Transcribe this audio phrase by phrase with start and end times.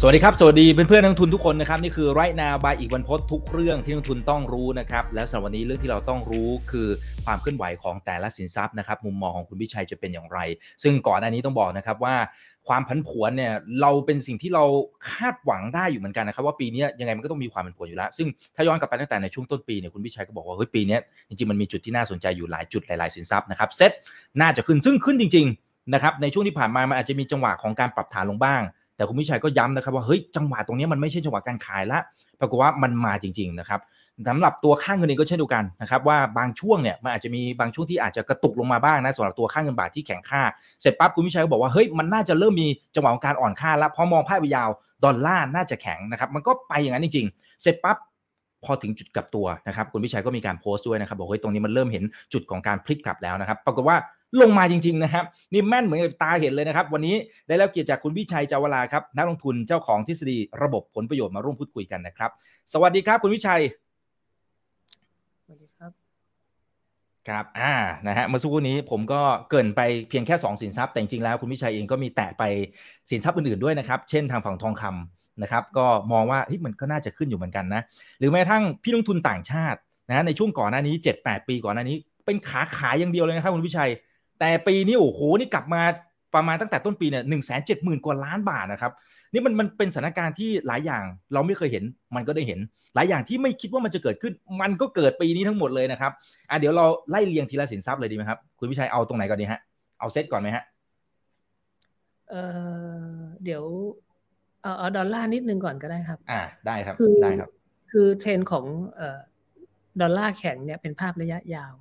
[0.00, 6.88] สวัสดีครับ สวัสดีเพื่อนๆนักลงทุนทุกคนนะครับ นี่คือไรนาบายอีกวันพดทุกเรื่องที่นักลงทุนต้องรู้นะครับ และสำหรับวันนี้เรื่องที่เราต้องรู้คือ
[7.24, 10.38] ความเคลื่อนไหวของแต่ละสินทรัพย์นะครับ มุมมองของคุณพิชัยจะเป็นอย่างไร
[10.82, 12.14] ซึ่งก่อนอันนี้ต้องบอกนะครับว่า
[12.68, 14.64] ความผันผวนเนี่ยเราเป็นสิ่งที่เรา
[15.10, 23.92] คาดหวังได้อยู่เหมือนกันนะครับ ว่าปีนี้ยังไงมันก็ต้องมีความผันผวนอยู่แล้ว ซึ่งถ้าย้อนกลับไปตั้งแต่ในช่วงต้นปีเนี่ยคุณพิชัยก็บอกว่าเฮ้ยปีนี้จริงๆมันมีจุดที่น่าสนใจอยู่หลายจุดหลายๆสินทรัพย์นะครับเซ็ต
[24.40, 28.62] น่าจะขึ้นซึ่งขึ้นจริง ๆ นะครับในช่วงที่ผ่านมามันอาจจะมีจังหวะของการปรับฐานลงบ้าง
[28.96, 31.98] แต่คุณพิชัยก็ย้ำนะครับว่าเฮ้ยจังหวะตรงนี้มันไม่ใช่จังหวะการขายละ
[32.40, 33.80] ปรากฏว่ามันมาจริงๆนะครับ
[34.28, 40.42] สำหรับตัวค่าเงินเองก็เช่นเดียวกันนะครับว่าบางช่วงเนี่ยมันอาจจะมีบางช่วงที่อาจจะกระตุกลงมาบ้างนะสำหรับตัวค่าเงินบาทที่แข็งค่า
[40.80, 44.68] เสร็จปั๊บคุณพิชัยก็บอกว่าเฮ้ยมันน่าจะเริ่มมีจังหวะของการอ่อนค่าแล้วพอมองภาพยาว
[45.04, 47.96] ดอลลาร์น่าจะแข็งนะครับมันก็ไปอย่างนั้นจริงๆ เสร็จปั๊บ
[48.64, 53.96] พอถึงจุดกลับตัวนะครับคุณพิชัยก็มีการโพสต์ด้วยนะครับบอกเฮ้ยตรงนี้มันเริ่มเห็นจุดของการพลิกกลับแล้วนะครับปรากฏว่า
[54.40, 57.14] ลงมาจริงๆนะครับนี่แม่นเหมือนกับตาเห็นเลยนะครับ วันนี้
[57.46, 62.30] ได้แล้วเกียรติจากคุณพิชัยเจาวลาครับนักลงทุนเจ้าของทฤษฎีระบบผลประโยชน์มาร่วมพูดคุยกันนะครับ
[62.72, 63.62] สวัสดีครับคุณพิชัย
[65.44, 65.90] สวัสดีครับ
[67.28, 67.72] ครับอ่า
[68.06, 72.42] นะฮะเมื่อสักครู่นี้ผมก็เกรินไปเพียงแค่ 2 สินทรัพย์แต่จริงๆแล้วคุณพิชัยเองก็มีแตะไป
[73.10, 77.82] สินทรัพย์อื่นๆด้วยนะครับ เช่นทางฝั่งทองคำนะครับ ก็มองว่าเฮ้ยมันก็น่าจะขึ้นอยู่เหมือนกันนะ
[78.18, 79.78] หรือแม้กระทั่งพี่ลงทุนต่างชาติ
[80.10, 83.90] นะในช่วงก่อนหน้านี้ 7-8 ปีก่อนหน้านี้ เป็นขาขายอย่างเดียวเลยนะครับคุณพิชัย
[84.38, 85.82] แต่ปีนี้โอ้โหนี่กลับมา
[86.34, 88.92] ประมาณตั้งแต่ต้นปีเนี่ยหนึ่งแสนเจ็ดหมื่นกว่าล้านบาทนะครับ
[89.32, 91.84] นี่มันมันเป็นสถานการณ์ที่หลายอย่างเราไม่เคยเห็น
[92.16, 92.60] มันก็ได้เห็น
[92.94, 96.12] หลายอย่างที่ไม่คิดว่ามันจะเกิดขึ้น มันก็เกิดปีนี้ทั้งหมดเลยนะครับ
[96.50, 99.60] อะเดี๋ยวเราไล่เรียงทีละสินทรัพย์เลยดีไหมครับ คุณพิชัยเอาตรงไหนก่อนดีฮะ
[100.00, 100.64] เอาเซตก่อนไหมฮะ
[102.30, 102.42] เอ่
[103.14, 103.64] อเดี๋ยว
[104.62, 107.50] เอาเอาดอลลาร์นิดนึงก่อนก็ได้ครับ อ่าได้ครับคือได้ครับ
[107.92, 108.64] คือเทรนด์ของ
[108.96, 109.18] เอ่อ
[110.00, 111.74] ดอลลาร์แข็งเนี่ยเป็นภาพระยะยาว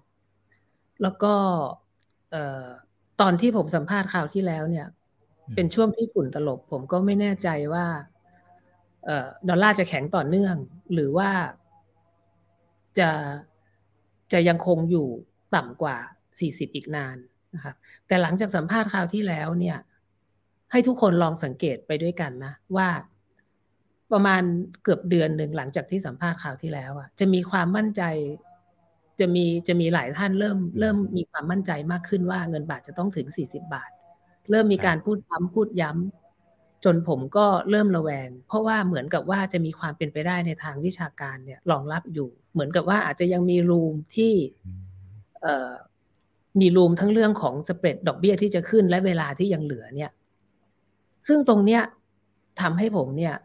[1.02, 1.85] แล้วก็เอ่อ
[3.22, 4.88] ตอนที่ผมสัมภาษณ์ข่าวที่แล้วเนี่ย
[5.48, 7.86] อืมเป็นช่วงที่ฝุ่นตลบ ผมก็ไม่แน่ใจว่า
[9.06, 10.56] เอ่อดอลลาร์จะแข็งต่อเนื่อง
[10.94, 11.30] หรือว่า
[13.00, 13.10] จะ
[14.34, 15.08] จะยังคงอยู่
[15.56, 15.98] ต่ำกว่า
[16.40, 17.18] 40 อีกนาน
[17.56, 17.76] นะครับ
[18.08, 19.78] แต่หลังจากสัมภาษณ์คราวที่แล้วเนี่ย
[20.72, 22.90] ให้ทุกคนลองสังเกตไปด้วยกันนะ ว่า
[24.12, 24.42] ประมาณ
[24.84, 28.02] เกือบเดือนหนึ่งหลังจากที่สัมภาษณ์ข่าวที่แล้วอะจะมีความมั่นใจ
[29.20, 33.92] จะมีจะมีหลายท่านเริ่มเริ่มมีความมั่นใจมากขึ้นว่าเงินบาทจะต้องถึง 40 บาท
[34.50, 44.34] เริ่มมีการพูดซ้ำพูดย้ำจนผมก็เริ่มระแวง เพราะว่าเหมือนกับว่าจะมีความเป็นไปได้ในทางวิชาการเนี่ยรองรับอยู่ เหมือนกับว่าอาจจะยังมีรูมที่
[45.42, 45.72] เอ่อ
[46.60, 50.12] มีรูมทั้งเรื่องของสเปรดดอกเบี้ยที่จะขึ้นและเวลาที่ยังเหลือเนี่ย
[51.28, 51.82] ซึ่งตรงเนี้ย
[52.62, 53.36] ทำให้ผมเนี่ย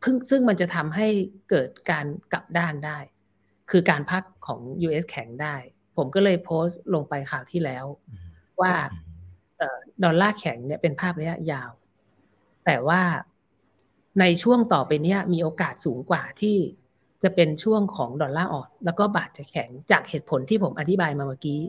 [0.00, 1.06] เพิ่งซึ่งมันจะทำให้
[1.50, 2.98] เกิดการกลับด้านได้
[3.70, 5.54] คือการพักของ US แข็งได้
[5.96, 7.84] ผมก็เลยโพสต์ลงไปข่าวที่แล้ว
[8.60, 8.72] ว่า
[9.58, 11.70] เอ่อดอลลาร์แข็งเนี่ยเป็นภาพระยะยาว
[12.66, 13.02] แต่ว่า
[14.20, 16.56] ในช่วงต่อไปเนี้ยมีโอกาสสูงกว่าที่
[17.22, 21.60] จะเป็นช่วงของดอลลาร์อ่อนแล้วก็บาทจะแข็งจากเหตุผลที่ผมอธิบายมาเมื่อกี้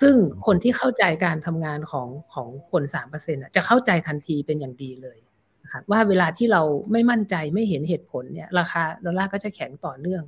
[0.00, 0.14] ซึ่ง
[0.46, 5.18] คนที่เข้าใจการทำงานของของคนสามเปอร์เซ็นจะเข้าใจทันทีเป็นอย่างดีเลย
[5.62, 6.62] นะครับว่าเวลาที่เรา
[6.92, 10.22] ไม่มั่นใจไม่เห็นเหตุผลเนี่ยราคาดอลลาร์ก็จะแข็งต่อเนื่อง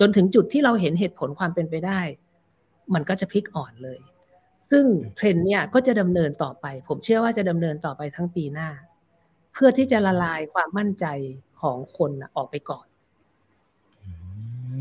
[0.00, 2.00] จนถึงจุดที่เราเห็นเหตุผลความเป็นไปได้
[2.94, 3.98] มันก็จะพลิกอ่อนเลย
[4.70, 4.84] ซึ่ง
[5.16, 8.68] เทรนด์เนี่ยก็จะดำเนินต่อไป ผมเชื่อว่าจะดำเนินต่อไปทั้งปีหน้า
[9.52, 11.06] เพื่อที่จะละลายความมั่นใจ
[11.60, 12.86] ของคนน่ะออกไปก่อน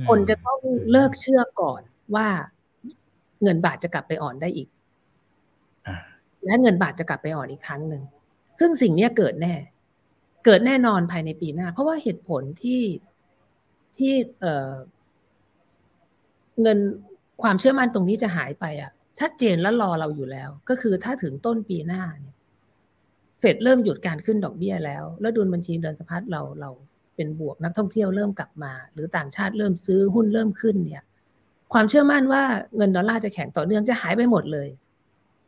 [0.08, 0.60] คนจะต้อง
[0.92, 1.82] เลิกเชื่อก่อน
[2.16, 2.28] ว่า
[3.44, 4.70] เงินบาทจะกลับไปอ่อนได้อีก
[5.88, 5.98] อ่า
[6.46, 8.04] และเงินบาทจะกลับไปอ่อนอีกครั้งหนึ่ง
[8.60, 9.56] ซึ่งสิ่งเนี้ยเกิดแน่
[10.46, 12.82] เกิดแน่นอนภายในปีหน้า เพราะว่าเหตุผลที่
[13.98, 14.14] ที่
[16.56, 16.78] เอ่อเงิน
[17.42, 22.36] ความเชื่อมั่นตรงนี้จะหายไปอะ ชัดเจนและรอเราอยู่แล้ว ก็คือถ้าถึงต้นปีหน้าเนี่ย
[23.40, 26.70] เฟดเริ่มหยุดการขึ้นดอกเบี้ยแล้ว แล้วดุลบัญชีเดินสะพัดเราเรา
[27.16, 31.04] เป็นบวกนักท่องเที่ยวเริ่มกลับมา หรือต่างชาติเริ่มซื้อหุ้นเริ่มขึ้นเนี่ย
[31.74, 32.44] ความเชื่อมั่นว่า
[32.78, 34.70] เงินดอลลาร์จะแข็งต่อเนื่องจะหายไปหมดเลย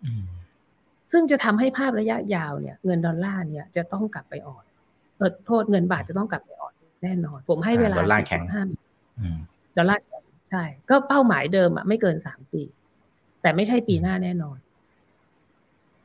[0.03, 0.23] อืม
[1.11, 4.63] ซึ่งจะทำให้ภาพระยะยาวเนี่ย เงินดอลลาร์เนี่ยจะต้องกลับไปอ่อน
[5.17, 6.73] เออโทษเงินบาทจะต้องกลับไปอ่อน
[7.03, 9.37] แน่นอน ผมให้เวลาดอลลาร์แข็ง45อืม
[9.77, 12.61] ดอลลาร์แข็ง ใช่ ก็เป้าหมายเดิมอะไม่เกินสามปี
[13.41, 14.57] แต่ไม่ใช่ปีหน้าแน่นอน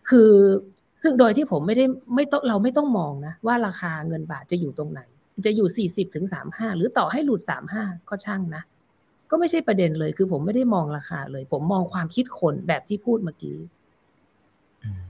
[0.09, 0.33] คือ
[1.03, 1.85] ซึ่งโดยที่ผมไม่ได้
[2.15, 5.01] ไม่ต้องเราไม่ต้องมองนะว่าราคาเงินบาทจะอยู่ตรงไหน
[5.47, 8.63] จะอยู่สี่สิบถึงสามห้าหรือต่อให้หลุดสามห้าก็ช่างนะ
[9.31, 13.59] ก็ไม่ใช่ประเด็นเลย คือผมไม่ได้มองราคาเลย ผมมองความคิดคนแบบที่พูดเมื่อกี้
[14.83, 15.03] อืม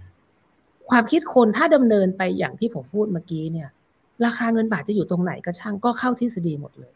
[0.91, 3.69] ความคิดคนถ้าดำเนินไปอย่างที่ผมพูดเมื่อกี้เนี่ย
[4.25, 6.95] ราคาเงินบาทจะอยู่ตรงไหนก็ช่างก็เข้าทฤษฎีหมดเลย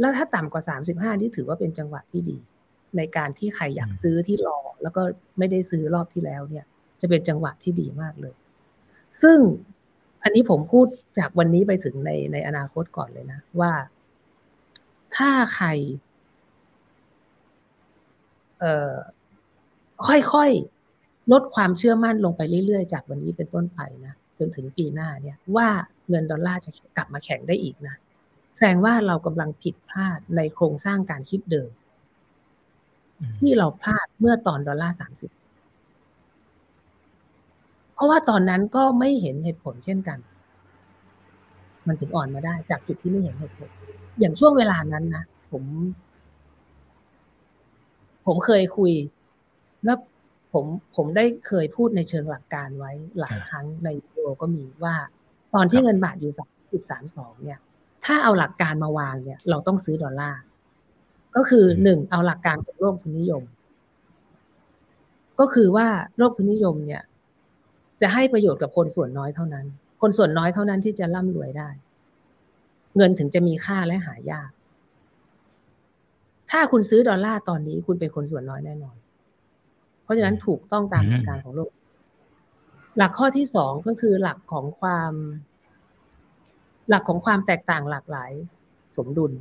[0.00, 0.62] แล้วถ้าต่ำกว่า
[0.96, 2.38] 35 นี่ถือว่าเป็นจังหวะที่ดี
[2.96, 5.02] ในการที่ใครอยากซื้อที่รอ แล้วก็
[5.38, 6.64] ไม่ได้ซื้อรอบที่แล้วเนี่ย
[7.00, 8.34] จะเป็นจังหวะที่ดีมากเลย
[9.22, 9.38] ซึ่ง
[10.22, 10.86] อันนี้ผมพูด
[11.18, 13.72] จากวันนี้ไปถึงในในอนาคตก่อนเลยนะ ว่า
[15.16, 15.68] ถ้าใคร
[18.60, 18.94] เอ่อ
[20.08, 25.68] ค่อยๆ ลดความเชื่อมั่นลงไปเรื่อยๆ จากวันนี้เป็นต้นไปนะจนถึงปีหน้าเนี่ย ว่า
[26.08, 27.94] เงินดอลลาร์จะกลับมาแข็งได้อีกนะ
[28.54, 31.70] แสดงว่าเรากำลังผิดพลาดในโครงสร้างการคิดเดิม
[33.38, 35.30] ที่เราพลาดเมื่อตอนดอลลาร์สามสิบ
[37.94, 40.18] เพราะว่าตอนนั้นก็ไม่เห็นเหตุผลเช่นกัน
[41.86, 43.70] มันถึงอ่อนมาได้ จากจุดที่ไม่เห็นเหตุผล
[44.20, 45.64] อย่างช่วงเวลานั้นนะผม
[48.26, 48.92] ผมเคยคุย
[49.84, 49.98] แล้ว
[50.52, 50.64] ผม
[50.96, 54.94] ผมได้เคยพูดในเชิงหลักการไว้หลายครั้งในวิดีโอก็มีว่า
[55.54, 57.60] ตอนที่เงินบาทอยู่สามจุดสามสองเนี่ย
[58.04, 60.40] ถ้าเอาหลักการมาวางเนี่ย เราต้องซื้อดอลลาร์
[61.36, 63.42] ก็คือหนึ่งเอาหลักการของโลกทุนนิยม
[65.40, 65.86] ก็คือว่า
[66.18, 67.02] โลกทุนนิยมเนี่ย
[68.00, 69.66] จะให้ประโยชน์กับคนส่วนน้อยเท่านั้น
[70.02, 71.68] คนส่วนน้อยเท่านั้นที่จะร่ำรวยได้
[72.96, 74.50] เงินถึงจะมีค่าและหายาก
[76.50, 78.96] ถ้าคุณซื้อดอลลาร์ตอนนี้คุณเป็นคนส่วนน้อยแน่นอน
[80.02, 81.70] เพราะฉะนั้นถูกต้องตามหลักการของโลก
[82.96, 85.12] หลักข้อที่สองก็คือหลักของความ
[86.88, 88.32] หลักของความแตกต่างหลากหลาย
[88.96, 89.32] สมดุล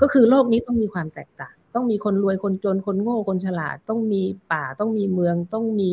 [0.00, 4.22] ก็คือโลกนี้ต้องมีความแตกต่าง ต้องมีคนรวยคนจนคนโง่คนฉลาด ต้องมี
[4.52, 5.92] ป่าต้องมีเมืองต้องมี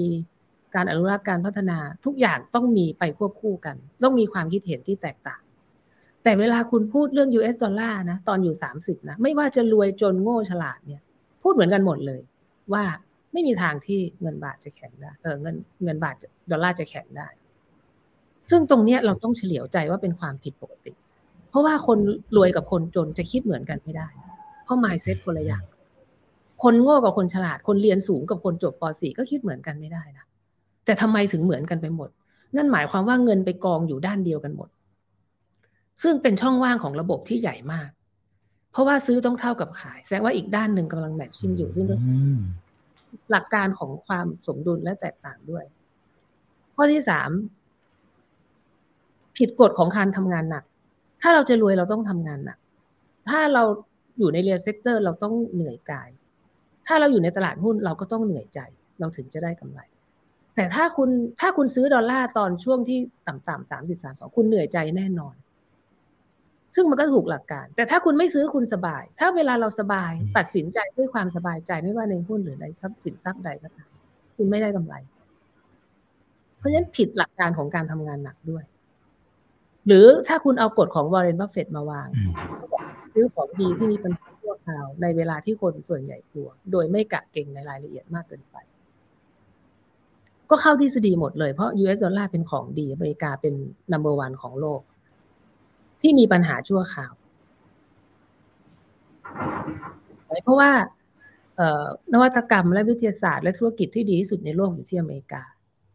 [0.76, 5.42] การอนุรักษ์การพัฒนาทุกอย่างต้องมีไปควบคู่กัน ต้องมีความคิดเห็นที่แตกต่าง
[6.24, 11.02] แต่เวลาคุณพูดเรื่อง US ดอลลาร์นะตอนอยู่สามสิบนะไม่ว่าจะรวยจนโง่ฉลาดเนี่ย
[11.44, 12.22] พูดเหมือนกันหมดเลย
[12.74, 12.84] ว่า
[13.34, 16.16] ไม่มีทางที่เงินบาทจะแข็งได้เออเงินเงินบาท
[16.52, 17.28] ดอลลาร์จะแข็งได้
[18.56, 20.94] ซึ่งตรงเนี้ยเราต้องเฉลียวใจว่าเป็นความผิดปกติ
[21.50, 22.00] เพราะว่าคน
[22.36, 24.08] รวยกับคนจนจะคิดเหมือนกันไม่ได้
[24.64, 25.64] เพราะ mindset คนละอย่าง
[26.64, 30.26] คนโง่กับคนฉลาด คนเรียนสูงกับคนจบป .4 ก็คิดเหมือนกันไม่ได้นะ
[30.86, 32.10] แต่ทำไมถึงเหมือนกันไปหมด
[32.56, 34.70] นั่นหมายความว่าเงินไปกองอยู่ด้านเดียวกันหมด
[36.04, 37.90] ซึ่งเป็นช่องว่างของระบบที่ใหญ่มาก
[38.72, 41.86] เพราะว่าซื้อต้องเท่ากับขาย แสดงว่าอีกด้านหนึ่งกำลังแมทชิ่งอยู่ซึ่ง
[43.32, 45.64] หลักการของความสมดุลและแตกต่างด้วย
[46.76, 47.30] ข้อที่สาม
[49.38, 50.64] ผิดกฎของการทำงานหนัก
[51.22, 52.58] ถ้าเราจะรวยเราต้องทำงานหนัก
[53.30, 53.64] ถ้าเรา
[54.20, 56.10] อยู่ใน real sector เราต้องเหนื่อยกาย
[56.88, 58.60] ถ้าเราอยู่ในตลาดหุ้นเราก็ต้องเหนื่อยใจ
[59.00, 59.82] เราถึงจะได้กำไร
[60.56, 61.10] แต่ถ้าคุณ
[61.40, 65.36] ถ้าคุณซื้อดอลลาร์ตอนช่วงที่ต่ำๆสามสิบสามสองคุณเหนื่อยใจแน่นอน
[66.76, 73.90] ซึ่งมันก็ถูกหลักการ แต่ถ้าคุณไม่ซื้อคุณสบาย ถ้าเวลาเราสบายตัดสินใจด้วยความสบายใจไม่ว่าในหุ้นหรือในทรัพย์สินทรัพย์ใดก็ตาม
[74.38, 74.96] คุณไม่ได้กำไร
[76.58, 78.64] เพราะฉะนั้นผิดหลักการของการทำงานหนักด้วย
[79.88, 82.08] หรือถ้าคุณเอากฎของวอร์เรนบัฟเฟตมาวาง
[83.14, 88.58] ซื้อของดีที่มีปัญหาชั่วคราวในเวลาที่คนส่วนใหญ่กลัว โดยไม่กะเก็งในรายละเอียดมากเกินไป
[90.50, 93.54] ก็เข้าทฤษฎีหมดเลยเพราะ US ดอลลาร์เป็นของดีอเมริกาเป็น
[93.92, 94.82] number one ของโลก
[96.02, 97.14] ที่มีปัญหาชั่วคราว
[100.44, 100.72] เพราะว่า
[102.14, 105.44] นวัตกรรมและวิทยาศาสตร์และธุรกิจที่ดีที่สุดในโลกอยู่ที่อเมริกา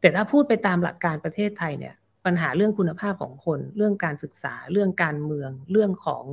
[0.01, 1.95] แต่ถ้าพูดไปตามหลักการประเทศไทยเนี่ย
[2.29, 6.25] ปัญหาเรื่องคุณภาพของคน เรื่องการศึกษา เรื่องการเมือง เรื่องของ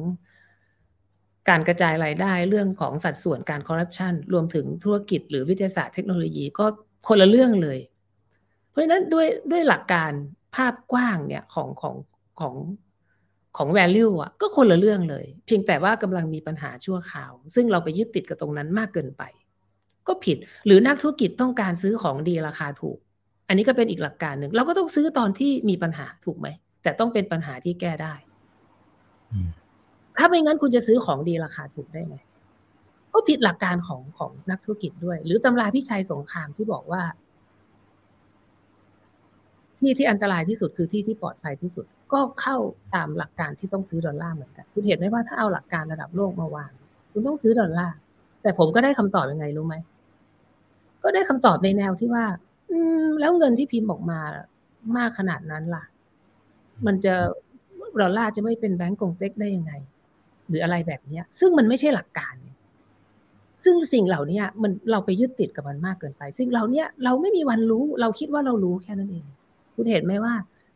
[1.50, 6.65] การกระจายรายได้ เรื่องของสัดส่วนการคอร์รัปชันรวมถึงธุรกิจหรือวิทยาศาสตร์เทคโนโลยีก็
[7.08, 7.79] คนละเรื่องเลย
[8.70, 10.12] เพราะฉะนั้นด้วยด้วยหลักการ
[10.55, 11.96] ภาพกว้างเนี่ยของของ
[12.39, 12.55] ของ
[13.58, 19.24] ของ value อะก็คนละเรื่องเลย เพียงแต่ว่ากำลังมีปัญหาชั่วคราว ซึ่งเราไปยึดติดกับตรงนั้นมากเกินไป
[20.08, 22.98] ก็ผิดหรือนักธุรกิจต้องการซื้อของดีราคาถูก
[23.48, 26.48] อันนี้ก็เป็นอีกหลักการหนึ่งเราก็ต้องซื้อตอนที่มีปัญหาถูกไหม
[26.84, 28.14] แต่ต้องเป็นปัญหาที่แก้ได้
[30.18, 32.18] ถ้าไม่งั้นคุณจะซื้อของดีราคาถูกได้ไง
[33.14, 37.04] ก็ผิดหลักการของของนักธุรกิจด้วย หรือตำราพิชัยสงครามที่บอกว่า
[39.80, 42.58] ที่ที่อันตรายที่สุดคือที่ที่ปลอดภัยที่สุด ก็เข้า
[42.96, 46.72] ตามหลักการที่ต้องซื้อดอลลาร์เหมือนกันคุณเห็นไหมว่าถ้าเอาหลักการระดับโลกมาวาง
[47.12, 47.96] คุณต้องซื้อดอลลาร์
[48.42, 49.75] แต่ผมก็ได้คำตอบยังไงรู้ไหม
[51.04, 52.54] ก็ได้คำตอบในแนวที่ว่าอืม
[53.20, 54.20] แล้วเงินที่พิมพ์ออกมา
[54.98, 55.84] มากขนาดนั้นล่ะ
[56.86, 57.13] มันจะ
[58.01, 59.74] ดอลลาร์จะไม่เป็นแบงก์กงเต็กได้ยังไง
[60.48, 62.36] หรืออะไรแบบเนี้ย ซึ่งมันไม่ใช่หลักการ
[63.63, 69.25] ซึ่งสิ่งเหล่านี้มันเราไปยึดติดกับมันมากเกินไป ซึ่งเราเนี้ยเราไม่มีวันรู้ เราคิดว่าเรารู้แค่นั้นเอง
[69.75, 70.34] คุณเห็นไหมว่า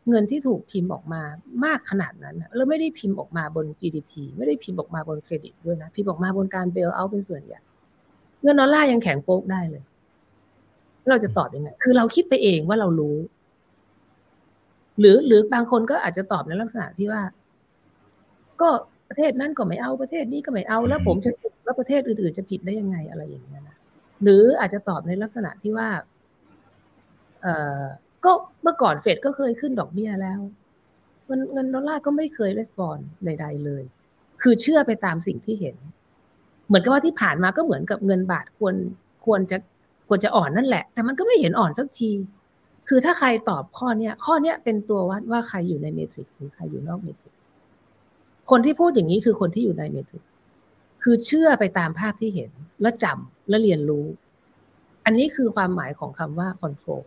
[0.08, 1.22] เงินที่ถูกพิมพ์ออกมา
[1.64, 7.60] มากขนาดนั้นแล้วไม่ได้พิมพ์ออกมาบน GDP ไม่ได้พิมพ์ออกมาบนเครดิตด้วยนะ พิมพ์ออกมาบนการเบลเอาเป็นส่วนใหญ่
[8.42, 9.82] เงินดอลลาร์ยังแข็งโป๊กได้เลย
[11.08, 13.16] เราจะตอบยังไงคือเราคิดไปเองว่าเรารู้
[14.98, 17.22] หรือหรือบางคนก็อาจจะตอบในลักษณะที่ว่า
[18.60, 18.68] ก็
[19.08, 21.30] ประเทศนั้นก็ไม่เอาประเทศนี้ก็ไม่เอา แล้วผมจะ
[21.64, 23.76] แล้วประเทศอื่นๆจะผิดได้ยังไงอะไรอย่างเงี้ยนะ
[24.22, 25.88] หรืออาจจะตอบในลักษณะที่ว่า
[27.42, 27.46] เอ
[27.80, 27.84] อ
[28.24, 30.40] ก็เมื่อก่อนเฟดก็เคยขึ้นดอกเบี้ยแล้ว
[31.26, 33.82] เงินเงินดอลลาร์ก็ไม่เคยレスปอนใด ๆ เลย
[34.42, 35.76] คือเชื่อไปตามสิ่งที่เห็น
[36.66, 38.74] เหมือนกับว่าที่ผ่านมาก็เหมือนกับเงินบาทควร
[39.26, 39.58] ควรจะ
[40.12, 42.10] ควรจะอ่อนนั่นแหละ แต่มันก็ไม่เห็นอ่อนสักที
[42.88, 47.34] คือถ้าใครตอบข้อเนี้ย ข้อเนี้ยเป็นตัววัดว่าใครอยู่ในเมทริกหรือใครอยู่นอกเมทริก
[48.50, 50.22] คนที่พูดอย่างนี้คือคนที่อยู่ในเมทริก
[51.02, 52.50] คือเชื่อไปตามภาพที่เห็น
[52.82, 54.06] และจำและเรียนรู้
[55.04, 57.02] อันนี้คือความหมายของคำว่า control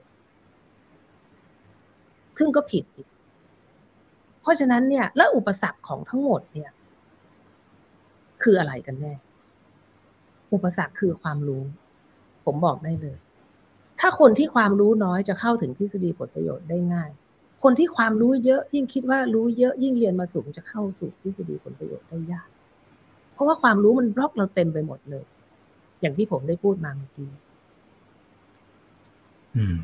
[2.37, 3.07] ซึ่งก็ผิดอีก
[4.41, 6.71] เพราะฉะนั้นเนี่ย แล้วอุปสรรคของทั้งหมดเนี่ย
[8.43, 9.13] คืออะไรกันแน่
[10.53, 11.63] อุปสรรคคือความรู้
[12.45, 13.17] ผมบอกได้เลย
[13.99, 17.09] ถ้าคนที่ความรู้น้อยจะเข้าถึงทฤษฎีผลประโยชน์ได้ง่าย
[17.63, 22.49] คนที่ความรู้เยอะยิ่งคิดว่ารู้เยอะยิ่งเรียนมาสูงจะเข้าสู่ทฤษฎีผลประโยชน์ได้ยาก
[23.33, 25.25] เพราะว่าความรู้มันบล็อกเราเต็มไปหมดเลย
[26.01, 27.29] อย่างที่ผมได้พูดมาเมื่อกี้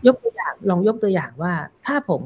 [0.08, 1.54] ยกตัวอย่างลองยกตัวอย่างว่า
[1.86, 2.22] ถ้าผม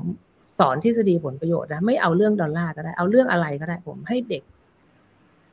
[0.60, 4.44] สอนทฤษฎีผลประโยชน์นะไม่เอาเรื่องดอลลาร์ก็ได้ เอาเรื่องอะไรก็ได้ ผมให้เด็ก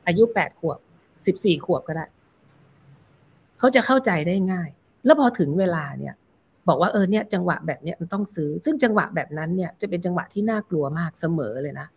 [0.07, 0.79] อายุแปดขวบ
[1.27, 2.05] สิบสี่ขวบก็ได้
[3.61, 4.69] เขาจะเข้าใจได้ง่าย
[5.05, 6.13] แล้วพอถึงเวลาเนี่ย
[6.67, 11.87] บอกว่าเออเนี่ยจังหวะแบบเนี้ยมันต้องซื้อ ซึ่งจังหวะแบบนั้นเนี่ยจะเป็นจังหวะที่น่ากลัวมากเสมอเลยนะ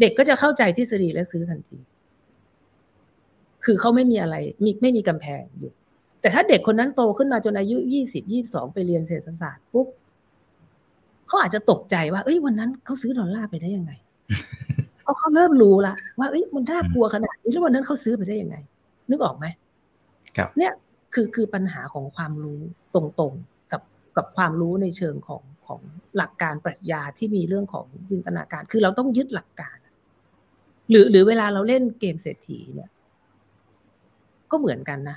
[0.00, 1.78] เด็กก็จะเข้าใจทฤษฎีและซื้อทันที
[3.64, 5.72] คือเขาไม่มีอะไรมีไม่มีกำแพงอยู่
[6.20, 9.86] แต่ถ้าเด็กคนนั้นโตขึ้นมาจนอายุยี่สิบยี่สองไปเรียนเศรษฐศาสตร์ปุ๊บ
[11.26, 13.92] เขาอาจจะตกใจว่าเอ้ยวันนั้นเขาซื้อดอลลาร์ไปได้ยังไง
[15.02, 18.56] เพราเขาเริ่มรู้ละว่าเอ้ยมันน่ากลัวขนาดนี้แล้ววันนั้นเขาซื้อไปได้ยังไง
[19.10, 19.46] นึกออกไหม
[20.58, 20.72] เนี่ย
[21.14, 22.60] คือคือปัญหาของความรู้
[22.94, 23.82] ตรงๆกับ
[24.16, 25.80] กับความรู้ในเชิงของของ
[26.16, 29.76] หลักการปรัชญาที่มีเรื่องของจินตนาการ คือเราต้องยึดหลักการ
[30.90, 32.90] หรือหรือเวลาเราเล่นเกมเศรษฐีเนี่ย
[34.50, 35.16] ก็เหมือนกันนะ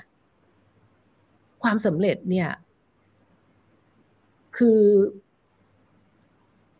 [1.62, 2.48] ความสำเร็จเนี่ย
[4.56, 4.80] คือ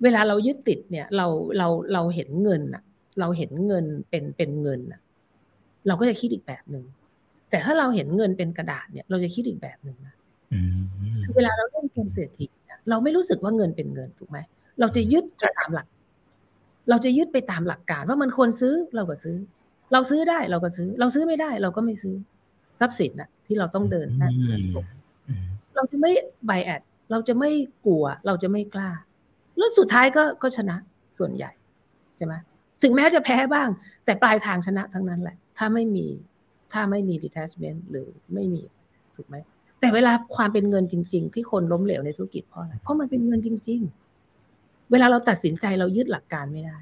[0.02, 1.26] เวลาเรายึดติดเนี่ย เรา
[1.58, 2.82] เราเราเห็นเงินอะ
[3.20, 5.00] เราเห็นเงินเป็นเป็นเงินอะ
[5.86, 6.84] เราก็จะคิดอีกแบบหนึ่ง
[7.50, 10.14] แต่ถ้าเราเห็นเงินเป็นกระดาษเนี่ยเราจะคิดอีกแบบหนึ่งนะ
[11.36, 12.46] เวลาเราเล่นเกมเศรษฐี
[12.90, 14.38] เราไม่รู้สึกว่าเงินเป็นเงินถูกไหม
[14.80, 15.86] เราจะยึดไปตามหลัก
[16.90, 19.36] เราจะยึดไปตามหลักการว่ามันควรซื้อเราก็ซื้อ
[19.92, 22.14] เราซื้อได้เราก็ซื้อ เราซื้อไม่ได้ เราก็ไม่ซื้อ
[22.80, 24.30] ทรัพย์สินอะที่เราต้องเดินนะ
[25.76, 26.12] เราจะไม่
[26.46, 27.50] ไบแอดเราจะไม่
[27.86, 28.90] กลัว เราจะไม่กล้า
[29.56, 30.76] แล้วสุดท้ายก็ก็ชนะ
[31.18, 31.50] ส่วนใหญ่
[32.16, 32.34] ใช่ไหม
[32.82, 33.68] ถึงแม้จะแพ้บ้าง
[34.04, 36.06] แต่ปลายทางชนะทั้งนั้นแหละ ถ้าไม่มี
[36.74, 38.62] ถ้าไม่มี detachment หรือไม่มี
[39.16, 39.36] ถูกไหม
[39.80, 43.80] แต่เวลาความเป็นเงินจริง ๆ ที่คนล้มเหลวในธุรกิจเพราะอะไรเพราะมันเป็นเงินจริง
[44.36, 46.76] ๆ เวลาเราตัดสินใจเรายึดหลักการไม่ได้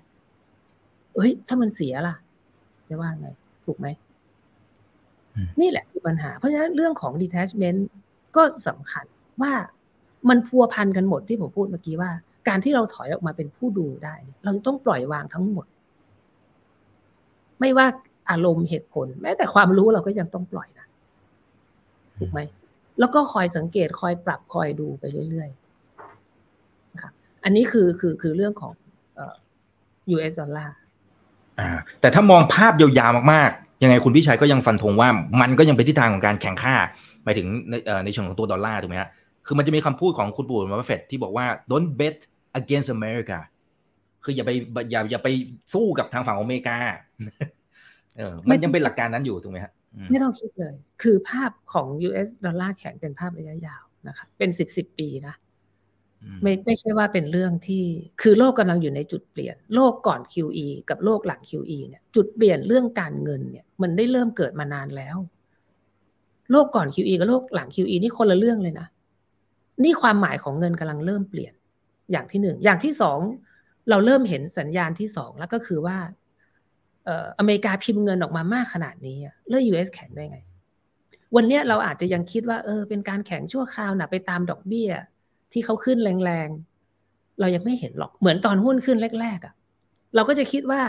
[1.15, 2.17] เอ้ย ถ้ามันเสียล่ะ
[2.89, 3.29] จะว่าไง
[3.65, 3.87] ถูกไหม
[5.61, 7.81] นี่แหละคือปัญหา เพราะฉะนั้นเรื่องของ detachment
[8.37, 9.05] ก็สำคัญ
[9.43, 9.53] ว่า
[10.29, 12.11] มันพัวพันกันหมดที่ผมพูดเมื่อกี้ว่า
[12.49, 15.67] การที่เราถอยออกมาเป็นผู้ดูได้ เราจะต้องปล่อยวางทั้งหมด
[17.61, 17.87] ไม่ว่า
[18.31, 20.87] อารมณ์เหตุผล แม้แต่ความรู้เราก็ยังต้องปล่อยนะ
[22.19, 22.41] ถูกไหม
[22.99, 27.13] แล้วก็คอยสังเกตคอยปรับคอยดูไปเรื่อยๆนะครับ
[27.45, 28.73] อันนี้คือคือคือเรื่องของ
[29.15, 29.35] เอ่อ
[30.15, 30.77] US ดอลลาร์
[31.61, 31.69] อ่า
[32.01, 35.09] แต่ถ้ามองภาพยาวๆมากๆ ยังไงคุณพิชัยก็ยังฟันธงว่า
[35.41, 36.75] มันก็ยังเป็นทิศทางของการแข่งข้า
[37.25, 37.75] หมายถึงใน
[38.05, 39.11] ในเชิงของตัวดอลลาร์ถูกไหมฮะ
[39.47, 42.17] คือมันจะมีคำพูดของคุณปู่มาเฟตที่บอกว่า don't bet
[42.61, 43.39] against America
[44.25, 44.51] คืออย่าไป
[44.91, 45.29] อย่าอย่าไป
[45.75, 46.79] สู้กับทางฝั่งอเมริกา
[48.19, 49.73] เออมันยังเป็นหลักการนั้นอยู่ถูกไหมฮะ
[50.11, 55.35] ไม่ต้องคิดเลย คือภาพของ US ดอลลาร์แข็งเป็นภาพระยะยาวนะคะ เป็นสิบสิบปีนะ
[56.43, 57.85] ไม่ไม่ใช่ว่าเป็นเรื่องที่
[58.23, 65.17] คือโลกกำลังอยู่ในจุดเปลี่ยน โลกก่อน QE กับโลกหลัง QE เนี่ยจุดเปลี่ยนเรื่องการเงินเนี่ย มันได้เริ่มเกิดมานานแล้ว
[66.51, 68.89] โลกก่อน QE กับโลกหลัง QE นี่คนละเรื่องเลยนะ
[69.85, 71.53] นี่ความหมายของเงินกำลังเริ่มเปลี่ยน
[72.13, 73.19] อย่างที่หนึ่งอย่างที่สอง
[73.91, 79.17] เราเริ่มเห็นสัญญาณที่สองแล้วก็คือว่าเอ่ออเมริกาพิมพ์เงินออกมามากขนาดนี้
[79.49, 80.39] เลือก US แข็งได้ไง
[81.37, 84.91] วันนี้เราอาจจะยังคิดว่า เออ เป็นการแข็งชั่วคราวนะไปตามดอกเบี้ย
[85.53, 89.55] ที่เขาขึ้นแรงๆ เรายังไม่เห็นหรอกเหมือนตอนหุ้นขึ้นแรกๆอะ่ะ
[90.15, 90.81] เราก็จะคิดว่า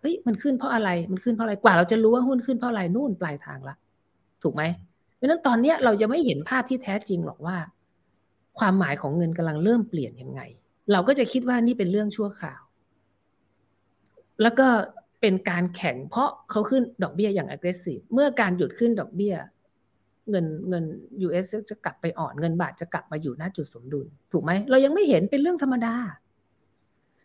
[0.00, 3.76] เฮ้ยมันขึ้นเพราะอะไรมันขึ้นเพราะอะไรกว่าเราจะรู้ว่าหุ้นขึ้นเพราะอะไรนู่นปลายทางละ
[4.42, 4.62] ถูกไหม
[5.16, 7.56] เพราะนั้นตอนนี้เราจะไม่เห็นภาพที่แท้จริงหรอกว่า
[8.58, 10.40] ความหมายของเงินกำลังเริ่มเปลี่ยนยังไง
[10.92, 12.62] เราก็จะคิดว่านี่เป็นเรื่องชั่วคราว
[14.42, 14.68] แล้วก็
[15.20, 19.34] เป็นการแข่งเพราะเขาขึ้นดอกเบี้ยอย่าง aggressive เมื่อการหยุดขึ้นดอกเบี้ย
[20.30, 20.84] เงินเงิน
[21.26, 25.94] US จะกลับไปอ่อนเงินบาทจะกลับมาอยู่หน้าจุดสมดุล ถูกไหม เรายังไม่เห็นเป็นเรื่องธรรมดา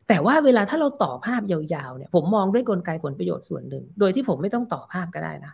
[0.07, 5.53] แต่ว่าเวลาถ้าเราต่อภาพยาวๆเนี่ย ผมมองด้วยกลไกผลประโยชน์ส่วนหนึ่ง โดยที่ผมไม่ต้องต่อภาพก็ได้นะ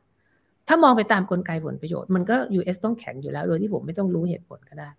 [0.68, 4.90] ถ้ามองไปตามกลไกผลประโยชน์มันก็ US ต้องแข็งอยู่แล้ว โดยที่ผมไม่ต้องรู้เหตุผลก็ได้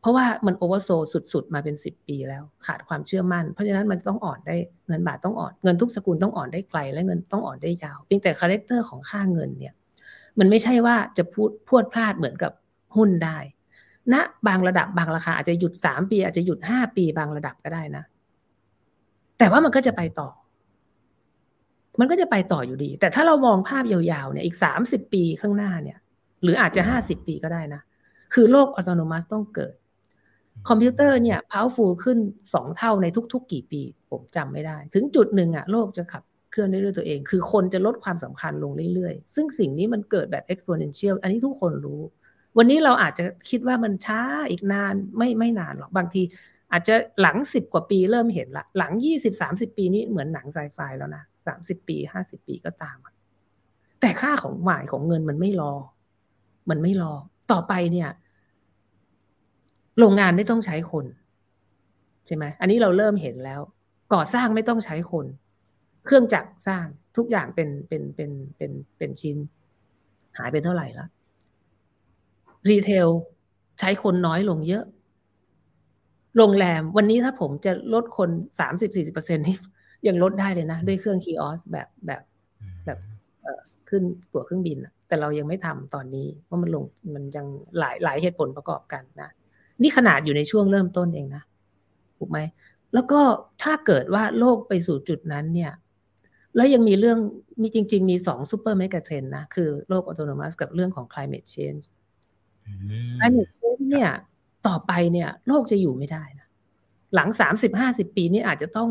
[0.00, 0.90] เพราะว่ามัน oversold
[1.32, 4.56] สุด ๆ มาเป็นสิบปีแล้ว ขาดความเชื่อมั่น เพราะฉะนั้นมันต้องอ่อนได้
[4.88, 9.74] เงินบาทต้องอ่อนเงินทุกสกุลต้องอ่อนได้ไกล และเงินต้องอ่อนได้ยาว เพียงแต่ character ของค่าเงินเนี่ย
[10.38, 12.52] มันไม่ใช่ว่าจะพูดพรวดพราดเหมือนกับ
[12.96, 18.04] หุ้นได้นะบางระดับบางราคาอาจจะหยุดสามปี อาจจะหยุดห้าปีบางระดับก็ได้นะ
[19.38, 20.28] แต่ว่ามันก็จะไปต่อ
[22.00, 25.98] มันก็จะไปต่ออยู่ดี แต่ถ้าเรามองภาพยาวๆเนี่ยอีกสามสิบปีข้างหน้าเนี่ย
[26.42, 27.80] หรืออาจจะห้าสิบปีก็ได้นะ
[28.34, 29.74] คือโลกอัตโนมัติต้องเกิด
[30.68, 32.18] คอมพิวเตอร์เนี่ย powerful ขึ้น
[32.54, 42.00] สองเท่าในทุก ๆ กี่ปี ผมจำไม่ได้ ถึงจุดหนึ่งอะโลกจะขับเคลื่อนได้ด้วยตัวเอง คือคนจะลดความสำคัญลงเรื่อยๆ ซึ่งสิ่งนี้มันเกิดแบบ exponential อันนี้ทุกคนรู้
[42.56, 46.22] วันนี้เราอาจจะคิดว่ามันช้าอีกนานไม่ไม่นานหรอกบางที
[46.72, 52.96] อาจจะหลังสิบกว่าปีเริ่มเห็นละ หลังยี่สิบสามสิบปีนี้เหมือนหนังไซไฟแล้วนะสามสิบปีห้าสิบปีก็ตาม
[54.00, 55.72] แต่ค่าของหมายของเงินมันไม่รอ
[56.70, 57.12] มันไม่รอ
[57.52, 58.08] ต่อไปเนี่ย
[59.98, 61.06] โรงงานไม่ต้องใช้คน
[62.26, 63.60] ใช่ไหมอันนี้เราเริ่มเห็นแล้ว
[64.14, 65.26] ก่อสร้างไม่ต้องใช้คน
[66.04, 69.36] เครื่องจักรสร้างทุกอย่างเป็นเป็นเป็นเป็นเป็นชิ้น
[70.38, 71.08] หายไปเท่าไหร่แล้ว
[72.70, 73.08] retail
[73.80, 74.84] ใช้คนน้อยลงเยอะ
[76.36, 78.30] โรงแรมวันนี้ถ้าผมจะลดคน
[78.60, 79.56] สามสิบสี่สิบเปอร์เซ็นต์นี่
[80.06, 82.22] ยังลดได้เลยนะ ด้วยเครื่อง kiosk แบบแบบ
[82.86, 82.98] แบบ
[83.88, 84.78] ขึ้นตั๋วเครื่องบิน
[85.08, 87.46] แต่เรายังไม่ทำตอนนี้เพราะมันลงมันยัง
[87.78, 89.30] หลายหลายเหตุผลประกอบกันนะ
[89.82, 91.42] นี่ขนาดอยู่ในช่วงเริ่มต้นเองนะ
[92.18, 92.38] ถูกไหม
[92.94, 93.20] แล้วก็
[93.62, 95.72] ถ้าเกิดว่าโลกไปสู่จุดนั้นเนี่ย
[96.56, 97.18] แล้วยังมีเรื่อง
[97.60, 101.82] มีจริง ๆ มีสอง super megatrend นะ คือโลกอัตโนมัติกับเรื่องของ climate change
[103.18, 104.10] climate change เนี่ย
[104.66, 106.48] ต่อไปเนี่ย โลกจะอยู่ไม่ได้นะ
[107.14, 108.90] หลังสามสิบห้าสิบปีนี่อาจจะต้อง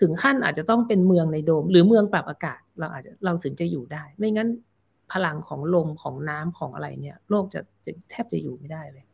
[0.00, 4.48] ถึงขั้นอาจจะต้องเป็นเมืองในโดม หรือเมืองปรับอากาศ เราอาจจะเราถึงจะอยู่ได้ ไม่งั้น
[5.12, 9.04] พลังของลมของน้ำของอะไรเนี่ย โลกจะจะแทบจะอยู่ไม่ได้เลย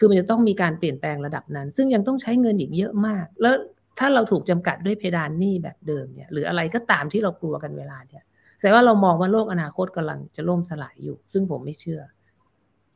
[0.00, 3.54] คือมันจะต้องมีการเปลี่ยนแปลงระดับนั้น ซึ่งยังต้องใช้เงินอีกเยอะมาก แล้ว
[3.98, 8.22] ถ้าเราถูกจำกัดด้วยเพดานหนี้แบบเดิมเนี่ยหรืออะไรก็ตามที่เรากลัวกันเวลาเนี่ย
[8.58, 12.02] แสดงว่าเรามองว่าโลกอนาคตกำลังจะล่มสลายอยู่ ซึ่งผมไม่เชื่อ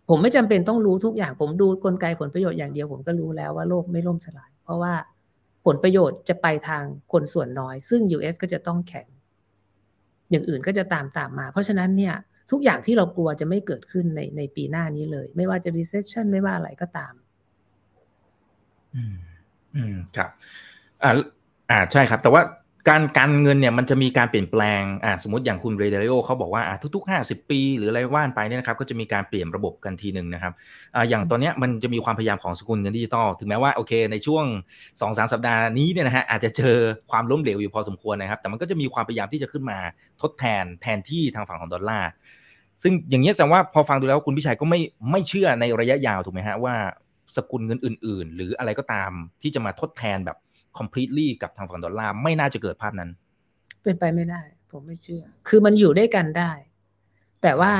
[0.08, 4.94] ผมไม่จำเป็นต้องรู้ทุกอย่าง ผมดูกลไกผลประโยชน์อย่างเดียวผมก็รู้แล้วว่าโลกไม่ล่มสลาย เพราะว่า
[5.66, 9.06] ผลประโยชน์จะไปทางคนส่วนน้อย ซึ่ง US ก็จะต้องแข็ง
[10.30, 12.14] อย่างอื่นก็จะตามตามมา เพราะฉะนั้นเนี่ย
[12.50, 17.14] ทุกอย่างที่เรากลัวจะไม่เกิดขึ้นในในปีหน้านี้เลย ไม่ว่าจะ recession ไม่ว่าอะไรก็ตาม
[18.94, 19.16] อืม
[19.74, 20.30] อืม ครับ
[21.02, 21.12] อ่า
[21.70, 22.42] อ่าใช่ครับ แต่ว่า
[22.88, 30.52] การการเงินเนี่ยมันจะมีการเปลี่ยนแปลงอ่าสมมติอย่างคุณเรเดโอเขาบอกว่าอ่าทุกๆห้าสิบปี หรืออะไรว่านไปเนี่ยนะครับก็จะมีการเปลี่ยนระบบกันทีหนึ่งนะครับ
[30.94, 34.44] อ่าอย่างตอนเนี้ยมันจะมีความพยายามของสกุลเงินดิจิตอลถึงแม้ว่าโอเค ในช่วง
[35.00, 36.76] สองสามสัปดาห์นี้เนี่ยนะฮะอาจจะเจอ
[37.10, 39.78] ความล้มเหลวอยู่พอสมควรนะครับ แต่มันก็จะมีความพยายามที่จะขึ้นมา
[40.22, 42.10] ทดแทนแทนที่ทางฝั่งของดอลลาร์
[42.82, 46.74] ซึ่งอย่างนี้แสดงว่าพอฟังดูแล้วคุณพิชัยก็ไม่ไม่เชื่อในระยะยาวถูกไหมฮะว่า
[47.36, 49.10] สกุลเงินอื่น ๆ หรืออะไรก็ตาม
[49.42, 50.36] ที่จะมาทดแทนแบบ
[50.78, 53.10] completely กับทางฝั่งดอลลาร์ไม่น่าจะเกิดภาพนั้น
[53.82, 56.52] เป็นไปไม่ได้ ผมไม่เชื่อ คือมันอยู่ด้วยกันได้
[57.42, 57.72] แต่ว่า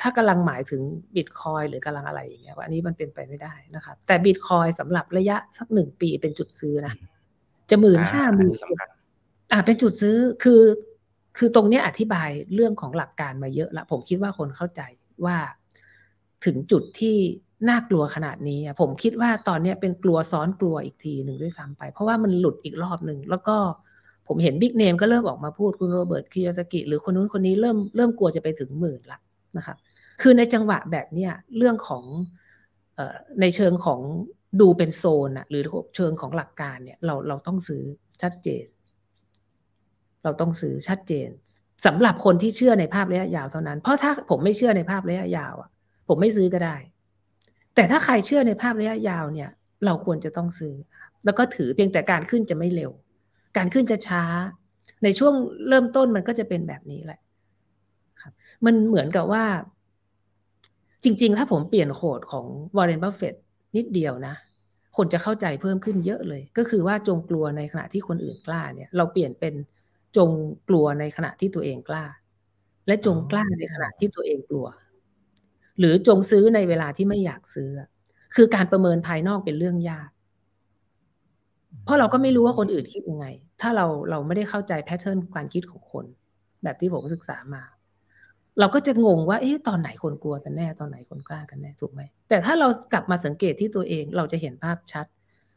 [0.00, 0.82] ถ้ากำลังหมายถึง
[1.16, 6.94] บิตคอยหรือกำลังอะไรอย่างเงี้ยอันนี้มันเป็นไปไม่ได้นะครับ แต่บิตคอยสำหรับระยะสักหนึ่งปีเป็นจุดซื้อนะ
[7.70, 8.56] จะหมื่นห้าหมื่น
[9.52, 10.62] อ่าเป็นจุดซื้อคือ
[11.38, 14.82] คือตรงนี้อธิบายเรื่องของหลักการมาเยอะละ ผมคิดว่าคนเข้าใจ
[15.24, 15.36] ว่า
[16.44, 17.16] ถึงจุดที่
[17.68, 23.56] น่ากลัวขนาดนี้ผมคิดว่าตอนนี้เป็นกลัวซ้อนกลัวอีกทีหนึ่งด้วยซ้ำไป เพราะว่ามันหลุดอีกรอบหนึ่งแล้วก็
[24.28, 29.18] ผมเห็นบิ๊กเนมก็เริ่มออกมาพูดคุณโรเบิร์ตคิยาสกิหรือคนนู้นคนนี้เริ่มเริ่มกลัวจะไปถึงหมื่นละ
[29.56, 29.76] นะครับ
[30.22, 32.04] คือในจังหวะแบบเนี้ยเรื่องของ
[33.40, 34.00] ในเชิงของ
[34.60, 35.62] ดูเป็นโซนอะหรือ
[35.96, 37.82] เชิงของหลักการเนี่ยเราเราต้องซื้อ
[38.22, 38.64] ชัดเจน
[40.24, 41.28] เราต้องซื้อชัดเจน
[41.86, 45.70] สำหรับคนที่เชื่อในภาพระยะยาวเท่านั้น เพราะถ้าผมไม่เชื่อในภาพระยะยาวอะ
[46.08, 46.76] ผมไม่ซื้อก็ได้
[47.80, 49.50] แต่ถ้าใครเชื่อในภาพระยะยาวเนี่ย
[49.84, 50.74] เราควรจะต้องซื้อ
[51.24, 52.90] แล้วก็ถือเพียงแต่การขึ้นจะไม่เร็ว
[53.56, 54.22] การขึ้นจะช้า
[55.04, 55.34] ในช่วง
[55.68, 57.20] เริ่มต้นมันก็จะเป็นแบบนี้แหละ
[58.20, 58.32] ครับ
[58.64, 59.44] มันเหมือนกับว่า
[61.04, 63.34] จริง ๆ ถ้าผมเปลี่ยน quote ของวอร์เรนบัฟเฟต
[63.76, 64.34] นิดเดียวนะ
[64.96, 69.54] คนจะเข้าใจเพิ่มขึ้นเยอะเลย ก็คือว่าจงกลัวในขณะที่คนอื่นกล้าเนี่ย เราเปลี่ยนเป็น
[70.16, 70.30] จง
[70.68, 72.04] กลัวในขณะที่ตัวเองกล้า
[72.86, 74.66] และจงกล้าในขณะที่ตัวเองกลัว
[75.80, 77.70] หรือจงซื้อในเวลาที่ไม่อยากซื้อ
[78.34, 80.10] คือการประเมินภายนอกเป็นเรื่องยาก
[81.84, 83.26] เพราะเราก็ไม่รู้ว่าคนอื่นคิดยังไง
[83.60, 86.04] ถ้าเราเราไม่ได้เข้าใจ pattern การคิดของคน
[86.62, 87.62] แบบที่ผมศึกษามา
[88.60, 95.06] เราก็จะงงว่าเอ๊ะตอนไหนคนกลัวกันแน่ตอนไหนคนกล้ากันแน่ถูกไหมแต่ถ้าเรากลับมาสังเกตที่ตัวเองเราจะเห็นภาพชัด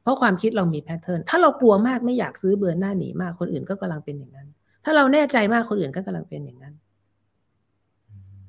[0.03, 4.47] เพราะความคิดเรามี pattern ถ้าเรากลัวมากไม่อยากซื้อเบือนหน้าหนีมากคนอื่นก็กำลังเป็นอย่างนั้น
[4.85, 6.73] ถ้าเราแน่ใจมากคนอื่นก็กำลังเป็นอย่างนั้น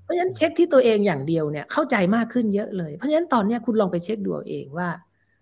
[0.04, 4.88] เพราะฉะนั้นเช็คที่ตัวเองอย่างเดียวเนี่ยเข้าใจมากขึ้นเยอะเลย เพราะฉะนั้นตอนนี้คุณลองไปเช็คดูเองว่า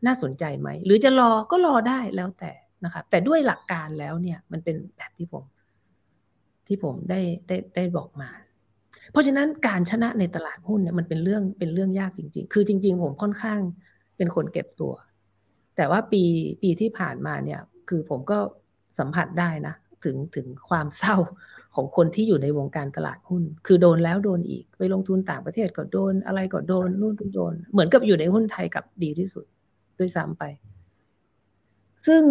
[0.06, 2.52] น่าสนใจไหม หรือจะรอก็รอได้แล้วแต่
[2.84, 5.44] นะครับแต่ด้วยหลักการแล้วเนี่ยมันเป็นแบบที่ผม
[6.66, 8.30] ที่ผมได้ได้ได้บอกมา
[9.12, 13.60] เพราะฉะนั้นการชนะในตลาดหุ้นเนี่ยมันเป็นเรื่องเป็นเรื่องยากจริง ๆ คือจริง ๆ ผมค่อนข้าง
[14.16, 14.92] เป็นคนเก็บตัว
[15.76, 16.22] แต่ว่าปี
[16.62, 18.38] ปีที่ผ่านมาเนี่ย คือผมก็
[18.98, 21.16] สัมผัสได้นะ ถึงถึงความเศร้า
[21.74, 29.44] ของคนที่อยู่ในวงการตลาดหุ้น คือโดนแล้วโดนอีก ไปลงทุนต่างประเทศก็โดน อะไรก็โดนนู่นก็โดน เหมือนกับอยู่ในหุ้นไทยกับดีที่สุด
[29.98, 30.42] ด้วยซ้ำไป
[32.06, 32.22] ซึ่ง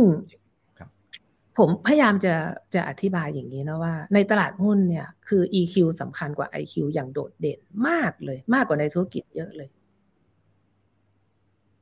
[1.57, 2.33] ผมพยายามจะ
[2.75, 9.69] จะอธิบายอย่างนี้นะว่า ในตลาดหุ้นเนี่ย คือ EQ สำคัญกว่า IQ อย่างโดดเด่นมากเลย มากกว่าในธุรกิจเยอะเลย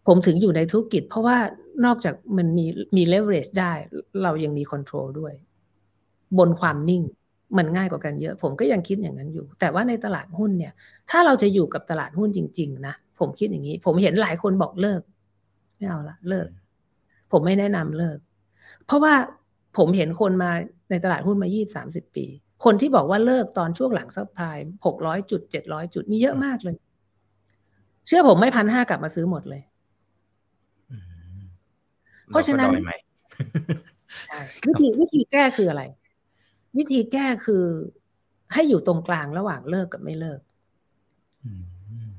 [0.07, 1.37] ผมถึงอยู่ในธุรกิจ เพราะว่า
[1.85, 3.73] นอกจากมันมีมี leverage ได้
[4.23, 5.33] เรายังมี control ด้วย
[6.37, 7.03] บนความนิ่ง
[7.57, 10.73] มันง่ายกว่ากันเยอะ ผมก็ยังคิดอย่างนั้นอยู่ แต่ว่าในตลาดหุ้นเนี่ย
[11.09, 15.01] ถ้าเราจะอยู่กับตลาดหุ้นจริง ๆ นะ ผมคิดอย่างนี้ ผมเห็นหลายคนบอกเลิก
[15.77, 16.47] ไม่เอาละเลิก
[17.31, 18.17] ผมไม่แนะนำเลิก
[18.85, 19.13] เพราะว่า
[19.77, 20.51] ผมเห็นคนมา
[20.89, 22.25] ในตลาดหุ้นมายี่สามสิบปี
[22.65, 26.75] คนที่บอกว่าเลิกตอนช่วงหลังซับไพรม์หกร้อยจุดเจ็ดร้อยจุดมีเยอะมากเลย
[28.07, 29.61] เชื่อผมไม่พันห้ากลับมาซื้อหมดเลย
[32.27, 32.69] เพราะฉะนั้น
[34.67, 35.83] วิธีวิธีแก้คืออะไร
[36.77, 37.65] วิธีแก้คือ
[38.53, 40.39] ให้อยู่ตรงกลางระหว่างเลิกกับไม่เลิก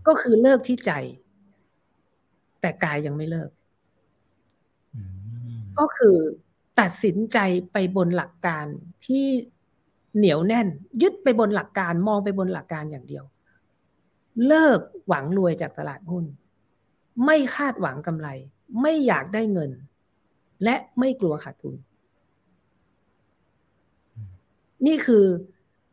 [0.07, 0.93] ก็คือเลิกที่ใจ
[2.61, 3.51] แต่กายยังไม่เลิก
[5.79, 6.17] ก็คือ
[6.81, 7.39] ตัดสินใจ
[7.73, 8.67] ไปบนหลักการ
[9.07, 9.27] ที่
[10.17, 10.67] เหนียวแน่น
[11.03, 13.25] ยึดไปบนหลักการมองไปบนหลักการอย่างเดียว
[14.47, 16.25] เลิกหวังรวยจากตลาดหุ้น
[17.25, 18.29] ไม่คาดหวังกำไร
[18.83, 19.71] ไม่อยากได้เงิน
[20.65, 21.75] และไม่กลัวขาดทุน
[24.87, 25.25] นี่คือ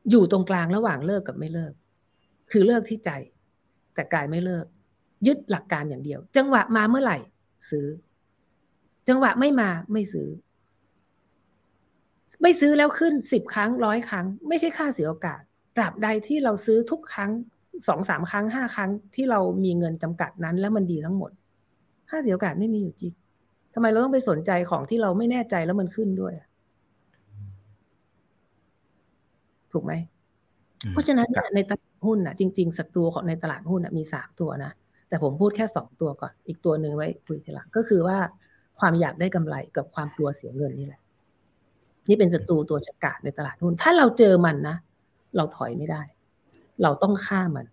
[0.10, 1.73] อยู่ตรงกลางระหว่างเลิกกับไม่เลิก
[2.52, 3.12] คือเลิกที่ใจ
[3.93, 4.65] แต่กายไม่เลิก
[5.28, 7.17] ยึดหลักการอย่างเดียว จังหวะมาเมื่อไหร่
[7.69, 7.88] ซื้อ
[9.10, 10.28] จังหวะไม่มาไม่ซื้อ
[12.41, 15.41] ไม่ซื้อแล้วขึ้นสิบครั้งร้อยครั้ง ไม่ใช่ค่าเสียโอกาส
[15.76, 17.32] ตราบใดที่เราซื้อทุกครั้ง
[17.88, 21.32] สองสามครั้งห้าครั้งที่เรามีเงินจำกัดนั้น แล้วมันดีทั้งหมด
[22.10, 23.13] ค่าเสียโอกาสไม่มีอยู่จริง
[23.73, 26.34] ทำไมเราต้องไปสนใจของที่เราไม่แน่ใจแล้วมันขึ้นด้วย
[29.72, 29.94] ถูกไหม
[30.92, 34.72] เพราะฉะนั้นในตลาดหุ้นอะจริงๆสักตัวของในตลาดหุ้นมีสามตัวนะ
[35.10, 38.18] แต่ผมพูดแค่สองตัวก่อน อีกตัวหนึ่งไว้คุยทีหลังก็คือว่า
[38.80, 41.02] ความอยากได้กำไรกับความกลัวเสียเงินนี่แหละ
[42.10, 44.78] นี่เป็นศัตรูตัวฉกาจในตลาดหุ้น ถ้าเราเจอมันนะ
[45.36, 46.02] เราถอยไม่ได้
[46.84, 47.66] เราต้องฆ่ามัน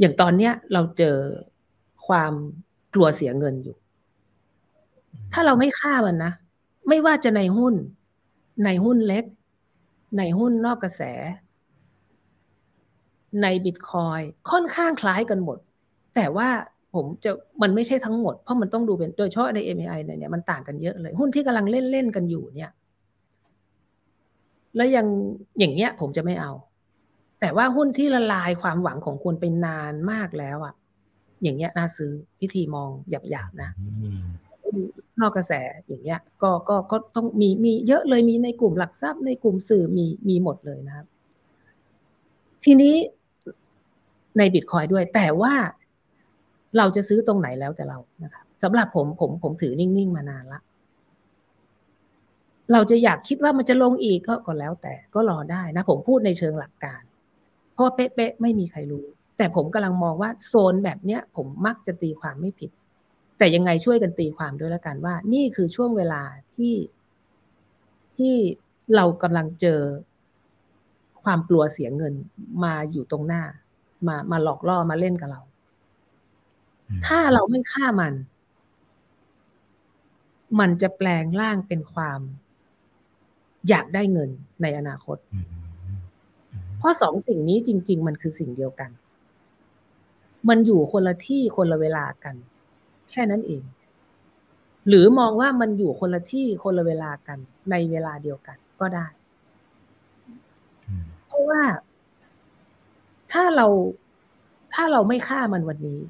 [0.00, 1.16] อย่างตอนเนี้ยเราเจอ
[2.06, 2.32] ความ
[2.94, 3.76] กลัวเสียเงินอยู่
[5.32, 6.32] ถ้าเราไม่ฆ่ามันนะ
[6.88, 7.74] ไม่ว่าจะในหุ้น
[8.64, 9.24] ในหุ้นเล็ก
[10.18, 11.02] ในหุ้นนอกกระแส
[13.42, 15.58] ในบิตคอยค่อนข้างคล้ายกันหมด
[16.14, 16.48] แต่ว่า
[16.94, 17.30] ผมจะ
[17.62, 22.72] มันไม่ใช่ทั้งหมด เพราะมันต้องดูเป็นโดยเฉพาะใน MAI เนี่ยมันต่างกันเยอะเลย หุ้นที่กำลังเล่นเล่นกันอยู่เนี่ย
[24.76, 25.06] แล้วยัง
[25.58, 26.52] อย่างเงี้ย ผมจะไม่เอา
[27.40, 30.74] แต่ว่าหุ้นที่ละลายความหวังของคนไปนานมากแล้วอะ
[31.42, 33.70] อย่างเงี้ยน่าซื้อพิธีมองหยาบๆนะ
[35.20, 35.52] นอกกระแส
[35.86, 41.06] อย่างเงี้ยก็ก็ก็ต้องมีมีเยอะเลยมีในกลุ่มหลักทรัพย์ในกลุ่มสื่อมีมีหมดเลยนะครับ
[42.64, 42.94] ทีนี้
[44.38, 45.54] ในบิตคอยด้วย แต่ว่า
[46.76, 50.60] เราจะซื้อตรงไหนแล้วแต่เรานะครับสำหรับผมผมผมถือนิ่ง ๆ มานานละ
[52.72, 57.02] เราจะอยากคิดว่ามันจะลงอีกก็ก็แล้วแต่ก็รอได้นะ ผมพูดในเชิงหลักการ
[57.74, 59.04] เพราะเป๊ะๆไม่มีใครรู้
[59.36, 62.70] แต่ผมกำลังมองว่าโซนแบบเนี้ย ผมมักจะตีความไม่ผิด
[63.38, 66.22] แต่ยังไงช่วยกันตีความด้วยแล้วกันว่า นี่คือช่วงเวลา
[66.54, 66.74] ที่
[68.16, 68.34] ที่
[68.96, 69.80] เรากำลังเจอ
[71.24, 72.14] ความกลัวเสียเงิน
[72.64, 73.42] มาอยู่ตรงหน้า
[74.06, 75.40] มามาหลอกล่อมาเล่นกับเรา
[77.06, 78.14] ถ้าเราไม่ฆ่ามัน
[80.60, 82.20] มันจะแปลงร่างเป็นความ
[83.68, 84.30] อยากได้เงิน
[84.62, 85.16] ในอนาคต
[86.78, 88.90] เพราะสองสิ่งนี้จริง ๆ มันคือสิ่งเดียวกัน
[90.48, 92.34] มันอยู่คนละที่คนละเวลากัน
[93.10, 93.62] แค่นั้นเอง
[94.88, 97.38] หรือมองว่ามันอยู่คนละที่คนละเวลากัน
[97.70, 99.06] ในเวลาเดียวกันก็ได้
[101.26, 101.62] เพราะว่า
[103.32, 103.66] ถ้าเรา
[104.74, 106.00] ถ้าเราไม่ฆ่ามันวันนี้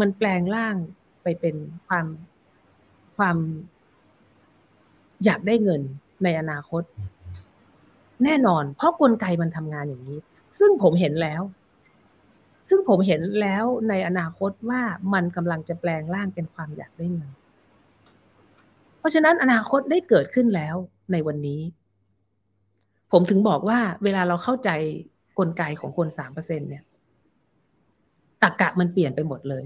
[0.00, 0.76] มันแปลงร่าง
[1.22, 1.56] ไปเป็น
[1.88, 2.06] ความ
[3.16, 3.36] ความ
[5.24, 5.82] อยากได้เงิน
[6.24, 6.82] ในอนาคต
[8.24, 10.18] แน่นอน เพราะกลไกมันทำงานอย่างนี้
[10.58, 11.42] ซึ่งผมเห็นแล้ว
[12.68, 14.82] ซึ่งผมเห็นแล้วในอนาคตว่า
[15.14, 17.30] มันกำลังจะแปลงร่างเป็นความอยากได้เงิน
[18.98, 20.76] เพราะฉะนั้นอนาคตได้เกิดขึ้นแล้ว
[21.12, 21.60] ในวันนี้
[23.12, 24.70] ผมถึงบอกว่าเวลาเราเข้าใจ
[25.38, 26.84] กลไกของคนสามเปอร์เซ็นเนี่ย
[28.42, 29.64] ตรกกะมันเปลี่ยนไปหมดเลย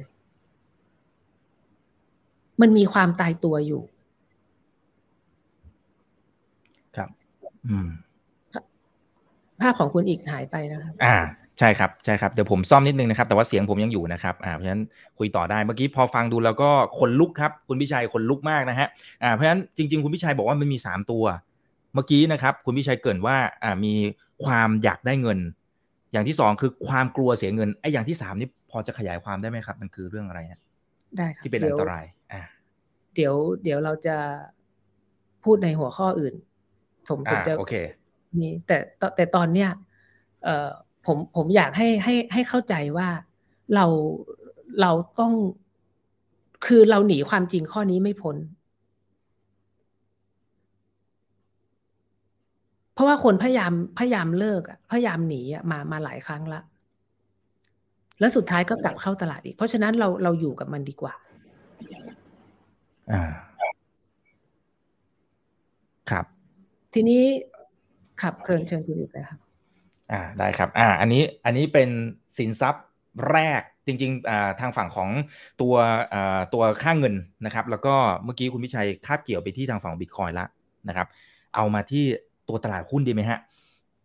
[2.60, 3.82] มันมีความตายตัวอยู่
[6.96, 7.10] ครับ
[7.66, 7.88] อืม
[9.60, 11.16] ภาพของคุณอีกหายไปนะครับ อ่า
[11.58, 14.82] ใช่ครับใช่ครับเดี๋ยวผมซ่อมนิดนึงนะครับแต่ว่าเสียงผมยังอยู่นะครับอ่าเพราะฉะนั้น
[15.18, 18.88] คุยต่อได้เมื่อกี้พอฟังดูแล้วก็คนลุกครับ คุณพิชัยคนลุกมากนะฮะ
[19.22, 21.24] อ่าเพราะฉะนั้นจริง ๆ คุณพิชัยบอกว่ามันมีสามตัว
[21.94, 23.94] เมื่อกี้นะครับ คุณพิชัยเกรินว่าอ่ามี
[24.44, 25.38] ความอยากได้เงิน
[26.12, 30.60] อย่างที่สองคือความกลัวเสียเงินไอ้อย่างที่สามนี่พอจะขยายความได้ไหมครับ มันคือเรื่องอะไรฮะ
[31.16, 32.42] ได้ครับที่เป็นอันตรายอ่า
[33.14, 34.16] เดี๋ยวเดี๋ยวเราจะ
[35.44, 36.34] พูดในหัวข้ออื่น
[37.08, 37.74] ผมผมอ่าจะโอเค
[38.42, 39.70] นี่แต่แต่แต่ตอนเนี้ย
[40.44, 40.68] เอ่อ
[41.06, 43.08] ผมผมอยากให้ให้ให้เข้าใจว่า
[43.74, 43.84] เรา
[44.80, 45.32] เราต้อง
[46.66, 48.36] คือเราหนีความจริงข้อนี้ไม่พ้น
[52.94, 56.60] เพราะว่าคนพยายามพยายามเลิกอะพยายามหนีอะมามาหลายครั้งละ
[58.20, 61.14] แล้วสุดท้ายก็กลับเข้าตลาดอีก เพราะฉะนั้นเราเราอยู่กับมันดีกว่า
[63.12, 63.24] อ่า
[66.10, 66.24] ครับ
[66.94, 67.22] ทีนี้
[68.22, 69.38] ขับเชิญเชิญคุณอีกเลยครับ
[70.12, 71.88] อ่าได้ครับอ่าอันนี้อันนี้เป็น
[72.38, 72.84] สินทรัพย์
[73.30, 75.10] แรกจริงๆอ่าทางฝั่งของ
[75.60, 75.74] ตัว
[76.14, 77.14] อ่าตัวค่าเงิน
[77.46, 80.48] นะครับ แล้วก็เมื่อกี้คุณพิชัยคาบเกี่ยวไปที่ทางฝั่งบิตคอยแล้ว
[80.88, 81.06] นะครับ
[81.54, 82.04] เอามาที่
[82.48, 83.38] ตัวตลาดหุ้นดีไหมฮะ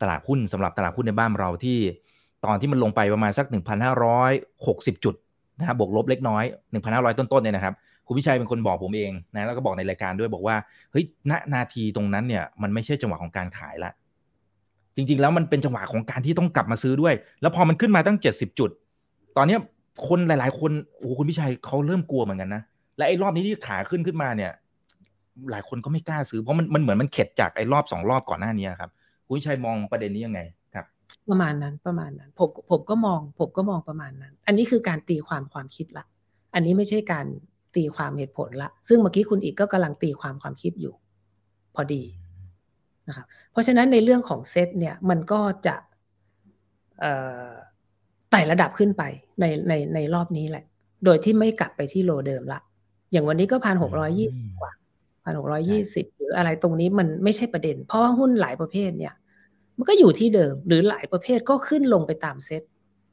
[0.01, 1.77] ตลาดหุ้นสำหรับตลาดหุ้นในบ้านเราที่
[2.45, 3.45] ตอนที่มันลงไปประมาณสัก
[4.25, 5.15] 1,560 จุด
[5.59, 6.43] นะครับบวกลบเล็กน้อย
[6.81, 7.73] 1,500 ต้นๆเนี่ยนะครับ
[8.07, 10.55] คุณพิชัยเป็นคนบอกผมเองนะแล้วก็บอกในรายการด้วยบอกว่า
[10.91, 13.91] เฮ้ยณนาทีตรงนั้นเนี่ยมันไม่ใช่จังหวะของการขายละ
[14.95, 18.69] จริง ๆ แล้วมันเป็นจังหวะของการที่ต้องกลับมาซื้อด้วย แล้วพอมันขึ้นมาตั้ง 70 จุด
[19.37, 19.59] ตอนเนี้ย
[20.07, 22.61] คนหลาย ๆ คนโอ้คุณพิชัยเขาเริ่มกลัวเหมือนกันนะ
[22.97, 24.51] และไอ้รอบนี้ที่ขาขึ้นขึ้นมาเนี่ย
[25.51, 28.89] หลายคนก็ไม่กล้าซื้อเพราะมันมันเหมือนมันเข็ดจากไอ้รอบสองรอบก่อนหน้านี้ครับ
[29.25, 30.41] คุณพิชัยมองประเด็นนี้ยังไง
[30.75, 30.85] ครับ
[31.29, 36.05] ประมาณนั้นประมาณนั้น ผมผมก็มอง ผมก็มองประมาณนั้น อันนี้คือการตีความความคิดละ
[36.53, 37.25] อันนี้ไม่ใช่การ
[37.75, 40.93] ตีความเหตุผลละ ซึ่งเมื่อกี้คุณอีกก็กำลังตีความความคิดอยู่
[41.75, 42.01] พอดี
[43.07, 45.75] นะครับเพราะฉะนั้นในเรื่องของเซตเนี่ยมันก็จะ
[47.01, 47.13] เอ่
[47.45, 47.49] อ
[48.31, 49.03] ไต่ระดับขึ้นไป
[49.39, 50.63] ในในในรอบนี้แหละ
[51.05, 52.59] โดยที่ไม่กลับไปที่โลเดิมละ
[53.11, 54.71] อย่างวันนี้ก็พันหกร้อยี่สิบกว่า
[55.23, 59.13] พันหกร้อยี่สิบหรืออะไรตรงนี้มันไม่ใช่ประเด็น เพราะว่าหุ้นหลายประเภทเนี่ย
[59.77, 62.63] มันก็อยู่ที่เดิมหรือหลายประเภทก็ขึ้นลงไปตามเซต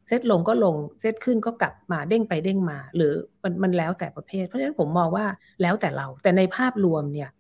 [0.09, 5.27] เซตลงก็ลงเซตขึ้นก็กลับมาเด้งไปเด้งมา หรือมันมันแล้วแต่ประเภท เพราะฉะนั้นผมมองว่า
[5.63, 7.31] แล้วแต่เรา แต่ในภาพรวมเนี่ย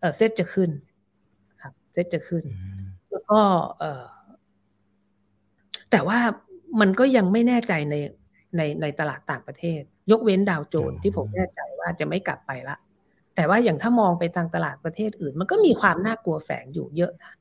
[0.00, 0.70] เออเซตจะขึ้น
[1.94, 2.44] ครับเซตจะขึ้น
[3.10, 3.40] แล้วก็
[3.78, 4.04] เออ
[5.90, 6.18] แต่ว่า
[6.80, 7.94] มันก็ยังไม่แน่ใจใน
[8.56, 12.76] ในในตลาดต่างประเทศ ยกเว้นดาวโจนส์ที่ผมแน่ใจว่าจะไม่กลับไปละ
[13.36, 17.32] แต่ว่าอย่างถ้ามองไปทางตลาดประเทศอื่น มันก็มีความน่ากลัวแฝงอยู่เยอะนะ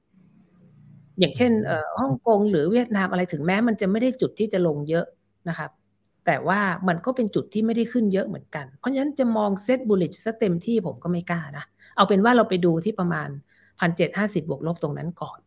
[1.20, 5.06] อย่างเช่นเอ่อฮ่องกงหรือเวียดนามอะไรถึงแม้ มันจะไม่ได้จุดที่จะลงเยอะ
[5.50, 5.72] นะครับ
[6.26, 13.30] แต่ว่ามันก็เป็นจุดที่ไม่ได้ขึ้นเยอะเหมือนกัน เพราะฉะนั้นจะมองเซตบูลลิชซะเต็มที่ผมก็ไม่กล้านะ เอาเป็นว่าเราไปดูที่ประมาณ
[13.82, 15.40] พันเจ็ดห้าสิบบวกลบตรงนั้นก่อน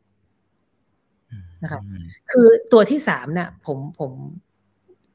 [1.62, 1.82] นะครับ
[2.30, 4.12] คือตัวที่สามเนี่ยผมผม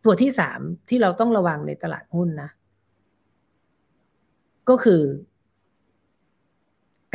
[0.06, 2.50] ตัวที่สามที่เราต้องระวังในตลาดหุ้นนะ
[4.70, 5.02] ก็คือ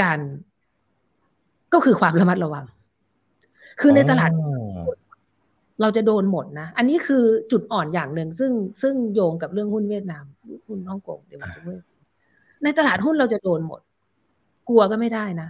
[0.03, 0.19] การ
[1.75, 2.65] ก็คือความระมัดระวัง
[3.81, 4.31] คือในตลาด
[5.81, 10.25] เราจะโดนหมดนะ อันนี้คือจุดอ่อนอย่างหนึ่งซึ่งซึ่งโยงกับเรื่องหุ้นเวียดนาม
[10.67, 11.81] หุ้นฮ่องกงเดี๋ยวมันจะเว้ย
[12.65, 13.81] ในตลาดหุ้นเราจะโดนหมด
[14.69, 15.49] กลัวก็ไม่ได้นะ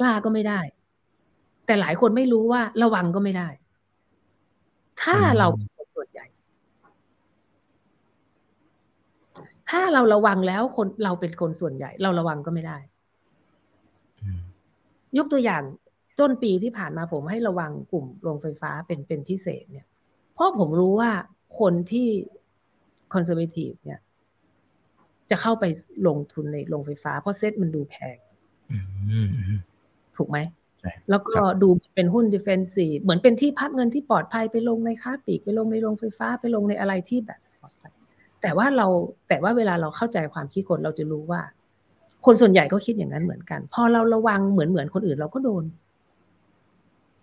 [0.00, 0.60] กล้าก็ไม่ได้
[1.66, 3.48] แต่หลายคนไม่รู้ว่าระวังก็ไม่ได้
[5.02, 6.26] ถ้าเราเป็นคนส่วนใหญ่
[9.70, 12.78] ถ้าเราระวังแล้วคนเราเป็นคนส่วนใหญ่ เราระวังก็ไม่ได้
[15.18, 15.62] ยกตัวอย่าง
[16.20, 19.86] ต้นปีที่ผ่านมาผมให้ระวังกลุ่มโรงไฟฟ้าเป็นเป็นพิเศษเนี่ย
[20.34, 21.10] เพราะผมรู้ว่า
[21.60, 22.08] คนที่
[23.14, 24.00] conservative เนี่ย
[25.30, 25.64] จะเข้าไป
[26.06, 28.16] ลงทุนในโรงไฟฟ้า เพราะเซ็ตมันดูแพง
[30.18, 30.38] ถูกไหม
[31.10, 37.92] แล้วก็ดูเป็นหุ้นดิเฟนซีเหมือนเป็นที่พักเงินที่ปลอดภัยไปลงในค้าปลีกไปลงในโรงไฟฟ้าไปลงในอะไรที่แบบปลอดภัย
[38.42, 38.86] แต่ว่าเรา
[39.28, 41.40] แต่ว่าเวลาเราเข้าใจความคิดคนเราจะรู้ว่า
[42.26, 45.64] คนส่วนใหญ่ก็คิดอย่างนั้นเหมือนกัน พอเราระวังเหมือนเหมือนคนอื่นเราก็โดน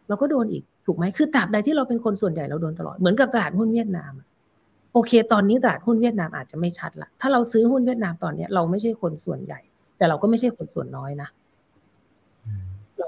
[0.07, 4.13] เราก็โดนอีกถูกไหมคือตราบใดที่เราเป็นคนส่วนใหญ่เราโดนตลอดเหมือนกับตลาดหุ้นเวียดนาม
[4.93, 9.59] โอเค ตอนนี้ตลาดหุ้นเวียดนามอาจจะไม่ชัดละถ้าเราซื้อหุ้นเวียดนามตอนเนี้ยเราไม่ใช่คนส่วนใหญ่
[9.97, 11.42] แต่เราก็ไม่ใช่คนส่วนน้อยนะเรา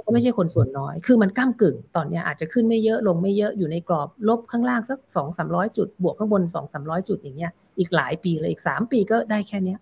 [0.06, 9.80] ก็ไม่ใช่คนส่วนน้อย คือมันก้ากึ่ง ตอนนี้อาจจะขึ้นไม่เยอะลงไม่เยอะอยู่ในกรอบลบข้างล่างสักสองสามร้อยจุด บวกข้างบนสองสามร้อยจุดอย่างเงี้ย อีกหลายปีเลยอีกสามปีก็ได้แค่เนี้ย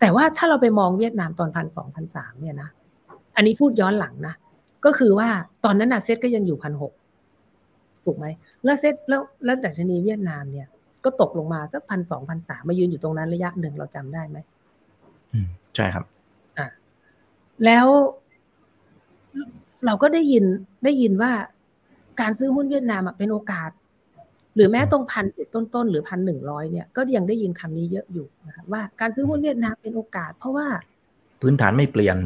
[0.00, 2.68] แต่ว่าถ้าเราไปมองเวียดนามตอนพันสองพันสามเนี่ยนะ
[3.36, 4.34] อันนี้พูดย้อนหลังนะ
[4.84, 5.28] ก็คือว่า
[5.64, 6.92] ตอนนั้นน่ะเซ็ตก็ยังอยู่พันหก
[8.04, 8.26] ถูกไหม
[8.64, 10.66] แล้วเซ็ตแล้วแล้วดัชนีเวียดนามเนี่ย
[11.04, 14.38] ก็ตกลงมาสักพันสองพันสามมายืนอยู่ตรงนั้นระยะหนึ่งเราจำได้ไหม
[15.32, 16.04] อืมใช่ครับ
[16.58, 16.66] อะ
[17.64, 17.86] แล้ว
[19.86, 20.44] เราก็ได้ยิน
[20.84, 21.32] ได้ยินว่า
[22.20, 23.70] การซื้อหุ้นเวียดนามเป็นโอกาส
[24.54, 30.66] หรือแม้ตรงพันจุดต้นๆหรือพันหนึ่งร้อยเนี่ยก็ยังได้ยินคำนี้เยอะอยู่นะครับว่าการซื้อหุ้นเวียดนามเป็นโอกาส เพราะว่า
[31.40, 32.16] พื้นฐานไม่เปลี่ยน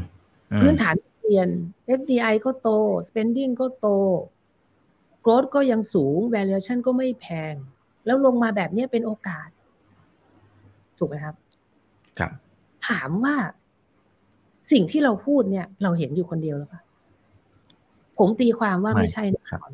[0.62, 1.48] พื้นฐานเปลี่ยน
[1.98, 2.68] FDI ก็โต
[3.08, 3.88] spending ก็โต
[5.24, 7.54] growth ก็ยังสูง valuation ก็ไม่แพง
[8.06, 9.48] แล้วลงมาแบบนี้เป็นโอกาส
[10.98, 11.34] ถูกไหมครับ
[12.18, 12.32] ครับ
[12.88, 13.36] ถามว่า
[14.72, 16.82] สิ่งที่เราพูดเนี่ย เราเห็นอยู่คนเดียวหรือเปล่า
[18.18, 19.70] ผมตีความว่าไม่ใช่แน่นอน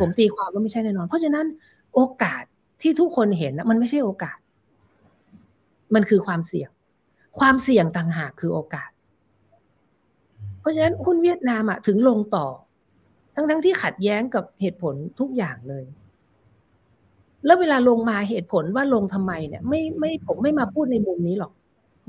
[0.00, 1.46] ผมตีความว่าไม่ใช่แน่นอน เพราะฉะนั้น
[1.94, 2.42] โอกาส
[2.82, 4.38] ที่ทุกคนเห็นมันไม่ใช่โอกาส
[5.94, 6.70] มันคือความเสี่ยง
[7.38, 8.90] ความเสี่ยงต่างหากคือโอกาส
[10.60, 12.46] เพราะฉะนั้นหุ้นเวียดนามอะถึงลงต่อ
[13.34, 15.84] ทั้งทั้งที่ขัดแย้งกับเหตุผลทุกอย่างเลย
[17.44, 21.52] แล้วเวลาลงมาเหตุผลว่าลงทำไมเนี่ย ไม่ไม่ผมไม่มาพูดในมุมนี้หรอก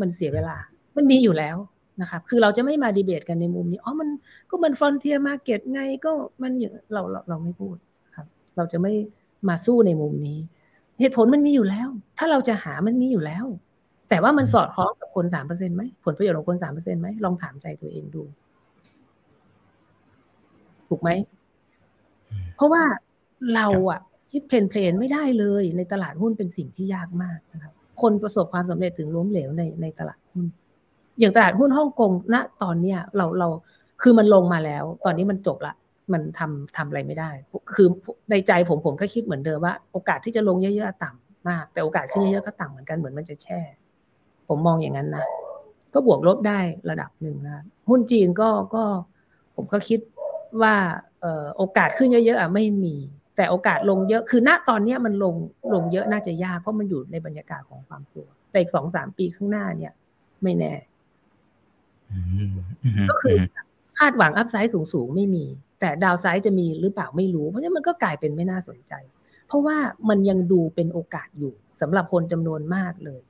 [0.02, 0.58] มันเสียเวลา
[0.96, 1.58] มันมีอยู่แล้ว
[2.02, 4.10] นะครับคือเราจะไม่มาดีเบตกันในมุมนี้อ๋อมัน
[4.50, 6.52] ก็มัน frontier market ไงก็มัน
[6.94, 7.76] เราเราเราไม่พูด
[8.16, 8.28] ครับ
[8.58, 8.94] เราจะไม่
[9.50, 10.40] มาสู้ในมุมนี้
[11.00, 13.46] เหตุผลมันมีอยู่แล้ว ถ้าเราจะหามันมีอยู่แล้ว
[14.10, 18.24] แต่ว่ามันสอดคล้องกับคนสามเปอร์เซ็นต์ไหมผลประโยชน์ของคนสามเปอร์เซ็นต์ไหมลองถามใจตัวเองดู
[20.88, 21.10] ถูกไหม
[22.56, 22.84] เพราะว่า
[23.56, 24.00] เราอะ
[24.32, 30.46] คิดเพลนเพลนไม่ได้เลย ในตลาดหุ้นเป็นสิ่งที่ยากมากนะครับ คนประสบความสำเร็จถึงล้มเหลวในในตลาดหุ้น
[31.20, 33.48] อย่างตลาดหุ้นฮ่องกงณตอนเนี้ยเราเรา
[34.02, 35.76] คือมันลงมาแล้ว ตอนนี้มันจบละ
[36.14, 37.30] มันทำทำอะไรไม่ได้
[37.76, 37.88] คือ
[38.32, 43.60] ในใจผมผมก็คิดเหมือนเดิมว่า โอกาสที่จะลงเยอะๆต่ำมาก แต่โอกาสขึ้นเยอะๆก็ต่ำเหมือนกันเหมือนมันจะแช่
[44.48, 45.26] ผมมองอย่างนั้นนะ
[45.94, 48.84] ก็บวกลบได้ระดับหนึ่งนะหุ้นจีนก็ก็
[49.56, 50.00] ผมก็คิด
[50.62, 50.76] ว่า
[51.22, 52.96] เออโอกาสขึ้นเยอะๆอะไม่มี
[53.36, 55.36] แต่โอกาสลงเยอะคือณตอนนี้มันลง
[55.74, 59.94] ลงเยอะน่าจะยากเพราะมันอยู่ในบรรยากาศของความกลัว แต่อีกสองสามปีข้างหน้าเนี่ย
[60.44, 60.74] ไม่แน่
[63.10, 63.38] ก็คือ
[64.00, 65.46] คาดหวังอัพไซด์สูงๆ ไม่มี
[65.80, 68.94] แต่ดาวไซด์จะมีหรือเปล่าไม่รู้ เพราะฉะนั้นมันก็กลายเป็นไม่น่าสนใจ
[69.48, 69.78] เพราะว่า
[70.10, 73.22] มันยังดูเป็นโอกาสอยู่สำหรับคนจำนวนมากเลย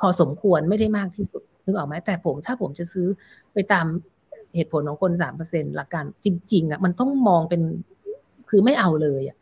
[0.00, 3.06] พอสมควรไม่ได้มากที่สุดนึกออกไหมแต่ผมถ้าผมจะซื้อ
[3.54, 3.86] ไปตาม
[4.54, 7.62] เหตุผลของคนสามเปอร์เซ็นต์หลักการจริง ๆอะมันต้องมองเป็น
[8.50, 9.36] คือไม่เอาเลยอะ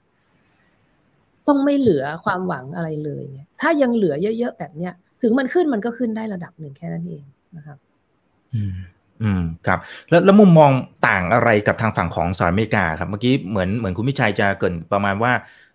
[1.49, 7.25] ต้องไม่เหลือความหวังอะไรเลยเนี่ยถ้ายังเหลือเยอะๆแบบเนี้ย ถึงมันขึ้นมันก็ขึ้นได้ระดับหนึ่งแค่นั้นเอง
[7.57, 7.79] นะครับ
[8.55, 8.73] อืม
[9.23, 10.71] อืมครับแล้วแล้วมุมมอง
[11.09, 15.33] ต่างอะไรกับทางฝั่งของสหรัฐอเมริกาครับเมื่อกี้เหมือนเหมือนคุณพิชัยจะเกินประมาณว่า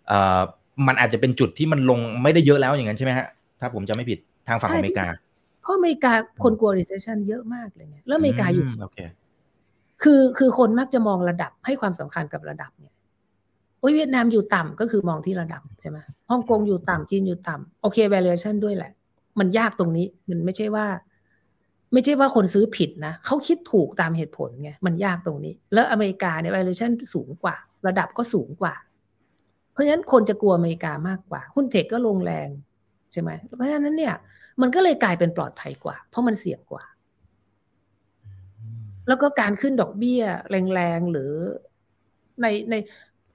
[0.08, 0.40] เอ่อ
[0.88, 3.28] มันอาจจะเป็นจุดที่มันลงไม่ได้เยอะแล้วอย่างนั้นใช่ไหมฮะ
[3.60, 5.06] ถ้าผมจะไม่ผิดทางฝั่งอเมริกา
[5.62, 6.12] เพราะอเมริกา
[6.44, 9.00] คนกลัว recession เยอะมากเลยเนี่ยแล้วอเมริกาอยู่โอเค
[10.04, 12.94] คือคือคนมักจะมองระดับให้ความสำคัญกับระดับเนี่ย
[13.80, 15.98] โอ้ยเวียดนามอยู่ต่ำก็คือมองที่ระดับใช่ไหม
[16.30, 18.92] ฮ่องกงอยู่ต่ำจีนอยู่ต่ำโอเค valuation ด้วยแหละ
[19.40, 20.86] มันยากตรงนี้มันไม่ใช่ว่า
[21.94, 27.56] ไม่ใช่ว่าคนซื้อผิดนะเขาคิดถูกตามเหตุผลไงมันยากตรงนี้ แล้วอเมริกาเนี่ย valuation สูงกว่า
[27.88, 28.74] ระดับก็สูงกว่า
[29.72, 32.50] เพราะฉะนั้นคนจะกลัวอเมริกามากกว่า หุ้นเทคก็ลงแรง
[33.14, 34.16] ใช่ไหมเพราะฉะนั้นเนี่ย
[34.62, 36.84] มันก็เลยกลายเป็นปลอดภัยกว่า เพราะมันเสี่ยงกว่า
[39.08, 40.22] แล้วก็การขึ้นดอกเบี้ย
[40.74, 41.34] แรงๆหรือ
[42.42, 42.76] ในใน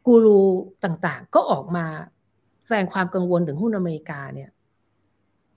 [0.07, 0.41] กูรู
[0.85, 1.87] ต่างๆ ก็ออกมา
[2.67, 4.51] แสดงความกังวลถึงหุ้นอเมริกาเนี่ย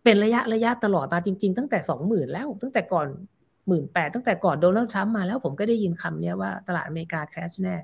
[0.04, 3.08] เป็นระยะระยะตลอดมาจริง ๆ ตั้งแต่สองหมื่นแล้ว ตั้งแต่ก่อน
[3.68, 7.76] หมื่นแปดตั้งแต่ก่อนโดนัลด์ทรัมป์มาแล้วผมก็ได้ยินคำนี้ว่าตลาดอเมริกาแคชแน่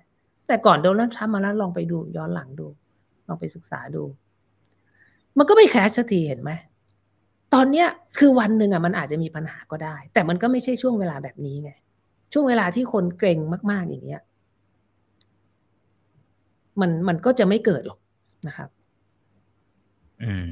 [0.48, 2.68] แต่ก่อนโดนัลด์ทรัมป์มาแล้วลองไปดูย้อนหลังดู
[3.28, 4.04] ลองไปศึกษาดู
[5.38, 6.52] มันก็ไม่แคชสักทีเห็นไหม
[7.54, 11.72] ตอนเนี้ยคือวันหนึ่งอะมันอาจจะมีปัญหาก็ได้ แต่มันก็ไม่ใช่ช่วงเวลาแบบนี้ไง
[12.34, 13.40] ช่วงเวลาที่คนเกรง
[13.72, 14.22] มาก ๆอย่างเงี้ย
[16.82, 18.00] มันมันก็จะไม่เกิดหรอก
[18.48, 18.70] นะครับ
[20.24, 20.50] อืม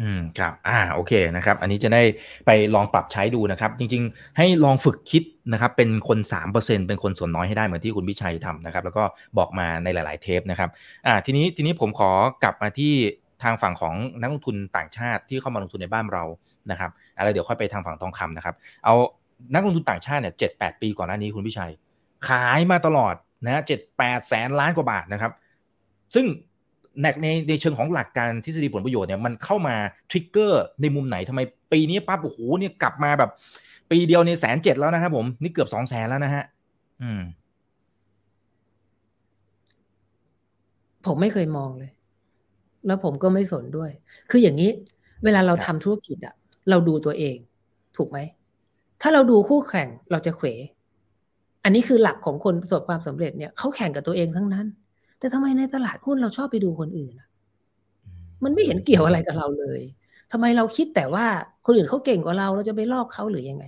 [0.00, 2.02] อืมครับอ่าโอเคนะครับ อันนี้จะได้
[2.46, 9.04] ไปลองปรับใช้ดูนะครับ จริง ๆ ให้ลองฝึกคิดนะครับ เป็นคนสามเปอร์เซ็นเป็นคนส่วนน้อยให้ได้เหมือนที่คุณพิชัยทำนะครับ แล้วก็
[9.38, 10.70] บอกมาในหลาย ๆ เทปนะครับ
[11.06, 12.10] อ่า ทีนี้ทีนี้ผมขอ
[12.42, 12.92] กลับมาที่
[13.42, 16.24] ทางฝั่งของนักลงทุนต่างชาติที่เข้ามาลงทุนในบ้านเรา
[16.70, 18.54] นะครับอะไรเดี๋ยวค่อยไปทางฝั่งทองคำนะครับ
[18.84, 18.94] เอา
[19.54, 21.72] นักลงทุนต่างชาติเนี่ยเจ็ดแปดปีก่อนหน้านี้คุณพิชัย
[22.28, 23.14] ขายมาตลอด
[23.44, 25.32] นะเจ็ดแปดแสนล้านกว่าบาทนะครับ
[26.14, 26.26] ซึ่ง
[27.02, 29.76] ในในในเชิงของหลักการทฤษฎีผลประโยชน์เนี่ยมันเข้ามา
[30.10, 31.40] ทริกเกอร์ในมุมไหนทำไม
[31.72, 33.30] ปีนี้ปั๊บโอ้โหเนี่ยกลับมาแบบ
[33.90, 36.44] ปีเดียวในแสนเจ็ดแล้วนะครับผมนี่เกือบสองแสนแล้วนะฮะ
[37.02, 37.22] อืม
[41.06, 41.90] ผมไม่เคยมองเลย
[42.86, 43.90] แล้วผมก็ไม่สนด้วย
[44.30, 44.70] คืออย่างนี้
[45.24, 46.34] เวลาเราทำธุรกิจอะ
[46.70, 47.36] เราดูตัวเอง
[47.96, 48.18] ถูกไหม
[49.02, 50.48] ถ้าเราดูคู่แข่งเราจะเขว
[51.64, 54.66] อันนี้คือหลักของคนประสบความสำเร็จเนี่ยเขาแข่งกับตัวเองทั้งนั้น
[55.24, 57.14] แต่ทำไมในตลาดหุ้นเราชอบไปดูคนอื่น
[58.44, 59.80] มันไม่เห็นเกี่ยวอะไรกับเราเลย
[60.32, 61.26] ทำไมเราคิดแต่ว่า
[61.66, 63.64] คนอื่นเขาเก่งกว่าเราเราจะไปลอกเขาหรือยังไง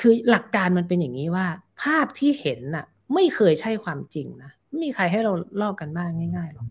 [0.00, 1.46] คือหลักการมันเป็นอย่างนี้ว่า
[1.82, 6.68] ภาพที่เห็นน่ะ ไม่เคยใช่ความจริงนะไม่มีใครให้เราลอกกันบ้างง่ายๆหรอก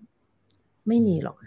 [0.88, 1.38] ไม่มีหรอก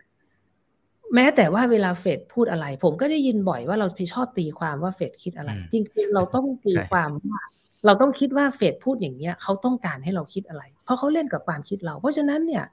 [1.14, 7.40] แม้แต่ว่าเวลาเฟดพูดอะไร ผมก็ได้ยินบ่อยว่าเราชอบตีความว่าเฟดคิดอะไร จริง ๆ เราต้องตีความว่า
[7.86, 12.64] เราต้องคิดว่าเฟดพูดอย่างเนี้ยเขาต้องการให้เราคิดอะไร เพราะเขาเล่นกับความคิดเรา เพราะฉะนั้นเนี่ย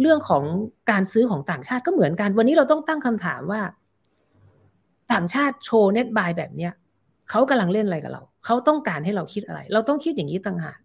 [0.00, 0.44] เรื่องของ
[0.90, 3.60] การซื้อของต่างชาติก็เหมือนกัน วันนี้เราต้องตั้งคำถามว่า
[5.12, 6.72] ต่างชาติโชว์ net buy แบบเนี้ย
[7.30, 10.78] เขากำลังเล่นอะไรกับเรา เขาต้องการให้เราคิดอะไร เราต้องคิดอย่างนี้ต่างหาก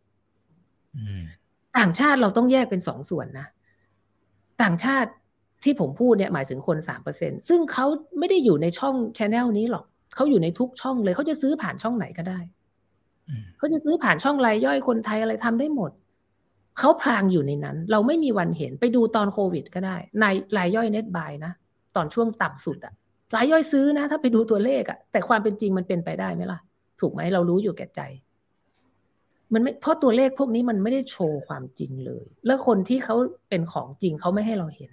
[1.78, 3.48] ต่างชาติเราต้องแยกเป็นสองส่วนนะ
[4.62, 5.10] ต่างชาติ
[5.64, 7.86] ที่ผมพูดเนี่ยหมายถึงคนสามเปอร์เซ็นต์ซึ่งเขา
[8.20, 12.40] ไม่ได้อยู่ในช่อง channel นี้หรอก เขาอยู่ในทุกช่องเลย เขาจะซื้อผ่านช่องไหนก็ได้
[13.58, 15.92] เขาจะซื้อผ่านช่องรายย่อยคนไทยอะไรทำได้หมด
[16.80, 20.26] เขาพรางอยู่ในนั้น เราไม่มีวันเห็นไปดูตอนโควิดก็ได้ ใน
[20.58, 21.52] รายย่อยเน็ตบายนะ
[21.96, 22.94] ตอนช่วงต่ำสุดอะ
[23.36, 26.60] รายย่อยซื้อนะ ถ้าไปดูตัวเลขอะแต่ความเป็นจริงมันเป็นไปได้ไหมล่ะ
[27.00, 28.02] ถูกไหมเรารู้อยู่แก่ใจ
[29.54, 33.16] มันไม่เพราะตัวเลขพวกนี้มันไม่ได้โชว์ความจริงเลย แล้วคนที่เขา
[33.50, 34.92] เป็นของจริงเขาไม่ให้เราเห็น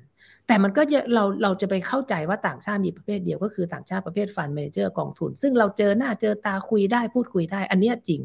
[0.50, 8.20] แต่มันก็จะเราเราจะไปเข้าใจว่าต่างชาติมีประเภทเดียวก็คือต่างชาติประเภทฟันเมนเจอร์กองทุน ซึ่งเราเจอหน้าเจอตาคุยได้พูดคุยได้ อันนี้จริง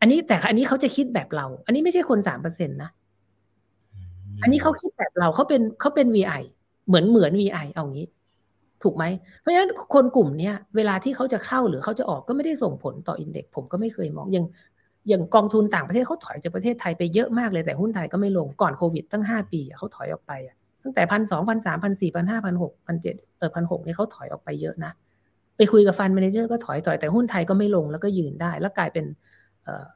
[0.00, 2.90] อันนี้แต่อันนี้เขาจะคิดแบบเรา อันนี้ไม่ใช่คนสามเปอร์เซ็นต์นะ
[4.42, 6.42] อันนี้เขาคิดแบบเราเขาเป็นเขาเป็น VI
[6.86, 8.06] เหมือนเหมือน VI เอางี้
[8.82, 9.04] ถูกไหม
[9.40, 14.46] เพราะฉะนั้นคนกลุ่มเนี้ยเวลาที่เขาจะเข้าหรือเขาจะออกก็ไม่ได้ส่งผลต่ออินเด็กผมก็ไม่เคยมองอย่าง
[15.08, 20.32] อย่างกองทุนต่างประเทศเขาถอยจากประเทศไทยไปเยอะมากเลยแต่หุ้นไทยก็ไม่ลงก่อนโควิดตั้งห้าปีเขาถอยออกไป
[20.84, 24.92] ตั้งแต่พันสองพันสามพันสี่พันห้าพันหกพันเจ็ดเออพันหกเนี่ยเขาถอยออกไปเยอะนะ
[25.56, 29.04] ไปคุยกับ fund manager ก็ถอยถอยแต่หุ้นไทยก็ไม่ลงแล้วก็ยืนได้ แล้วกลายเป็น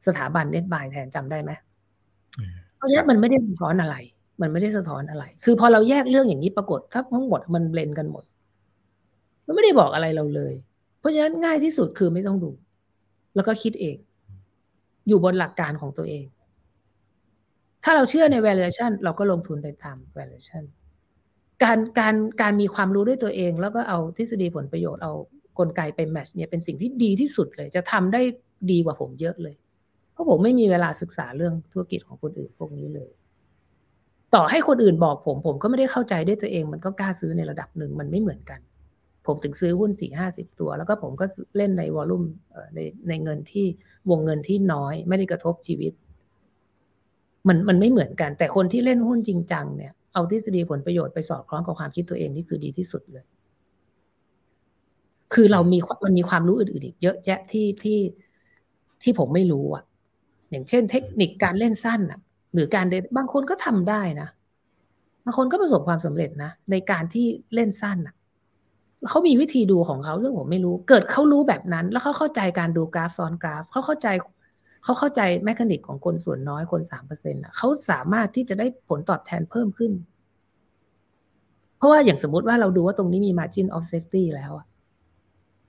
[0.07, 1.51] สถาบัน net buy แทนจำได้ไหม
[2.77, 3.97] เพราะฉะนั้นมันไม่ได้สะท้อนอะไร
[4.43, 8.25] มันไม่ได้สะท้อนอะไร คือพอเราแยกเรื่องอย่างนี้ปรากฏถ้าทั้งหมดมัน blend กันหมด
[9.47, 10.55] มันไม่ได้บอกอะไรเราเลย
[10.99, 12.51] เพราะฉะนั้นง่ายที่สุดคือไม่ต้องดู
[13.35, 13.97] แล้วก็คิดเอง
[15.09, 16.25] อยู่บนหลักการของตัวเอง
[17.85, 20.65] ถ้าเราเชื่อใน valuation เราก็ลงทุนไปตาม valuation
[21.63, 25.13] การการการมีความรู้ด้วยตัวเอง แล้วก็เอาทฤษฎีผลประโยชน์เอา
[25.59, 28.21] กลไกไปแมชเนี่ยเป็นสิ่งที่ดีที่สุดเลย จะทำได้
[28.71, 29.55] ดีกว่าผมเยอะเลย
[30.13, 33.11] เพราะผมไม่มีเวลาศึกษาเรื่องธุรกิจของคนอื่นพวกนี้เลย
[34.35, 38.61] ต่อให้คนอื่นบอกผม ผมก็ไม่ได้เข้าใจด้วยตัวเอง มันก็กล้าซื้อในระดับหนึ่งมันไม่เหมือนกัน
[39.27, 42.25] ผมถึงซื้อหุ้นสี่ห้าสิบตัว แล้วก็ผมก็เล่นในวอลลุ่ม
[42.75, 43.67] ในในเงินที่
[44.11, 45.93] วงเงินที่น้อย ไม่ได้กระทบชีวิต
[47.49, 53.25] มันมันไม่เหมือนกัน แต่คนที่เล่นหุ้นจริงจังเนี่ย เอาทฤษฎีผลประโยชน์ไปสอดคล้องกับความคิดตัวเองนี่คือดีที่สุดเลย
[55.35, 57.99] คือเรามีมันมีความรู้อื่นๆอีกเยอะแยะที่ที่
[59.03, 59.85] ที่ผมไม่รู้อะ
[60.51, 62.21] อย่างเช่น เทคนิคการเล่นสั้นอะ
[62.55, 64.29] หรือการเดบางคนก็ทำได้นะ
[65.25, 68.15] บางคนก็ประสบความสำเร็จนะในการที่เล่นสั้นอะ
[69.09, 74.09] เขามีวิธีดูของเขาซึ่งผมไม่รู้ เกิดเขารู้แบบนั้น แล้วเขาเข้าใจการดูกราฟซ้อนกราฟ เขาเข้าใจ
[74.83, 79.93] เขาเข้าใจแมคานิกของคนส่วนน้อยคนสามเปอร์เซ็นต์อะเขาสามารถที่จะได้ผลตอบแทนเพิ่มขึ้น
[81.79, 84.67] เพราะว่าอย่างสมมติว่าเราดูว่าตรงนี้มี margin of safety แล้วอะ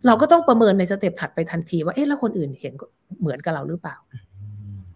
[0.05, 2.73] เราก็ต้องประเมินในสเต็ปถัดไปทันทีว่า เอ๊ะ แล้วคนอื่นเห็น
[3.19, 3.95] เหมือนกับเราหรือเปล่า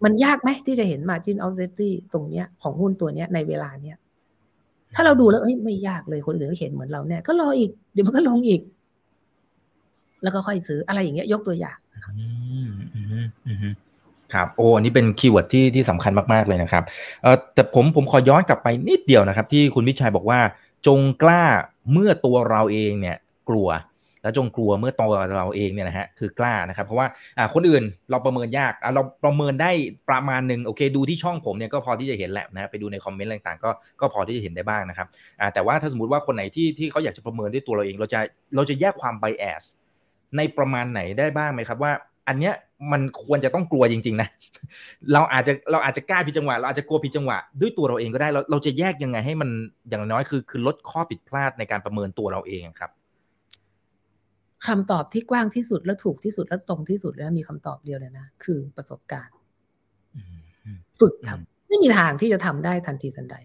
[0.03, 3.97] มันยากไหมที่จะเห็น margin of safety ตรงเนี้ย ของหุ้นตัวเนี้ยในเวลาเนี้ย
[4.95, 8.61] ถ้าเราดูแล้วเอ้ยไม่ยากเลยคนอื่นก็เห็นเหมือนเราเนี่ย ก็รออีก เดี๋ยวมันก็ลงอีก
[10.23, 11.77] แล้วก็ค่อยซื้ออะไรอย่างเงี้ย ยกตัวอย่าง
[14.33, 16.83] ครับโอ้อันนี้เป็น keyword ที่ที่สำคัญมากๆเลยนะครับ
[17.23, 20.39] เออแต่ผมผมขอย้อนกลับไปนิดเดียวนะครับ ที่คุณวิชัยบอกว่า
[20.87, 21.43] จงกล้า
[21.91, 23.17] เมื่อตัวเราเองเนี่ย
[23.49, 23.69] กลัว
[24.21, 27.07] แล้วจงกลัวเมื่อตัวเราเองเนี่ยนะฮะคือกล้านะครับ เพราะว่า
[27.37, 29.71] อ่าคนอื่นเราประเมินยากอ่าเราประเมินได้
[30.09, 33.69] ประมาณหนึ่งโอเค ดูที่ช่องผมเนี่ยก็พอที่จะเห็นแหละนะไปดูในคอมเมนต์ต่างๆก็
[34.01, 35.07] ก็พอที่จะเห็นได้บ้างนะครับ
[35.39, 38.19] อ่าแต่ว่าถ้าสมมติว่าคนไหนที่ที่เขาอยากจะประเมินด้วยตัวเราเอง เราจะ
[38.55, 39.63] เราจะแยกความไบแอส
[40.37, 41.91] ในประมาณไหนได้บ้างไหมครับว่า
[42.27, 42.53] อันเนี้ย
[42.91, 44.29] มันควรจะต้องกลัวจริง ๆ นะ
[45.13, 49.49] เราอาจจะเราอาจจะกล้าผิดจังหวะ เราอาจจะกลัวผิดจังหวะ ด้วยตัวเราเองก็ได้ เราเราจะแยกยังไงให้มัน
[49.89, 52.91] อย่างน้อยคือ คือลดข้อผิดพลาดในการประเมินตัวเราเองครับ
[54.67, 59.35] คำตอบที่กว้างที่สุดและถูกที่สุดและตรงที่สุดแล้วมีคำตอบเดียวเลยนะคือประสบการณ์
[60.99, 63.35] ฝึกทำไม่มีทางที่จะทำได้ทันทีทันใด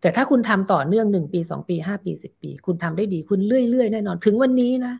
[0.00, 4.94] แต่ถ้าคุณทำต่อเนื่องหนึ่งปีสองปีห้าปีสิบปี คุณทำได้ดีคุณเรื่อยๆแน่นอน ถึงวันนี้นะ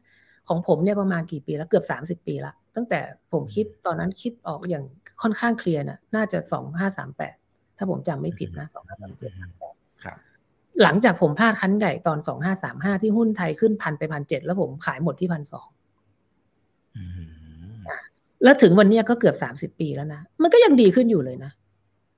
[0.49, 3.01] ของผมเนี่ยประมาณกี่ปีแล้วเกือบสามสิบปีละตั้งแต่
[3.33, 4.85] ผมคิดตอนนั้นคิดออกอย่าง
[5.23, 7.35] ค่อนข้างเคลียร์นะน่าจะสองห้าสามแปด
[7.77, 9.75] ถ้าผมจำไม่ผิดนะสองห้าสามเจ็ดสามแปด
[10.83, 15.69] หลังจากผมพลาดคันใหญ่ตอนสองห้าสามห้าที่หุ้นไทยขึ้นพันไปพันเจ็ดแล้วผมขายหมดที่พันสอง
[18.45, 21.53] แล้วถึงวันนี้ก็เกือบสามสิบปีแล้วนะ มันก็ยังดีขึ้นอยู่เลยนะ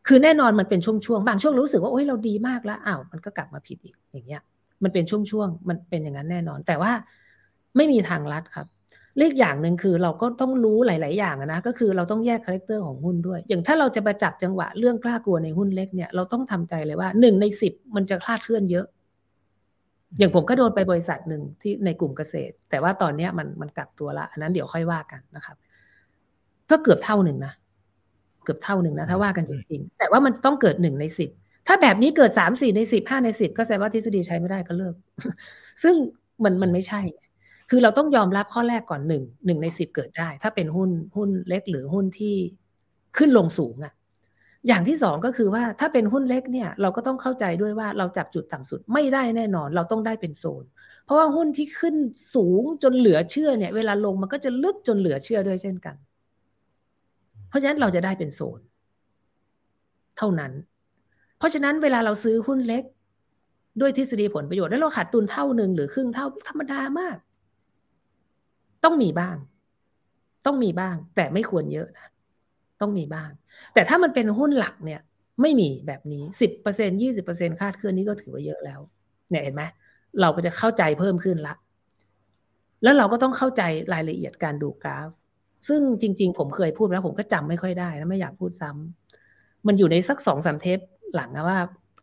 [0.07, 4.43] คือแน่นอนมันเป็นช่วงๆ บางช่วงรู้สึกว่าโอ้ยเราดีมากแล้ว อ้าว มันก็กลับมาผิดอีกอย่างเงี้ย
[4.83, 6.93] มันเป็นช่วงๆ มันเป็นอย่างนั้นแน่นอน แต่ว่า
[7.77, 8.67] ไม่มีทางลัดครับ
[9.19, 18.87] และอีกอย่างหนึ่งคือเราก็ต้องรู้หลาย ๆ อย่างนะก็คือเราต้องแยก character ของหุ้นด้วย อย่างถ้าเราจะไปจับจังหวะเรื่องกล้ากลัวในหุ้นเล็กเนี่ยเราต้องทำใจเลยว่าหนึ่งในสิบมันจะคลาดเคลื่อนเยอะ
[20.19, 25.57] อย่างผมก็โดนไปบริษัทหนึ่งที่ในกลุ่มเกษตร แต่ว่าตอนเนี้ยมันมันกลับตัวละอันนั้นเดี๋ยวค่อยว่ากันนะครับ
[26.71, 27.53] ก็เกือบเท่าหนึ่งนะ
[28.45, 31.31] เกือบเท่าหนึ่งนะถ้าว่ากันจริง ๆ แต่ว่ามันต้องเกิดหนึ่งในสิบ
[31.67, 34.95] ถ้าแบบนี้เกิดสามสี่ในสิบห้าในสิบก็แสดงว่าทฤษฎีใช้ไม่ได้ก็เลิก
[35.83, 35.95] ซึ่ง
[36.45, 37.01] มันมันไม่ใช่
[37.77, 42.37] คือเราต้องยอมรับข้อแรกก่อนหนึ่งหนึ่งในสิบเกิดได้ ถ้าเป็นหุ้นหุ้นเล็กหรือหุ้นที่
[43.19, 43.93] ขึ้นลงสูงอะ
[44.67, 50.65] อย่างที่สองก็คือว่าถ้าเป็นหุ้นเล็กเนี่ย เราก็ต้องเข้าใจด้วยว่าเราจับจุดต่ำสุดไม่ได้แน่นอน เราต้องได้เป็นโซน
[51.05, 51.97] เพราะว่าหุ้นที่ขึ้น
[52.35, 55.97] สูงจนเหลือเชื่อเนี่ย เวลาลงมันก็จะลึกจนเหลือเชื่อด้วยเช่นกัน
[57.49, 58.61] เพราะฉะนั้นเราจะได้เป็นโซน
[60.19, 60.53] เท่านั้น
[61.39, 62.85] เพราะฉะนั้นเวลาเราซื้อหุ้นเล็ก
[63.81, 67.17] ด้วยทฤษฎีผลประโยชน์แล้วเราขาดตุนเท่าหนึ่งหรือครึ่งเท่าธรรมดามาก
[68.85, 69.37] ต้องมีบ้าง
[70.47, 72.07] ต้องมีบ้าง แต่ไม่ควรเยอะนะ
[72.81, 73.31] ต้องมีบ้าง
[73.75, 75.01] แต่ถ้ามันเป็นหุ้นหลักเนี่ย
[75.43, 78.81] ไม่มีแบบนี้สิบเปอร์เซ็นยี่สิบเปอร์เซ็นคาดเคลื่อนนี่ก็ถือว่าเยอะแล้ว
[79.31, 79.63] เนี่ยเห็นไหม
[80.21, 81.55] เราก็จะเข้าใจเพิ่มขึ้นละ
[82.83, 83.63] แล้วเราก็ต้องเข้าใจ
[83.93, 85.09] รายละเอียดการดูกราฟ
[85.69, 90.79] ซึ่งจริง ๆ ผมเคยพูดแล้ว ผมก็จำไม่ค่อยได้แล้วไม่อยากพูดซ้ำมันอยู่ในสักสองสามเทป
[91.15, 91.59] หลังนะว่า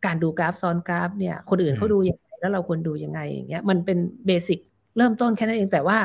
[0.05, 4.59] การดูกราฟซ้อนกราฟเนี่ย คนอื่นเขาดูยังไงแล้วเราควรดูยังไงอย่างเงี้ย มันเป็นเบสิก
[4.97, 5.97] เริ่มต้นแค่นั้นเองแต่ว่า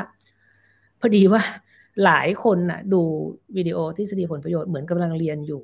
[0.99, 1.41] พอดีว่า
[2.05, 3.01] หลายคนน่ะ ดู
[3.57, 5.61] วิดีโอทฤษฎีผลประโยชน์เหมือนกำลังเรียนอยู่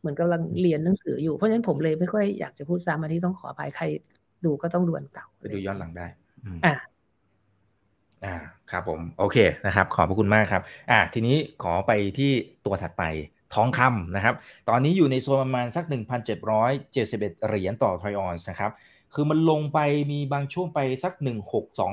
[0.00, 3.84] เหมือนกำลังเรียนหนังสืออยู่เพราะฉะนั้นผมเลยไม่ค่อยอยากจะพูดซ้ำมาที่ต้องขออภัยใคร
[4.44, 6.06] ดูก็ต้องดูอันเก่าไปดูย้อนหลังได้
[6.64, 6.74] อ่า
[8.24, 8.36] อ่า
[8.70, 9.36] ครับผมโอเค
[9.66, 12.32] นะครับ ขอบพระคุณมากครับ อ่า ทีนี้ขอไปที่
[12.66, 13.04] ตัวถัดไป
[13.54, 14.34] ทองคำนะครับ
[14.68, 15.84] ตอนนี้อยู่ในโซนประมาณสัก
[16.44, 18.72] 1,771 เหรียญต่อทรอยออนส์นะครับ
[19.14, 19.78] คือมันลงไป
[20.12, 21.12] มีบางช่วงไปสัก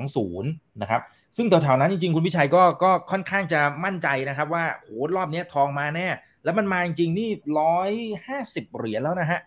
[0.02, 1.02] 1620 นะครับ
[1.38, 6.08] ซึ่งแถวๆนั้นจริงๆ คุณพิชัยก็ก็ค่อนข้างจะมั่นใจนะครับ ว่าโหรอบนี้ทองมาแน่
[6.44, 7.30] แล้วมันมาจริงๆนี่
[7.60, 7.92] ร้อย
[8.28, 9.40] ห้าสิบเหรียญแล้วนะฮะ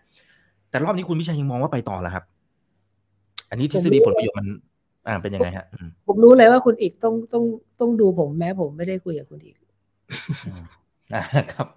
[0.69, 2.23] แต่รอบนี้คุณพิชัยยังมองว่าไปต่อแล้วครับ
[3.49, 4.47] อันนี้ทฤษฎีผลประโยชน์มัน
[5.07, 5.65] อ่าเป็นยังไงฮะ
[6.07, 7.43] ผมรู้เลยว่าคุณอีกต้องต้อง
[7.79, 9.55] ต้องดูผมแม้ผมไม่ได้คุยกับคุณอีก
[11.13, 11.21] อ่า
[11.51, 11.67] ครับ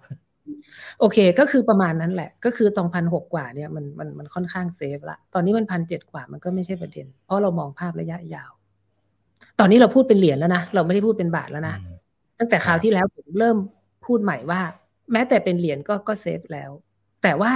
[0.99, 8.51] โอเค ก็คือประมาณนั้นแหละ ก็คือตรงพันหกกว่าเนี่ยมันมันมันค่อนข้างเซฟละตอนนี้มันพันเจ็ดกว่ามันก็ไม่ใช่ประเด็น เพราะเรามองภาพระยะยาว
[9.59, 11.75] ตอนนี้เราพูดเป็นเหรียญแล้วนะเราไม่ได้พูดเป็นบาทแล้วนะ
[12.39, 13.57] ตั้งแต่คราวที่แล้วผมเริ่ม
[14.05, 14.61] พูดใหม่ว่า
[15.11, 16.71] แม้แต่เป็นเหรียญก็ก็เซฟแล้ว
[17.23, 17.51] แต่ว่า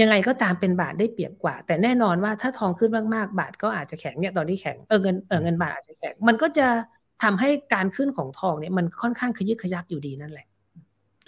[0.00, 6.66] ยังไงก็ตามเป็นบาทได้เปรียบกว่า แต่แน่นอนว่าถ้าทองขึ้นมากๆ บาทก็อาจจะแข็งเนี่ยตอนที่แข็งเออเงินเออเงินบาทอาจจะแข็งมันก็จะ
[7.22, 10.46] ทำให้การขึ้นของทองเนี่ยมันค่อนข้างขยึกขยักอยู่ดีนั่นแหละ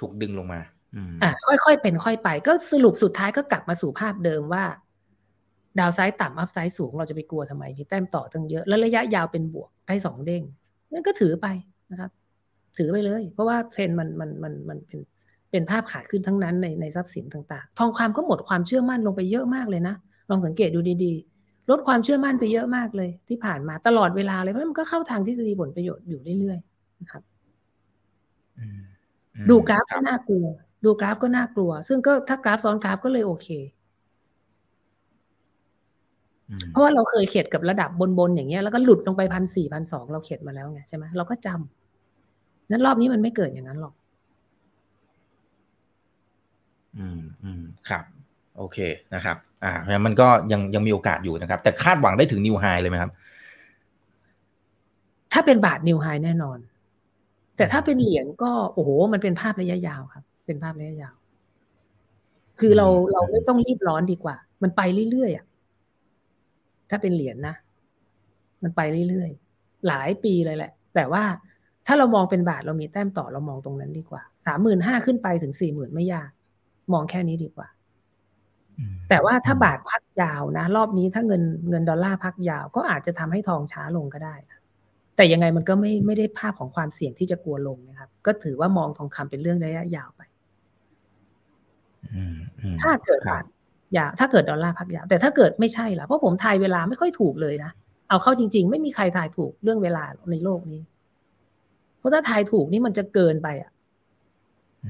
[0.01, 0.61] ถูกดึงลงมา
[1.23, 4.65] อ่าค่อยๆเป็นค่อยไป ก็สรุปสุดท้ายก็กลับมาสู่ภาพเดิมว่า
[5.79, 10.43] ดาวไซด์ต่ำอัพไซด์สูงเราจะไปกลัวทำไมมีแต้มต่อตั้งเยอะ แล้วระยะยาวเป็นบวกได้สองเด้ง
[10.93, 11.47] นั่นก็ถือไป
[11.91, 12.11] นะครับ
[12.79, 15.01] ถือไปเลย เพราะว่าเทรนมันมันมันมันเป็น
[15.51, 19.95] เป็นภาพขาขึ้นทั้งนั้นในในทรัพย์สินต่าง ๆ ทองความก็หมดความเชื่อมั่นลงไปเยอะมากเลยนะ
[20.31, 27.23] ลองสังเกตดูดีๆ ลดความเชื่อมั่นไปเยอะมากเลย ที่ผ่านมาตลอดเวลาเลยเพราะมันก็เข้าทางทฤษฎีผลประโยชน์อยู่เรื่อยๆนะครับ
[29.51, 30.47] ดูกราฟก็น่ากลัว
[30.85, 33.49] ดูกราฟก็น่ากลัว ซึ่งก็ถ้ากราฟซ้อนกราฟก็เลยโอเค
[36.71, 43.95] เพราะว่าเราเคยเข็ดกับระดับบนๆอย่างเงี้ยแล้วก็หลุดลงไปพันสี่พันสองเราเข็ดมาแล้วไงใช่ไหมเราก็จำนั้นรอบนี้มันไม่เกิดอย่างนั้นหรอก
[46.99, 48.05] อืมอืมครับ
[48.59, 48.79] โอเค
[49.15, 53.11] นะครับ อ่าเพราะมันก็ยังยังมีโอกาสอยู่นะครับ แต่คาดหวังได้ถึงนิวไฮเลยไหมครับ
[55.33, 56.59] ถ้าเป็นบาทนิวไฮแน่นอน
[57.57, 61.15] แต่ถ้าเป็นเหรียญก็โอ้โห มันเป็นภาพระยะยาวครับ เป็นภาพระยะยาว
[62.61, 64.81] คือเราเราไม่ต้องรีบร้อนดีกว่า มันไป
[65.11, 65.45] เรื่อยๆอะ
[66.91, 67.55] ถ้าเป็นเหรียญนะ
[68.63, 71.25] มันไปเรื่อยๆ หลายปีเลยแหละ แต่ว่า
[71.87, 76.31] ถ้าเรามองเป็นบาทเรามีแต้มต่อเรามองตรงนั้นดีกว่าสามหมื่นห้าขึ้นไปถึงสี่หมื่นไม่ยาก
[76.93, 77.69] มองแค่นี้ดีกว่า
[79.09, 84.35] แต่ว่าถ้าบาทพักยาวนะ รอบนี้ถ้าเงินเงินดอลลาร์พักยาวก็อาจจะทำให้ทองช้าลงก็ได้
[85.17, 90.23] แต่ยังไงมันก็ไม่ไม่ได้ภาพของความเสี่ยงที่จะกลัวลงนะครับ ก็ถือว่ามองทองคำเป็นเรื่องระยะยาวไป
[92.81, 93.45] ถ้าเกิดบาท
[93.97, 97.71] ยาวถ้าเกิดดอลลาร์พักยาวแต่ถ้าเกิดไม่ใช่ล่ะเพราะผมทายเวลาไม่ค่อยถูกเลยนะ
[98.09, 100.83] เอาเข้าจริง ๆ ไม่มีใครทายถูกเรื่องเวลาในโลกนี้
[101.99, 103.71] เพราะถ้าทายถูกนี่มันจะเกินไปอะ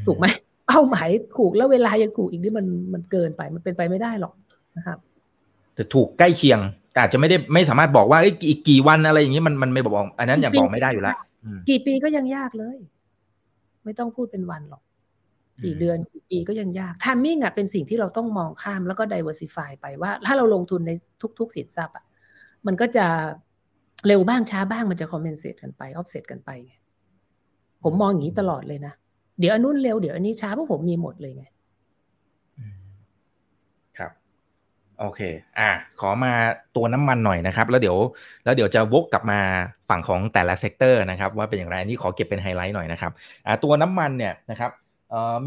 [0.07, 0.27] ถูกไหม
[0.67, 4.35] เป้าหมายถูกแล้วเวลายังถูกอีกนี่มันมันเกินไปมันเป็นไปไม่ได้หรอก
[4.77, 4.99] นะครับ
[5.75, 6.61] แต่ถูกใกล้เคียง
[6.93, 11.17] แต่อาจจะไม่ได้ไม่สามารถบอกว่าอีกกี่วันอะไรอย่างนี้มันมันไม่บอก อันนั้นยังบอกไม่ได้อยู่แล้ว
[11.69, 12.77] กี่ปีก็ยังยากเลย
[13.85, 14.83] ไม่ต้องพูดเป็นวันหรอก
[15.65, 20.91] กี่เดือนกี่ปีก็ยังยากทามมิ่งอะเป็นสิ่งที่เราต้องมองข้ามแล้วก็ diversify ไปว่า ถ้าเราลงทุนใน
[21.39, 22.05] ทุก ๆ สินทรัพย์อะ
[22.67, 23.07] มันก็จะ
[24.07, 26.73] เร็วบ้างช้าบ้างมันจะ compensate กันไป offset กันไปไง
[27.85, 28.95] ผมมองอย่างนี้ตลอดเลยนะ
[29.39, 31.45] เดี๋ยวอันนู้นเร็วเดี๋ยวอันนี้ช้าเพราะผมมีหมดเลยไง
[33.99, 34.13] ครับ
[35.01, 35.21] โอเค
[35.59, 36.33] อ่าขอมา
[36.77, 37.97] ตัวน้ำมันหน่อยนะครับ แล้วเดี๋ยว
[38.45, 39.41] แล้วเดี๋ยวจะวกกลับมา
[39.89, 43.13] ฝั่งของแต่ละ sector นะครับ ว่าเป็นอย่างไร อันนี้ขอเก็บเป็นไฮไลท์หน่อยนะครับ
[43.47, 44.71] อ่าตัวน้ำมันเนี่ยนะครับ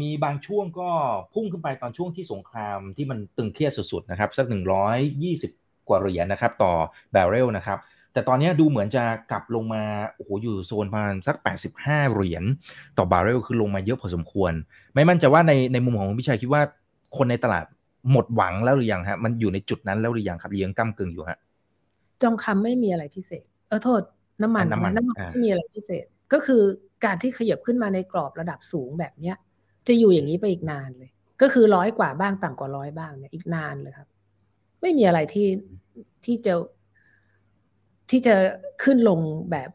[0.00, 0.90] มีบางช่วงก็
[1.34, 4.46] พุ่งขึ้นไปตอนช่วงที่สงครามที่มันตึงเครียดสุดๆนะครับสัก
[5.12, 6.72] 120 กว่าเหรียญนะครับต่อ
[7.12, 7.78] แบเรลนะครับ
[8.12, 9.82] แต่ตอนนี้ดูเหมือนจะกลับลงมา
[10.14, 11.36] โอ้โหอยู่โซนประมาณสัก
[11.74, 12.44] 85 เหรียญ
[12.98, 14.52] ต่อบาร์เรลคือลงมาเยอะพอสมควร
[14.94, 16.62] ไม่มั่นใจว่าในในมุมของพี่ชัยคิดว่า
[17.16, 17.64] คนในตลาด
[18.10, 21.38] หมดหวังแล้วหรือยังฮะมันอยู่ในจุดนั้นแล้วหรือยังครับยังก้ากึ่งอยู่ฮะ
[22.22, 24.02] จองคำไม่มีอะไรพิเศษ เออโทษ
[24.42, 26.62] น้ำมันน้ำมันน้ำมันไม่มีอะไรพิเศษ ก็คือ
[27.04, 29.36] การที่ขยับขึ้นมาในกรอบระดับสูงแบบเนี้ย
[29.88, 31.10] จะอยู่อย่างนี้ไปอีกนานเลย
[31.40, 34.08] ก็คือร้อยกว่าบ้างต่ำกว่าร้อยบ้างเนี่ยอีกนานเลยครับ
[34.80, 35.48] ไม่มีอะไรที่
[36.24, 36.54] ที่จะ
[38.10, 38.34] ที่จะ
[38.82, 39.20] ขึ้นลง
[39.50, 39.70] แบบ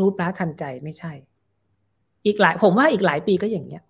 [0.00, 1.12] รูปร้าทันใจไม่ใช่
[2.26, 3.82] อีกหลาย ผมว่าอีกหลายปีก็อย่างเนี้ย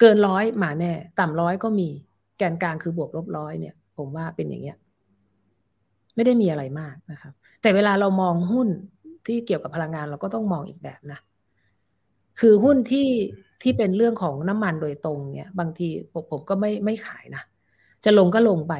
[0.00, 1.88] เกินร้อยมาแน่ ต่ำร้อยก็มี
[2.38, 4.76] แกนกลางคือบวกลบร้อยเนี่ย ผมว่าเป็นอย่างเงี้ย
[6.14, 8.68] ไม่ได้มีอะไรมากนะครับ แต่เวลาเรามองหุ้น
[9.26, 11.18] ที่เกี่ยวกับพลังงานเราก็ต้องมองอีกแบบนะ
[12.40, 13.08] คือหุ้นที่
[13.62, 17.42] ที่เป็นเรื่องของน้ำมันโดยตรงเนี่ย บางทีผมผมก็ไม่ไม่ขายนะ
[18.04, 18.74] จะลงก็ลงไป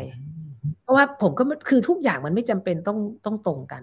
[0.83, 3.83] เพราะว่าผมก็คือทุกอย่างมันไม่จำเป็นต้องต้องตรงกัน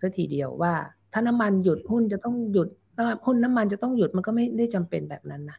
[0.00, 0.72] ซะทีเดียวว่า
[1.12, 2.68] ถ้าน้ำมันหยุดหุ้นจะต้องหยุด
[3.26, 5.58] หุ้นน้ำมันจะต้องหยุดมันก็ไม่ได้จำเป็นแบบนั้นนะ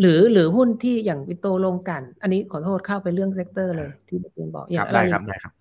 [0.00, 5.52] หรือหรือหุ้นที่อย่างปิโตรโรงกลั่น อันนี้ขอโทษเข้าไปเรื่อง sector เลย ที่คุณบอกอย่างอะไรได้ครับได้ครับ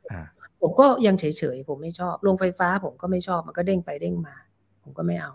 [0.61, 4.35] ผมก็ยังเฉยๆผมไม่ชอบโรงไฟฟ้าผมก็ไม่ชอบมันก็เด้งไปเด้งมา
[4.83, 5.31] ผมก็ไม่เอา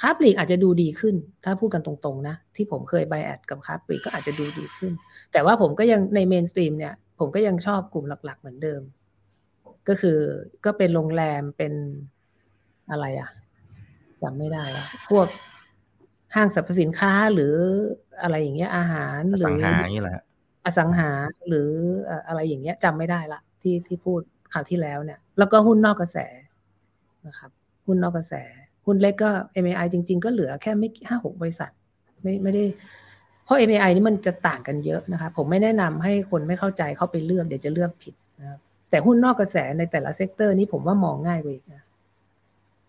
[0.00, 4.92] ค้าปลีกอาจจะดูดีขึ้น ถ้าพูดกันตรงๆนะ ที่ผมเคย bias กับค้าปลีกก็อาจจะดูดีขึ้น
[5.32, 8.82] แต่ว่าผมก็ยังในเมนสตรีมเนี่ย ผมก็ยังชอบกลุ่มหลัก ๆ เหมือนเดิม
[9.88, 10.18] ก็คือ
[10.64, 11.72] ก็เป็นโรงแรมเป็น
[12.90, 13.30] อะไรอะ
[14.22, 15.26] จำไม่ได้แล้วพวก
[16.34, 17.54] ห้างสรรพสินค้าหรือ
[18.22, 20.24] อะไรอย่างเงี้ยอาหารหรือสังหาอย่างนี้แหละ
[20.64, 21.10] อสังหา
[21.48, 21.70] หรือ
[22.28, 24.20] อะไรอย่างเงี้ยจำไม่ได้ละ ที่ที่พูด
[24.52, 26.18] ข่าวที่แล้วเนี่ย แล้วก็หุ้นนอกกระแส
[27.26, 27.50] นะครับ
[27.86, 28.34] หุ้นนอกกระแส
[28.88, 29.30] หุ้นเล็กก็
[29.64, 31.70] MAI จริง ๆ ก็เหลือแค่ไม่ห้าหกบริษัท
[32.22, 32.64] ไม่ไม่ได้
[33.44, 38.58] เพราะ MAI นี่มันจะต่างกันเยอะนะคะ ผมไม่แนะนำให้คนไม่เข้าใจเข้าไปเลือกเดี๋ยวจะเลือกผิดนะครับ
[38.90, 41.82] แต่หุ้นนอกกระแสในแต่ละ sector นี้ผมว่ามองง่ายกว่าอีกนะ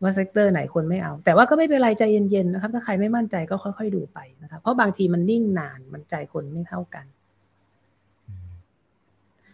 [0.02, 7.06] ว่า sector ไหนคนไม่เอา แต่ว่าก็ไม่เป็นไรใจเย็นๆนะครับ ถ้าใครไม่มั่นใจก็ค่อยๆดูไปนะครับ เพราะบางทีมันนิ่งนานมันใจคนไม่เท่ากัน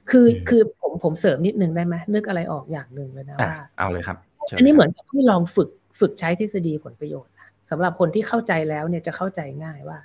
[0.09, 4.17] คือคือผมผมเสริมนิดนึงได้ไหมนึกอะไรออกอย่างหนึ่งเลยนะว่าเอาเลยครับ
[4.57, 5.69] อันนี้เหมือนกับที่ลองฝึก
[5.99, 7.33] ฝึกใช้ทฤษฎีผลประโยชน์
[7.69, 9.99] สำหรับคนที่เข้าใจแล้วเนี่ยจะเข้าใจง่ายว่า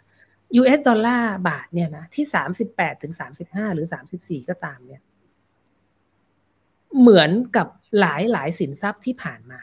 [0.60, 5.02] US ดอลลาร์บาทเนี่ยนะที่สามสิบแปดถึงสามสิบห้าหรือสามสิบสี่ก็ตามเนี่ย
[7.00, 7.66] เหมือนกับ
[8.00, 9.60] หลายหลายสินทรัพย์ที่ผ่านมา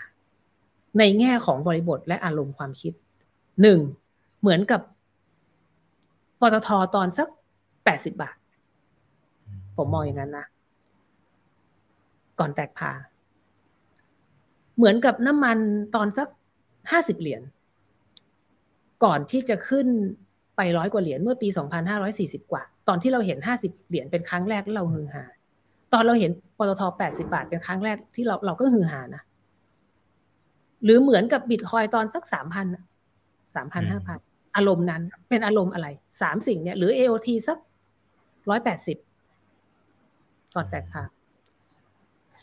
[1.00, 2.94] ในแง่ของบริบทและอารมณ์ความคิด
[3.62, 3.80] หนึ่ง
[4.42, 4.82] เหมือนกับ
[6.42, 7.28] ปตทตอนสัก
[7.86, 8.38] แปดสิบบาท
[9.78, 10.46] ผมมองอย่างนั้นนะ
[12.40, 12.92] ก่อนแตกพา
[14.78, 15.58] เหมือนกับน้ำมัน
[15.96, 16.28] ตอนสัก
[16.92, 17.42] ห้าสิบเหรียญ
[19.04, 19.88] ก่อนที่จะขึ้น
[20.56, 25.24] ไปร้อยกว่าเหรียญเมื่อปีสองพันห้าร้อยสี่สิบกว่า ตอนที่เราเห็นห้าสิบเหรียญเป็นครั้งแรกแล้วเราฮือฮา
[25.94, 29.24] ตอนเราเห็นปตทแปดสิบาทเป็นครั้งแรกที่เราเราก็ฮือฮานะ
[30.84, 32.66] หรือเหมือนกับบิตคอยตอนสักสามพัน
[33.56, 34.20] สามพันห้าพัน
[34.56, 35.88] อารมณ์นั้น เป็นอารมณ์อะไร
[36.22, 37.58] สามสิ่งเนี่ย หรือ AOT สัก
[38.50, 38.98] ร้อยแปดสิบ
[40.56, 41.04] ก่อนแตกพา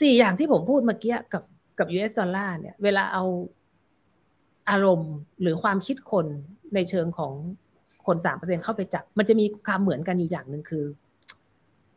[0.01, 1.43] สี่อย่างที่ผมพูดเมื่อกี้กับ
[1.79, 3.25] กับ US ดอลลาร์เนี่ยเวลาเอา
[4.71, 6.27] อารมณ์หรือความคิดคน
[6.75, 7.33] ในเชิงของ
[8.07, 10.85] คนสามเปอร์เซ็นเข้าไปจับ มันจะมีความเหมือนกันอยู่อย่างหนึ่งคือ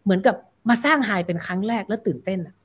[0.03, 0.35] เหมือนกับ
[0.69, 2.55] มาสร้างไฮเป็นครั้งแรกแล้วตื่นเต้นอะ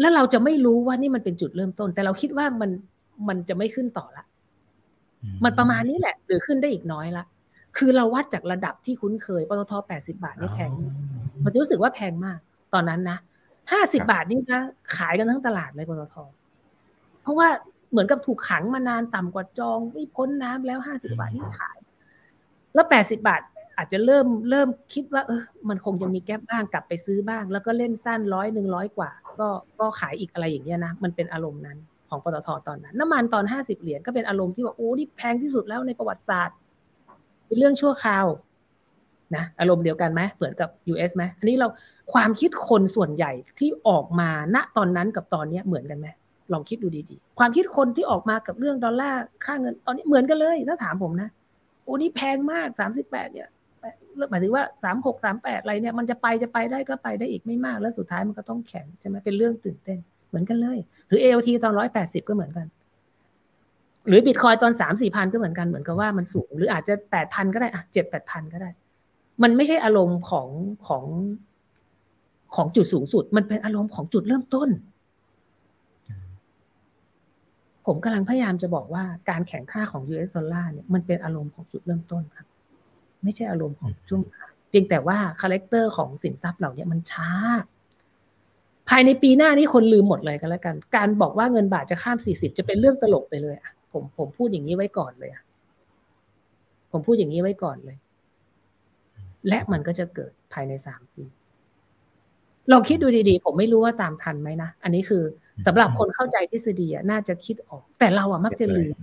[0.00, 2.70] แล้วเราจะไม่รู้ว่านี่มันเป็นจุดเริ่มต้น แต่เราคิดว่ามัน
[3.28, 4.24] มันจะไม่ขึ้นต่อละ
[5.44, 7.24] มันประมาณนี้แหละ หรือขึ้นได้อีกน้อยละ
[7.76, 10.70] คือเราวัดจากระดับที่คุ้นเคยปตทแปดสิบาทนี่แพง
[11.44, 12.38] มันจะรู้สึกว่าแพงมาก
[12.74, 13.18] ตอนนั้นนะ
[13.72, 14.62] ห้าสิบาทนี่นะ
[14.96, 16.16] ขายกันทั้งตลาดเลยปตท
[17.22, 17.48] เพราะว่า
[17.90, 21.78] เหมือนกับถูกขังมานานต่ำกว่าจอง ไม่พ้นน้ำแล้วห้าสิบาทนี่ขาย
[22.74, 23.42] แล้วแปดสิบาท
[23.76, 29.10] อาจจะเริ่มเริ่มคิดว่า เออ มันคงจะมีแก้บ้างกลับไปซื้อบ้าง แล้วก็เล่นสั้นร้อยหนึ่งร้อยกว่า
[29.40, 29.48] ก็
[29.80, 36.56] ก็ขายอีกอะไรอย่างเงี้ยนะมันเป็นอารมณ์นั้นของปตทตอนนั้น น้ำมันตอนห้าสิบเหรียญก็เป็นอารมณ์ที่ว่าโอ้นี่แพงที่สุดแล้วในประวัติศาสตร์
[37.46, 38.26] เป็นเรื่องชั่วคราว
[39.36, 41.68] นะอารมณ์เดียวกันไหมเหมือนกับ US ไหมอันนี้เรา
[42.12, 46.08] ความคิดคนส่วนใหญ่ที่ออกมาณตอนนั้นกับตอนนี้เหมือนกันไหม
[46.52, 51.28] ลองคิดดูดีๆ ความคิดคนที่ออกมากับเรื่องดอลลาร์ค่าเงินตอนนี้เหมือนกันเลยถ้าถามผมนะ
[51.84, 53.48] โอ้นี่แพงมากสามสิบแปดเนี่ย
[54.30, 59.98] หมายถึงว่าสามหกสามแปดอะไรเนี่ยมันจะไปจะไปได้ก็ไปได้อีกไม่มากแล้วสุดท้ายมันก็ต้องแข็งใช่ไหมเป็นเรื่องตื่นเต้น
[60.28, 60.78] เหมือนกันเลย
[61.08, 62.66] หรือ AOT ตอนร้อยแปดสิบก็เหมือนกัน
[64.08, 68.70] หรือบิตคอยตอนสามสี่พันก็เหมือนกันเหมือนกับว่ามันสูง หรืออาจจะแปดพันก็ได้อะเจ็ดแปดพันก็ได้
[69.42, 70.48] มันไม่ใช่อารมณ์ของ
[70.88, 71.04] ของ
[72.56, 74.68] ของจุดสูงสุด มันเป็นอารมณ์ของจุดเริ่มต้น
[77.86, 82.46] ผมกำลังพยายามจะบอกว่าการแข็งค่าของ US ดอลลาร์เนี่ยมันเป็นอารมณ์ของจุดเริ่มต้นครับ
[83.22, 84.22] ไม่ใช่อารมณ์ของช่วง
[84.68, 87.30] เพียงแต่ว่า character ของสินทรัพย์เหล่านี้มันช้า
[88.88, 95.42] ภายในปีหน้านี้คนลืมหมดเลยกันแล้วกัน การบอกว่าเงินบาทจะข้ามสี่สิบจะเป็นเรื่องตลกไปเลยอะผมผมพูดอย่างนี้ไว้ก่อนเลยอะ
[96.90, 97.96] ผมพูดอย่างนี้ไว้ก่อนเลย
[99.48, 101.24] และมันก็จะเกิดภายในสามปี
[102.72, 105.22] ลองคิดดูดีๆ ผมไม่รู้ว่าตามทันไหมนะ อันนี้คือ
[105.66, 108.94] สำหรับคนเข้าใจทฤษฎีน่าจะคิดออก แต่เราอะมักจะลืม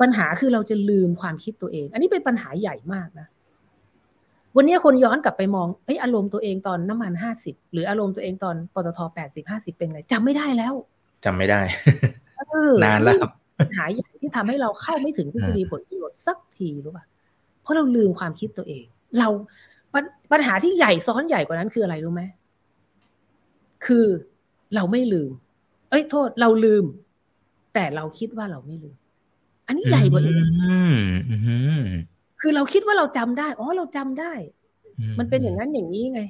[0.00, 3.26] ปัญหาคือเราจะลืมความคิดตัวเอง อันนี้เป็นปัญหาใหญ่มากนะ
[4.56, 10.74] วันนี้คนย้อนกลับไปมองเอ้ยอารมณ์ตัวเองตอนน้ำมันห้าสิบหรืออารมณ์ตัวเองตอนปตทแปดสิบห้าสิบเป็นไงจำไม่ได้แล้ว
[11.24, 11.60] จำไม่ได้
[12.84, 13.30] นานแล้วครับ
[13.60, 17.04] ปัญหาใหญ่ที่ทำให้เราเข้าไม่ถึงทฤษฎีผลประโยชน์สักทีรู้ป่ะ
[17.62, 18.84] เพราะเราลืมความคิดตัวเอง
[19.18, 19.28] เรา
[20.32, 22.22] ปัญหาที่ใหญ่ซ้อนใหญ่กว่านั้นคืออะไรรู้ไหม
[23.84, 24.06] คือ
[24.74, 25.30] เราไม่ลืม
[25.90, 26.84] เอ้ยโทษเราลืม
[27.74, 28.96] แต่เราคิดว่าเราไม่ลืม
[29.66, 30.36] อันนี้ใหญ่กว่าอีก
[32.40, 34.32] คือเราคิดว่าเราจำได้ อ๋อเราจำได้
[35.18, 36.22] มันเป็นอย่างนั้นอย่างนี้ไง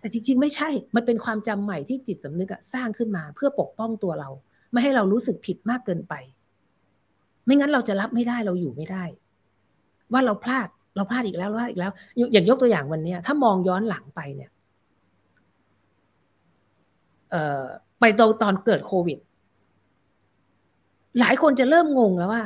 [0.00, 4.28] แต่จริง ๆ ไม่ใช่ มันเป็นความจำใหม่ที่จิตสำนึกสร้างขึ้นมา เพื่อปกป้องตัวเรา
[4.72, 6.14] ไม่ให้เรารู้สึกผิดมากเกินไป
[7.44, 9.04] ไม่งั้นเราจะรับไม่ได้เราอยู่ไม่ได้
[10.12, 11.92] ว่าเราพลาดเราพลาดอีกแล้วพลาดอีกแล้ว
[12.32, 14.50] อย่างยกตัวอย่างวันนี้ถ้ามองย้อนหลังไปเนี่ย
[18.00, 19.18] ไปตอนตอนเกิดโควิด
[21.20, 22.42] หลายคนจะเริ่มงงแล้วว่า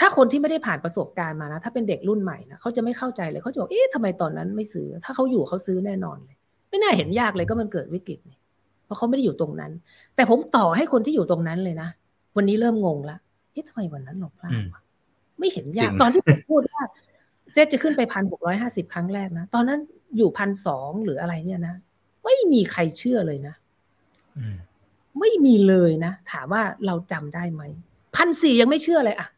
[0.00, 6.36] ถ้าคนที่ไม่ได้ผ่านประสบการณ์มานะ ถ้าเป็นเด็กรุ่นใหม่นะเขาจะไม่เข้าใจเลยเขาจะบอกเอ๊ะทำไมตอนนั้นไม่ซื้อ ถ้าเขาอยู่เขาซื้อแน่นอนเลย
[6.70, 8.40] ไม่น่าเห็นยากเลยก็มันเกิดวิกฤตเนี่ย
[8.84, 9.72] เพราะเขาไม่ได้อยู่ตรงนั้น
[10.16, 11.88] แต่ผมต่อให้คนที่อยู่ตรงนั้นเลยนะ
[12.36, 13.16] วันนี้เริ่มงงละ
[13.52, 14.80] เอ๊ะทำไมวันนั้นเราพลาดวะ
[15.38, 16.82] ไม่เห็นยากตอนที่ผมพูดว่า
[17.52, 19.80] เซตจะขึ้นไปพันหกร้อยห้าสิบครั้งแรกนะ ตอนนั้น
[20.16, 21.74] อยู่พันสองหรืออะไรเนี่ยนะ
[22.24, 23.54] ไม่มีใครเชื่อเลยนะ
[25.20, 27.62] ไม่มีเลยนะถามว่าเราจำได้ไหม
[28.16, 29.28] พันสี่ยังไม่เชื่อเลยอะ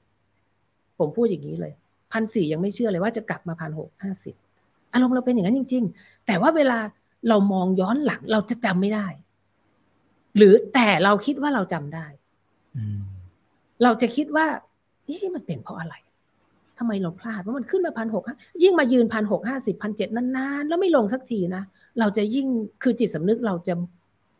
[0.99, 1.73] ผมพูดอย่างนี้เลย
[2.13, 4.35] พันสี่ยังไม่เชื่อเลยว่าจะกลับมาพันหกห้าสิบ
[4.93, 6.79] อารมณ์เราเป็นอย่างนั้นจริง ๆ แต่ว่าเวลา
[7.29, 9.07] เรามองย้อนหลังเราจะจำไม่ได้
[10.37, 12.07] หรือแต่เราคิดว่าเราจำได้
[13.83, 14.47] เราจะคิดว่า
[15.05, 15.95] เอ๊ะมันเป็นเพราะอะไร
[16.79, 18.25] ทำไมเราพลาดว่ามันขึ้นมาพันหก
[18.63, 21.63] ยิ่งมายืนพันหกห้าสิบพันเจ็ดนานๆ แล้วไม่ลงสักทีนะ
[22.01, 22.47] เราจะยิ่ง
[22.83, 23.75] คือจิตสำนึกเราจะ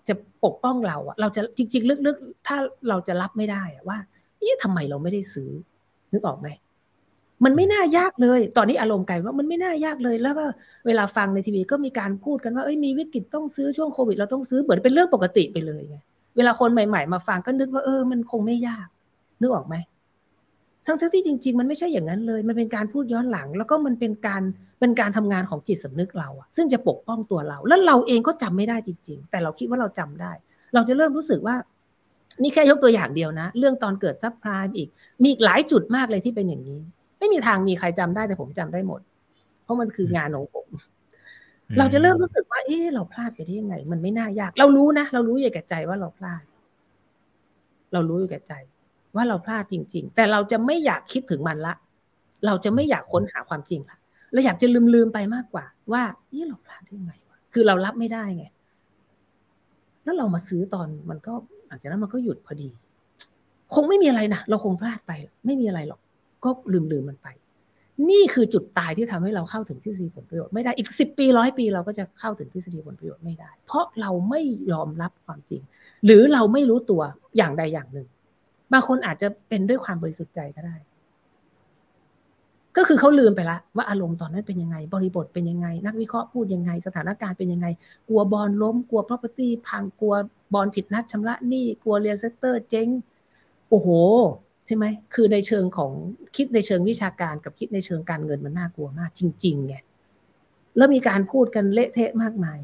[0.09, 2.57] จะปกป้องเราอะเราจะจริง ๆ ลึกๆ ถ้า
[2.89, 3.99] เราจะรับไม่ได้อะว่า
[4.39, 5.51] เอ๊ะทำไมเราไม่ได้ซื้อ
[6.13, 6.49] นึกออกไหม
[7.45, 10.45] มันไม่น่ายากเลย ตอนนี้อารมณ์ไกลว่ามันไม่น่ายากเลย แล้วก็
[10.87, 15.99] เวลาฟังในทีวีก็มีการพูดกันว่าเอ้ยมีวิกฤตต้องซื้อช่วงโควิดเราต้องซื้อเหมือนเป็นเรื่องปกติไปเลยไง
[16.37, 18.87] เวลาคนใหม่ ๆ มาฟังก็นึกว่าเออ มันคงไม่ยาก
[19.41, 19.75] นึกออกไหม
[20.87, 24.43] ทั้งที่จริง ๆ มันไม่ใช่อย่างนั้นเลย มันเป็นการพูดย้อนหลัง แล้วก็มันเป็นการ
[24.81, 30.33] เป็นการทำงานของจิตสำนึกเราอะซึ่งจะปกป้องตัวเรา แล้วเราเองก็จำไม่ได้จริง ๆ แต่เราคิดว่าเราจำได้
[30.75, 31.57] เราจะเริ่มรู้สึกว่า
[32.43, 34.89] นี่แค่ยกตัวอย่างเดียวนะ เรื่องตอนเกิดซับไพรม์อีก
[35.23, 36.81] มีอีกหลายจุดมากเลยที่เป็นอย่างนี้
[37.19, 39.01] ไม่มีทางมีใครจำได้แต่ผมจำได้หมด
[39.63, 40.67] เพราะมันคืองานของผม
[41.79, 46.43] เราจะเริ่มรู้สึกว่า เอ๊ะเราพลาดไปได้ยังไง มันไม่น่ายาก เรารู้นะ เรารู้อยู่แก่ใจว่าเราพลาด
[47.93, 48.53] เรารู้อยู่แก่ใจ
[49.17, 51.75] ว่าเราพลาดจริง ๆ แต่เราจะไม่อยากคิดถึงมันละ
[52.47, 53.97] เราจะไม่อยากค้นหาความจริงละ
[54.33, 56.03] เราอยากจะลืมๆไปมากกว่า ว่า
[56.33, 58.45] นี่เราพลาดได้ไงวะคือเรารับไม่ได้ไง
[60.05, 61.33] แล้วเรามาซื้อตอนมันก็
[61.69, 62.69] หลังจากนั้นมันก็หยุดพอดี
[63.75, 65.13] คงไม่มีอะไรนะเราคงพลาดไป
[65.47, 66.01] ไม่มีอะไรหรอก
[66.45, 67.29] ก็ลืมๆมันไป
[68.11, 74.43] นี่คือจุดตายที่ทำให้เราเข้าถึงทฤษฎีผลประโยชน์ไม่ได้อีกสิบปีร้อยปีเราก็จะเข้าถึงทฤษฎีผลประโยชน์ไม่ได้ เพราะเราไม่
[74.73, 75.63] ยอมรับความจริง
[76.05, 77.03] หรือเราไม่รู้ตัว
[77.37, 78.09] อย่างใดอย่างหนึ่ง
[78.75, 80.77] บางคนอาจจะเป็นด้วยความบริสุทธิ์ใจก็ได้
[82.77, 87.67] ก็คือเขาลืมไปละว่าอารมณ์ตอนนั้นเป็นยังไง บริบทเป็นยังไง นักวิเคราะห์พูดยังไง สถานการณ์เป็นยังไง
[88.09, 90.15] กลัวบอลล้ม กลัว property พัง กลัว
[90.55, 92.89] บอลผิดนัดชำระหนี้ กลัว real sector เจ๊ง
[93.69, 93.89] โอ้โห
[94.67, 95.93] ใช่ไหม คือในเชิงของ
[96.37, 99.75] คิดในเชิงวิชาการกับคิดในเชิงการเงินมันน่ากลัวมาก จริงๆไง
[100.77, 102.59] แล้วมีการพูดกันเละเทะมากมาย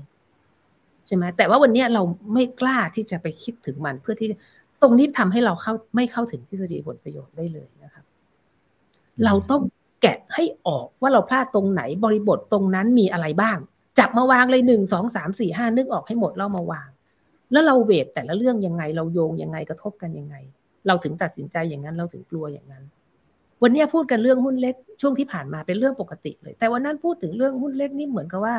[1.07, 2.03] ใช่ไหมแต่ว่าวันนี้เรา
[2.35, 4.29] ไม่กล้าที่จะไปคิดถึงมันเพื่อที่
[4.83, 8.05] ตรงนี้ทำให้เราเข้าไม่เข้าถึงทฤษฎีผลประโยชน์ได้เลยนะครับ
[9.25, 9.63] เราต้อง
[10.03, 13.59] แกะให้ออกว่าเราพลาดตรงไหนบริบทตรงนั้นมีอะไรบ้าง
[13.99, 16.89] จับมาวางเลยหนึ่งสองสามสี่ห้านึกออกให้หมดแล้วมาวาง
[17.53, 20.37] แล้วเราเวทแต่ละเรื่องยังไง เราโยงยังไงกระทบกันยังไง
[20.87, 22.85] เราถึงตัดสินใจอย่างนั้นเราถึงกลัวอย่างนั้น
[23.63, 28.57] วันนี้พูดกันเรื่องหุ้นเล็กช่วงที่ผ่านมาเป็นเรื่องปกติเลย แต่วันนั้นพูดถึงเรื่องหุ้นเล็กนี่เหมือนกับว่า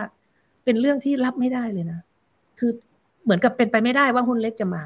[0.63, 1.99] เป็นเรื่องที่รับไม่ได้เลยนะ
[2.59, 2.71] คือ
[3.23, 4.83] เหมือนกับเป็นไปไม่ได้ว่าหุ้นเล็กจะมา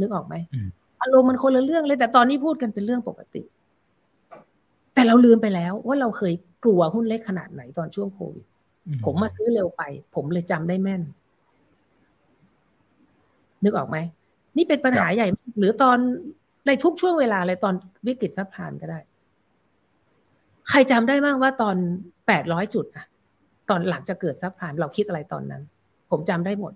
[0.00, 0.34] นึกออกไหม
[1.02, 3.42] อารมณ์มันคนละเรื่องเลย แต่ตอนนี้พูดกันเป็นเรื่องปกติ
[4.94, 6.34] แต่เราลืมไปแล้วว่าเราเคย
[6.64, 8.46] กลัวหุ้นเล็กขนาดไหนตอนช่วงโควิด
[9.04, 9.82] ผมมาซื้อเร็วไป
[10.14, 11.02] ผมเลยจำได้แม่น
[13.64, 13.96] นึกออกไหม
[14.56, 15.28] นี่เป็นปัญหาใหญ่
[15.58, 15.98] หรือตอน
[16.66, 17.74] ในทุกช่วงเวลาเลยตอน
[18.06, 18.98] วิกฤตซับพลานก็ได้
[20.70, 21.76] ใครจำได้บ้างว่าตอน
[22.26, 23.06] แปดร้อยจุดอะ
[23.70, 25.62] ตอนหลังจะเกิดซับพลานเราคิดอะไรตอนนั้น
[26.10, 26.72] ผมจำได้หมด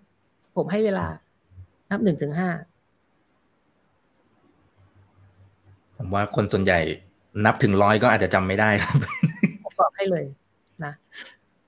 [0.56, 1.06] ผมให้เวลา
[1.90, 2.48] นับหนึ่งถึงห้า
[6.02, 6.80] ผมว่าคนส่วนใหญ่
[7.46, 8.96] นับถึงร้อยก็อาจจะจำไม่ได้ครับ
[9.80, 10.24] บอกให้เลย
[10.84, 10.92] นะ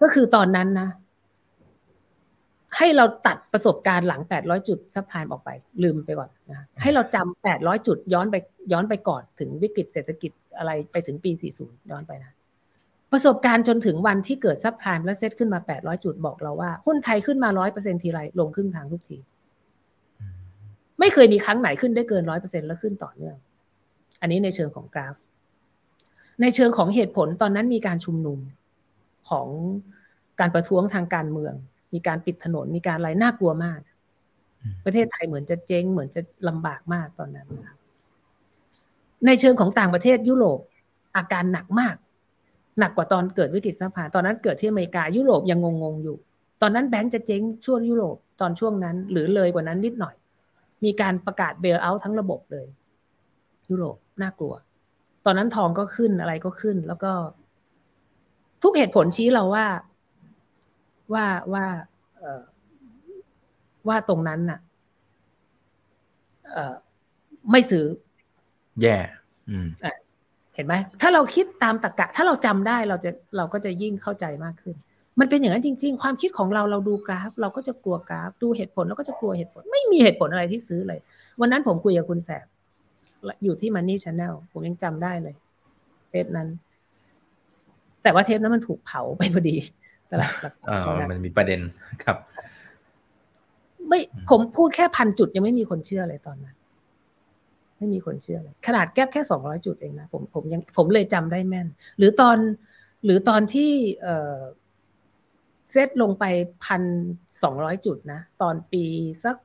[0.03, 0.89] ก็คือตอนนั้นนะ
[2.76, 5.51] ให้เราตัดประสบการณ์หลังแปดร้อยจุดซับไพลม์ออกไป
[5.82, 8.37] ลืมไปก่อนนะให้เราจำแปดร้อยจุดย้อนไป
[8.72, 12.32] ย้อนไปก่อนถึงวิกฤตเศรษฐกิจอะไรไปถึงปีสี่ศูนย์ย้อนไปนะ
[13.12, 19.18] ประสบการณ์จนถึงวันที่เกิดซับไพลม์และเซ็ตขึ้นมาแปดร้อยจุดบอกเราว่า หุ้นไทยขึ้นมาร้อยเปอร์เซ็นทีไรลงครึ่งทางทุกที
[21.01, 23.37] ไม่เคยมีครั้งไหนขึ้นได้เกินร้อยเปอร์เซ็นแล้วขึ้นต่อเนื่อง
[24.24, 25.14] อันนี้ในเชิงของกราฟ
[26.40, 28.38] ในเชิงของเหตุผลตอนนั้นมีการชุมนุม
[29.30, 29.46] ของ
[30.40, 31.54] การประท้วงทางการเมือง
[31.94, 33.80] มีการปิดถนนมีการอะไรน่ากลัวมาก
[34.84, 37.48] ประเทศไทยเหมือนจะเจ๊งเหมือนจะลำบากมากตอนนั้น
[39.26, 40.58] ในเชิงของต่างประเทศยุโรป
[41.16, 41.96] อาการหนักมาก
[42.78, 46.16] หนักกว่าตอนเกิดวิกฤต subprime ตอนนั้นเกิดที่อเมริกายุโรปยังงงๆอยู่
[46.62, 50.14] ตอนนั้นแบงก์จะเจ๊งช่วงยุโรปตอนช่วงนั้น หรือเลยกว่านั้นนิดหน่อย
[50.84, 52.66] มีการประกาศ bailout ทั้งระบบเลย
[53.70, 54.54] ยุโรป น่ากลัว
[55.24, 57.12] ตอนนั้นทองก็ขึ้นอะไรก็ขึ้น แล้วก็
[58.62, 59.66] ทุกเหตุผลชี้เราว่า
[61.14, 61.66] ว่าว่า
[62.18, 62.42] เออ
[63.88, 64.58] ว่าตรงนั้นน่ะ
[66.52, 66.74] เออ
[67.50, 67.86] ไม่ซื้อ
[68.82, 68.96] แย่
[70.54, 74.76] เห็นไหมถ้าเราคิดตามตรกกะ ถ้าเราจำได้เราจะเราก็จะยิ่งเข้าใจมากขึ้น
[75.20, 81.00] มันเป็นอย่างนั้นจริง ๆ ความคิดของเราเราดูกราฟ เราก็จะกลัวกราฟ ดูเหตุผลเราก็จะกลัวเหตุผล ไม่มีเหตุผลอะไรที่ซื้อเลย
[81.40, 82.46] วันนั้นผมคุยกับคุณแสบ
[83.44, 85.34] อยู่ที่ Money Channel ผมยังจำได้เลย
[86.10, 86.48] เทปนั้น
[88.02, 89.56] แต่ว่าเทปนั้นมันถูกเผาไปพอดี
[90.10, 91.60] ตลาดหลักทรัพย์มันมีประเด็น
[92.04, 92.16] ครับ
[93.88, 94.00] ไม่
[94.30, 96.56] ผมพูดแค่พันจุดยังไม่มีคนเชื่อเลยตอนนั้น
[97.78, 101.66] ไม่มีคนเชื่อเลยขนาดแก้แค่สองร้อยจุดเองนะผมผมยังผมเลยจำได้แม่น
[101.98, 102.38] หรือตอน
[103.04, 103.70] หรือตอนที่
[104.02, 104.38] เออ
[105.70, 106.24] เซตลงไป
[106.64, 106.82] พัน
[107.42, 108.84] สองร้อยจุดนะ ตอนปี
[109.24, 109.36] สัก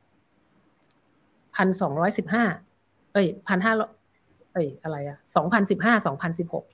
[1.56, 3.74] พันสองร้อยสิบห้าเอ้ยพันห้า
[4.54, 6.66] เอ้ยอะไรอะสองพันสิบห้าสองพันสิบหก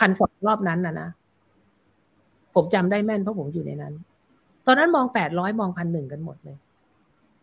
[0.00, 1.08] พันสองรอบนั้นนะนะ
[2.54, 3.94] ผมจำได้แม่นเพราะผมอยู่ในนั้น
[4.66, 6.56] ตอนนั้นมองแปดร้อยมองพันหนึ่งกันหมดเลย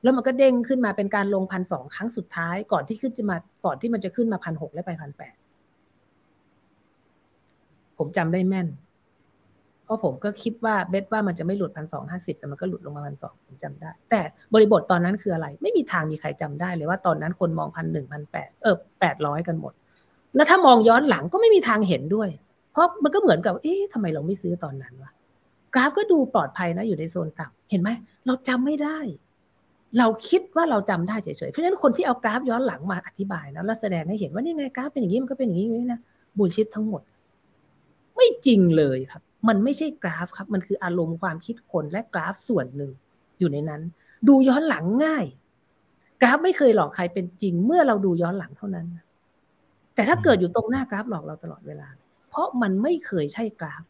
[0.04, 5.36] แล้วมันก็เด้งขึ้นมาเป็นการลงพันสองครั้งสุดท้าย ก่อนที่ขึ้นจะมาก่อนที่มันจะขึ้นมาพันหกและไปพันแปด
[7.98, 8.68] ผมจำได้แม่น
[9.86, 14.22] เพราะผมก็คิดว่าเบสว่ามันจะไม่หลุดพันสองห้าสิบแต่มันก็หลุดลงมาพันสองผมจำได้ แต่
[14.54, 19.74] บริบทตอนนั้นคืออะไร ไม่มีทางมีใครจำได้เลยว่าตอนนั้นคนมองพันหนึ่งพันแปดเออแปดร้อยกันหมด
[20.36, 22.30] แล้วถ้ามองย้อนหลังก็ไม่มีทางเห็นด้วย
[22.72, 25.12] เพราะมันก็เหมือนกับเอ๊ะทำไมเราไม่ซื้อตอนนั้นวะ
[25.74, 27.90] กราฟก็ดูปลอดภัยนะอยู่ในโซนต่ำเห็นไหม
[28.26, 29.00] เราจำไม่ได้
[29.98, 36.00] เราคิดว่าเราจำได้เฉยๆเพราะฉะนั้นคนที่เอากราฟย้อนหลังมาอธิบายนะแล้วแสดงให้เห็นว่านี่ไงกราฟเป็นอย่างนี้มันก็เป็นอย่างนี้นะ
[36.38, 37.02] บูลชิดทั้งหมด
[38.16, 42.92] ไม่จริงเลยครับ มันไม่ใช่กราฟครับ มันคืออารมณ์ความคิดคนและกราฟส่วนหนึ่ง
[43.40, 43.82] อยู่ในนั้น
[44.28, 45.26] ดูย้อนหลังง่าย
[46.22, 48.88] กราฟไม่เคยหลอกใครเป็นจริง เมื่อเราดูย้อนหลังเท่านั้น
[49.96, 51.88] แต่ถ้าเกิดอยู่ตรงหน้ากราฟหลอกเราตลอดเวลา
[52.30, 53.84] เพราะมันไม่เคยใช่กราฟ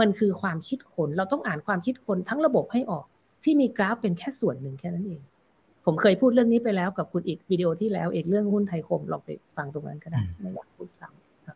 [0.00, 3.04] มันคือความคิดคนเราต้องอ่านความคิดคนทั้งระบบให้ออก
[3.44, 5.22] ที่มีกราฟเป็นแค่ส่วนหนึ่งแค่นั้นเอง
[5.84, 11.46] ผมเคยพูดเรื่องนี้ไปแล้วกับคุณอีกวิดีโอที่แล้วเอกเรื่องหุ้นไทยคมลองไปฟังตรงนั้นก็ได้ไม่อยากพูดซ้ำ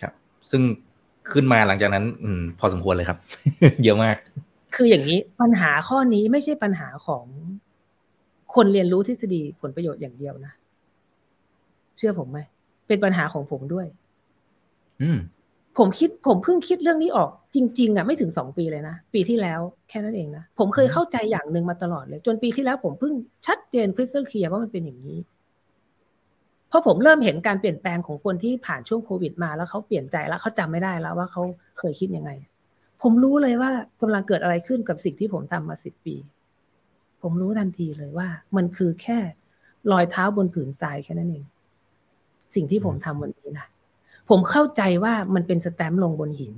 [0.00, 0.12] ครับ
[0.50, 0.62] ซึ่ง
[1.32, 3.18] ขึ้นมาหลังจากนั้น อืม พอสมควรเลยครับ
[3.84, 4.16] เยอะมาก
[4.74, 7.24] คืออย่างนี้ปัญหาข้อนี้ไม่ใช่ปัญหาของ
[8.54, 10.52] คนเรียนรู้ทฤษฎีผลประโยชน์อย่างเดียวนะ
[11.96, 12.38] เชื่อผมไหม
[12.88, 13.86] เป็นปัญหาของผมด้วย
[15.02, 15.18] อืม
[15.78, 23.14] ผมคิด ผมเพิ่งคิดเรื่องนี้ออก จริง ๆอะไม่ถึงสองปีเลยนะ ปีที่แล้วแค่นั้นเองนะ ผมเคยเข้าใจอย่างหนึ่งมาตลอดเลย จนปีที่แล้วผมเพิ่ง
[23.46, 25.18] ชัดเจนคริสตัลเคลียร์ว่ามันเป็นอย่างนี้
[26.68, 31.42] เพราะผมเริ่มเห็นการเปลี่ยนแปลงของคนที่ผ่านช่วงโควิดมาแล้วเขาเปลี่ยนใจแล้วเขาจำไม่ได้แล้วว่าเขา
[31.78, 32.30] เคยคิดยังไง
[33.02, 36.16] ผมรู้เลยว่ากำลังเกิดอะไรขึ้นกับสิ่งที่ผมทำมาสิบปี
[37.22, 39.18] ผมรู้ทันทีเลยว่า มันคือแค่
[39.92, 41.44] รอยเท้าบนผืนทรายแค่นั้นเอง
[42.54, 43.66] สิ่งที่ผมทำวันนี้นะ
[44.30, 46.54] ผมเข้าใจว่ามันเป็นสแตมป์ลงบนหิน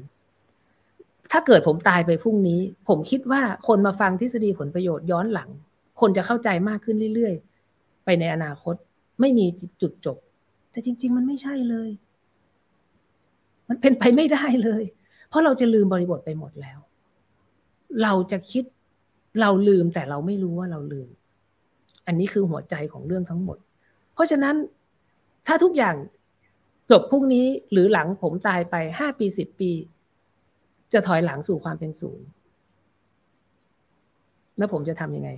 [1.33, 5.49] ถ้าเกิดผมตายไปพรุ่งนี้ ผมคิดว่าคนมาฟังทฤษฎีผลประโยชน์ย้อนหลัง
[6.01, 8.75] คนจะเข้าใจมากขึ้นเรื่อยๆ ไปในอนาคต
[9.21, 9.47] ไม่มี
[9.81, 10.19] จุดจบ
[10.71, 11.91] แต่จริง ๆ มันไม่ใช่เลย
[13.69, 14.83] มันเป็นไปไม่ได้เลย
[15.29, 16.79] เพราะเราจะลืมบริบทไปหมดแล้ว
[18.03, 18.65] เราจะคิด
[19.41, 21.09] เราลืมแต่เราไม่รู้ว่าเราลืม
[22.07, 23.59] อันนี้คือหัวใจของเรื่องทั้งหมด
[24.15, 24.57] เพราะฉะนั้น
[25.47, 25.97] ถ้าทุกอย่าง
[26.91, 29.71] จบพรุ่งนี้หรือหลังผมตายไปห้าปีสิบปี
[30.93, 32.27] จะถอยหลังสู่ความเป็นศูนย์
[34.59, 35.31] แล้วผมจะทำยังไง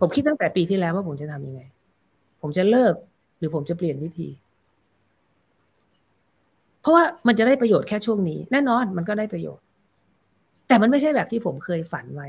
[0.00, 1.62] ผมคิดตั้งแต่ปีที่แล้วว่าผมจะทำยังไง
[2.42, 2.94] ผมจะเลิก
[3.38, 4.28] หรือผมจะเปลี่ยนวิธี
[6.80, 9.64] เพราะว่ามันจะได้ประโยชน์แค่ช่วงนี้ แน่นอนมันก็ได้ประโยชน์
[10.68, 12.28] แต่มันไม่ใช่แบบที่ผมเคยฝันไว้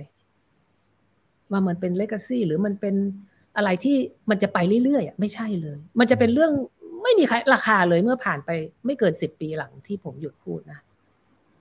[1.52, 2.96] ว่ามันเป็นเลกาซี่หรือมันเป็น
[3.58, 3.98] อะไรที่
[4.30, 6.52] มันจะไปเรื่อยๆไม่ใช่เลย มันจะเป็นเรื่อง
[7.04, 8.50] ไม่มีใครราคาเลยเมื่อผ่านไป
[8.86, 10.80] ไม่เกินสิบปีหลังที่ผมหยุดพูดนะ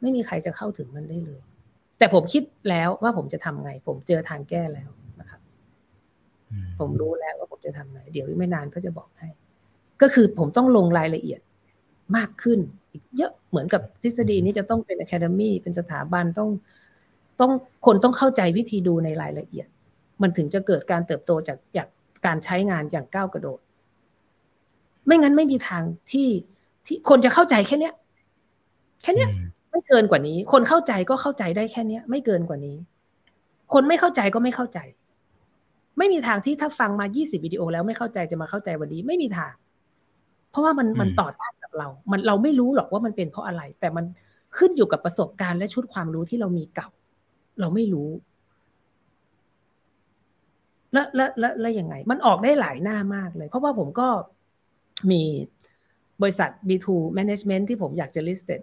[0.00, 1.40] ไม่มีใครจะเข้าถึงมันได้เลย
[1.98, 4.90] แต่ผมคิดแล้วว่าผมจะทำไง ผมเจอทางแก้แล้ว
[6.78, 9.28] ผมรู้แล้วว่าผมจะทำไงเดี๋ยวไม่นานก็จะบอกให้
[10.02, 11.40] ก็คือผมต้องลงรายละเอียด
[12.16, 12.58] มากขึ้น
[12.92, 16.50] อีกเยอะเหมือนกับทฤษฎีนี้จะต้องเป็นอะคาเดมี่เป็นสถาบันต้อง
[17.40, 17.52] ต้อง
[17.86, 19.68] คนต้องเข้าใจวิธีดูในรายละเอียด
[20.22, 21.88] มันถึงจะเกิดการเติบโตจากจาก
[22.26, 23.60] การใช้งานอย่างก้าวกระโดด
[25.06, 25.82] ไม่งั้นไม่มีทาง
[26.12, 26.28] ที่
[26.86, 27.94] ที่คนจะเข้าใจแค่เนี้ย
[29.02, 29.30] แค่เนี้ย
[29.70, 32.76] ไม่เกินกว่านี้ คนเข้าใจก็เข้าใจได้แค่เนี้ย ไม่เกินกว่านี้
[33.72, 34.78] คนไม่เข้าใจก็ไม่เข้าใจ
[35.98, 39.52] ไม่มีทางที่ถ้าฟังมา 20 วิดีโอแล้วไม่เข้าใจจะมาเข้าใจวันนี้ไม่มีทาง
[40.50, 44.04] เพราะว่ามันมันต่อต้านกับเรา มันเราไม่รู้หรอกว่ามันเป็นเพราะอะไร แต่มัน
[44.58, 46.88] ขึ้นอยู่กับประสบการณ์และชุดความรู้ที่เรามีเก่า
[47.60, 48.10] เราไม่รู้
[50.92, 54.08] แล้วแล้วแล้วแล้วยังไง มันออกได้หลายหน้ามากเลย เพราะว่าผมก็
[55.10, 55.22] มี
[56.22, 56.86] บริษัท B2
[57.18, 58.60] Management ที่ผมอยากจะ listed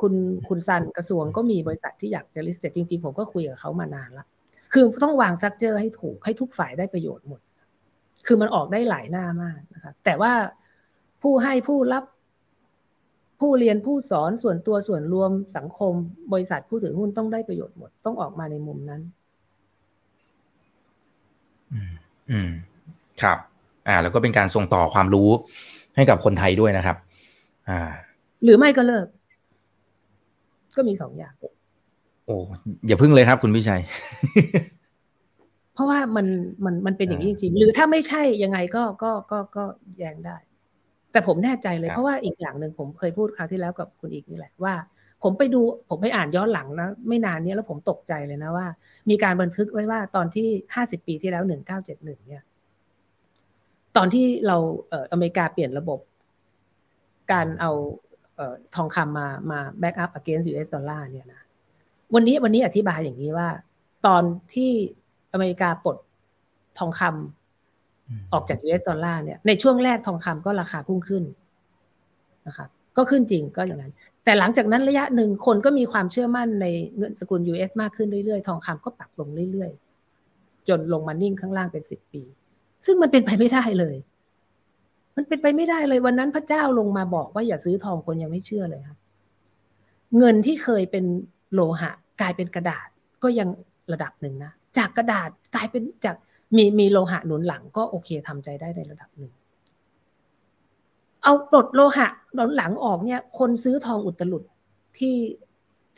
[0.00, 0.14] คุณ
[0.48, 4.26] คุณซันกระทรวงก็มีบริษัทที่อยากจะ listed จริง ๆ ผมก็คุยกับเขามานานละ
[4.74, 7.40] คือต้องวางซักเจอให้ถูกให้ทุกฝ่ายได้ประโยชน์หมด
[8.26, 10.32] คือมันออกได้หลายหน้ามากนะครับแต่ว่า
[11.22, 12.04] ผู้ให้ผู้รับ
[13.40, 15.92] ผู้เรียนผู้สอนส่วนตัวส่วนรวมสังคม
[16.32, 19.02] บริษัทผู้ถือหุ้นต้องได้ประโยชน์หมด ต้องออกมาในมุมนั้น
[22.30, 22.50] อืม
[23.22, 23.38] ครับ
[23.88, 25.28] อ่า แล้วก็เป็นการส่งต่อความรู้
[25.96, 26.96] ให้กับคนไทยด้วยนะครับ
[27.68, 27.80] อ่า
[28.44, 29.06] หรือไม่ก็เลิก
[30.76, 31.34] ก็มีสองอย่าง
[32.26, 32.36] โอ้
[32.86, 33.82] อย่าพึ่งเลยครับคุณพิชัย
[35.74, 36.26] เพราะว่ามัน
[36.64, 39.64] มันมันเป็นอย่างนี้จริงๆหรือถ้าไม่ใช่ยังไงก็ก็ก็ก็
[39.98, 40.36] แย้งได้
[41.12, 44.74] แต่ผมแน่ใจเลยเพราะว่าอีกอย่างหนึ่งผมเคยพูดคราวที่แล้วกับคุณอีกนี่แหละว่า
[45.22, 48.66] ผมไปดูผมไปอ่านย้อนหลังนะไม่นานนี้แล้วผมตกใจเลยนะว่า
[49.10, 52.42] มีการบันทึกไว้ว่าตอนที่ห้าสิบปีที่แล้วหนึ่งเก้าเจ็ดหนึ่งเนี่ย
[53.96, 54.56] ตอนที่เรา
[54.88, 56.00] เอออเมริกาเปลี่ยนระบบ
[57.32, 57.72] การเอา
[58.36, 61.42] เออทองคำมามาแบ็กอัพ against US ดอลลาร์เนี่ยนะ
[62.14, 63.48] วันนี้วันนี้อธิบายอย่างนี้ว่า
[64.06, 64.22] ตอน
[64.54, 64.70] ที่
[65.32, 65.96] อเมริกาปลด
[66.78, 71.24] ทองคำออกจาก US ดอลลาร์เนี่ย ในช่วงแรกทองคำก็ราคาพุ่งขึ้น
[72.46, 73.92] นะครับก็ขึ้นจริงก็อย่างนั้น
[74.24, 82.22] แต่หลังจากนั้นระยะหนึ่งคนก็มีความเชื่อมั่นในเงินสกุล US มากขึ้นเรื่อยๆ ทองคำก็ปรับลงเรื่อยๆ จนลงมานิ่งข้างล่างเป็นสิบปี
[82.86, 83.96] ซึ่งมันเป็นไปไม่ได้เลย
[85.16, 88.98] มันเป็นไปไม่ได้เลยวันนั้นพระเจ้าลงมาบอกว่าอย่าซื้อทองคนยังไม่เชื่อเลยครับ
[90.18, 91.04] เงินที่เคยเป็น
[91.54, 92.88] โลหะ กลายเป็นกระดาษ
[93.22, 93.48] ก็ยัง
[93.92, 96.16] ระดับหนึ่งนะจากกระดาษกลายเป็นจาก
[96.56, 99.32] มีมีโลหะหนุนหลังก็โอเคทำใจได้ในระดับหนึ่ง
[101.22, 104.42] เอาปลดโลหะหลังหลังออกเนี่ย คนซื้อทองอุตลุด
[104.98, 105.14] ที่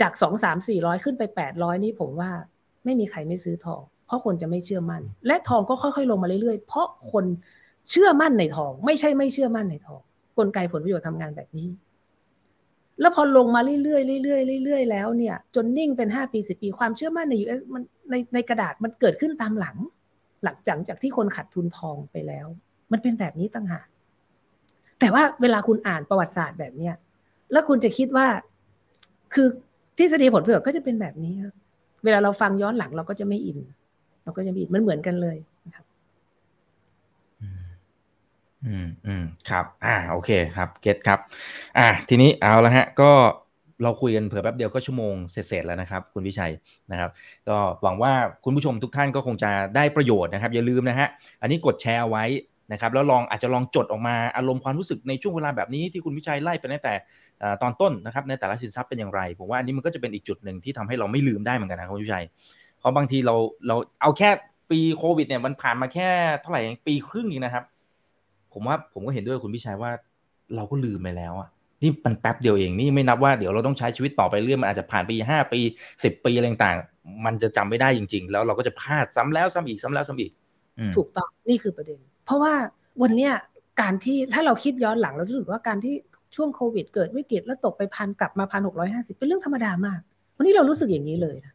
[0.00, 2.30] จากสองสามสี่ร้อยขึ้นไปแปดร้อยนี่ผมว่า
[2.84, 7.24] ไม่มีใครไม่ซื้อทอง เพราะคนจะไม่เชื่อมั่น และทองก็ค่อยๆลงมาเรื่อยๆ เพราะคน
[7.90, 10.00] เชื่อมั่นในทอง ไม่ใช่ไม่เชื่อมั่นในทอง
[10.38, 11.68] กลไกผลประโยชน์ทำงานแบบนี้
[13.00, 13.78] แล้วพอลงมาเรื่อ
[14.18, 19.76] ยๆเรื่อยๆเรื่อยๆแล้วเนี่ย จนนิ่งเป็นห้าปีสิบปีความเชื่อมั่นในยูเอสมันในในกระดาษมันเกิดขึ้นตามหลัง
[20.44, 22.46] หลังจากจากที่คนขาดทุนทองไปแล้ว
[22.92, 23.86] มันเป็นแบบนี้ต่างหาก
[25.00, 26.94] แต่ว่าเวลาคุณอ่านประวัติศาสตร์แบบเนี้ย
[27.52, 28.26] แล้วคุณจะคิดว่า
[29.34, 29.46] คือ
[29.98, 31.34] ทฤษฎีผลประโยชน์ก็จะเป็นแบบนี้
[32.04, 33.58] เวลาเราฟังย้อนหลังเราก็จะไม่อิน
[34.24, 35.36] เราก็จะไม่อินมันเหมือนกันเลย
[35.66, 35.84] นะครับ
[38.66, 41.18] อืมอืมครับ อ่าโอเคครับเก็ตครับ
[41.78, 43.10] อ่าทีนี้เอาละฮะ ก็
[43.82, 46.52] เราคุยกันเผื่อแป๊บเดียวก็ชั่วโมงเสร็จแล้วนะครับ คุณวิชัย
[46.90, 47.10] นะครับ
[47.48, 48.12] ก็หวังว่า
[48.44, 51.08] คุณผู้ชมทุกท่านก็คงจะได้ประโยชน์นะครับ อย่าลืมนะฮะ
[51.42, 52.24] อันนี้กดแชร์ไว้
[52.72, 56.94] นะครับ แล้วลองอาจจะลองจดออกมาอารมณ์ความรู้สึกในช่วงเวลาแบบนี้ที่คุณวิชัยไล่ไปตั้งแต่
[57.62, 62.24] ตอนต้นนะครับ ในแต่ละสินทรัพย์เป็นอย่างไรผมว่าอันนี้มันก็จะเป็นอีกจุดหนึ่งที่ทำให้เราไม่ลืมได้เหมือนกันนะคุณวิชัย
[62.78, 63.34] เพราะบางทีเรา
[63.66, 64.30] เราเอาแค่
[64.70, 66.08] ปีโควิดเนี่ยมันผ่านมาแค่
[66.42, 67.64] เท่าไหร่ปีครึ่งเองนะครับ
[68.58, 69.90] ผมว่าผมก็เห็นด้วยคุณวิชัยว่า
[70.56, 71.48] เราก็ลืมไปแล้วอะ
[71.82, 75.60] นี่มันแป๊บเดียวเองนี่ไม่นับว่าเดี๋ยวเราต้องใช้ชีวิตต่อไปเรื่อยมันอาจจะผ่านปีห้าปี
[76.04, 76.78] สิบปีอะไรต่าง
[77.24, 80.32] มันจะจำไม่ได้จริง ๆ แล้วเราก็จะพลาดซ้ำแล้วซ้ำอีกซ้ำแล้วซ้ำอีก
[80.96, 82.54] ถูกต้องนี่คือประเด็น เพราะว่า
[83.02, 83.32] วันเนี้ย
[83.80, 85.94] การที่ถ้าเราคิดย้อนหลังเรารู้สึกว่าการที่
[86.36, 90.00] ช่วงโควิดเกิดวิกฤตแล้วตกไปพันกลับมาพันหกร้อยห้าสิบเป็นเรื่องธรรมดามาก
[90.36, 91.54] วันนี้เรารู้สึกอย่างนี้เลยนะ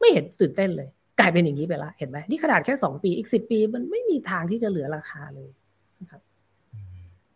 [0.00, 0.88] ไม่เห็นตื่นเต้นเลย
[1.20, 5.50] กลายเป็นอย่างนี้ไปละเห็นไหมนี่ขนาดแค่สองปีอีกสิบปี มันไม่มีทางที่จะเหลือราคาเลย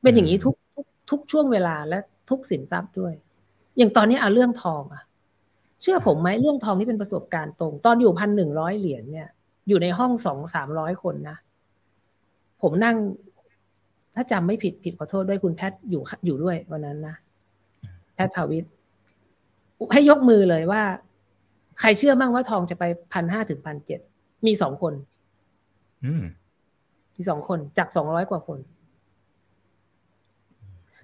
[0.03, 1.99] เป็นอย่างนี้ทุกทุกทุกช่วงเวลาและ
[2.31, 3.15] ทุกสินทรัพย์ด้วย
[3.77, 5.03] อย่างตอนนี้เอาเรื่องทองอะ
[5.81, 9.29] เชื่อผมไหมเรื่องทองนี่เป็นประสบการณ์ตรง ตอนอยู่พันหนึ่งร้อยเหรียญเนี่ย
[9.69, 11.37] อยู่ในห้องสองสามร้อยคนนะ
[12.63, 12.97] ผมนั่ง
[14.15, 17.15] ถ้าจำไม่ผิดผิดขอโทษด้วยคุณแพทย์อยู่อยู่ด้วยวันนั้นนะ
[18.15, 18.65] แพทย์ภาวิท
[19.93, 20.83] ให้ยกมือเลยว่า
[21.81, 24.01] ใครเชื่อมั่งว่าทองจะไปพันห้าถึงพันเจ็ด
[24.47, 24.95] มีสองคน
[26.05, 26.25] อืม
[27.15, 28.59] มีสองคนจากสองร้อยกว่าคน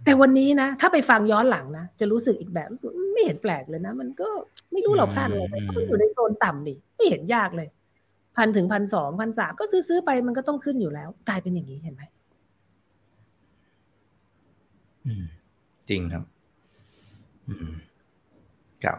[0.04, 4.28] แต่วันนี้นะ ถ้าไปฟังย้อนหลังนะ จะรู้สึกอีกแบบรู้สึกไม่เห็นแปลกเลยนะ มันก็
[4.72, 7.68] ไม่รู้เราพลาดอะไรไปเพราะมันอยู่ในโซนต่ำดิไม่เห็นยากเลย
[8.36, 12.02] พันถึงพันสองพันสามก็ซื้อซื้อไปมันก็ต้องขึ้นอยู่แล้ว กลายเป็นอย่างนี้เห็นไหม
[15.88, 16.22] จริงครับ
[17.48, 17.72] อืม
[18.84, 18.98] ครับ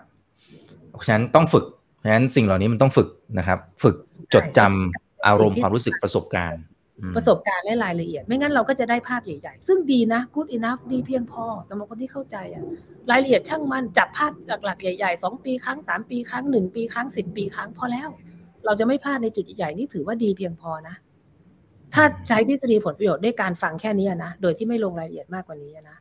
[0.92, 1.66] เพราะฉะนั้นต้องฝึก
[1.98, 3.96] เพราะฉะนั้นสิ่งเหล่านี้มันต้องฝึกนะครับ ฝึก
[4.34, 6.64] จดจำอารมณ์ความรู้สึกประสบการณ์
[7.16, 12.64] ประสบการณ์และรายละเอียด ไม่งั้นเราก็จะได้ภาพใหญ่ ๆ ซึ่งดีนะ good enough ดีเพียงพอสำหรับคนที่เข้าใจอะ
[13.12, 14.32] รายละเอียดช่างมันจับภาพ
[14.66, 18.10] หลักๆใหญ่ๆสองปีครั้งสามปีครั้งหนึ่งปีครั้งสิบปีครั้งพอแล้ว
[18.66, 20.96] เราจะไม่พลาดในจุดใหญ่ๆนี่ถือว่าดีเพียงพอนะ
[21.94, 25.98] ถ้าใช้ทฤษฎีผลประโยชน์ด้วยการฟังแค่นี้นะโดยที่ไม่ลงรายละเอียดมากกว่านี้นะ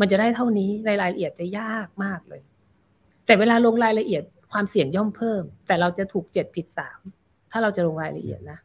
[0.00, 2.42] มันจะได้เท่านี้รายละเอียดจะยากมากเลย
[3.26, 4.22] แต่เวลาลงรายละเอียด
[4.52, 7.00] ความเสี่ยงย่อมเพิ่ม แต่เราจะถูกเจ็ดผิดสาม
[7.50, 8.58] ถ้าเราจะลงรายละเอียดนะ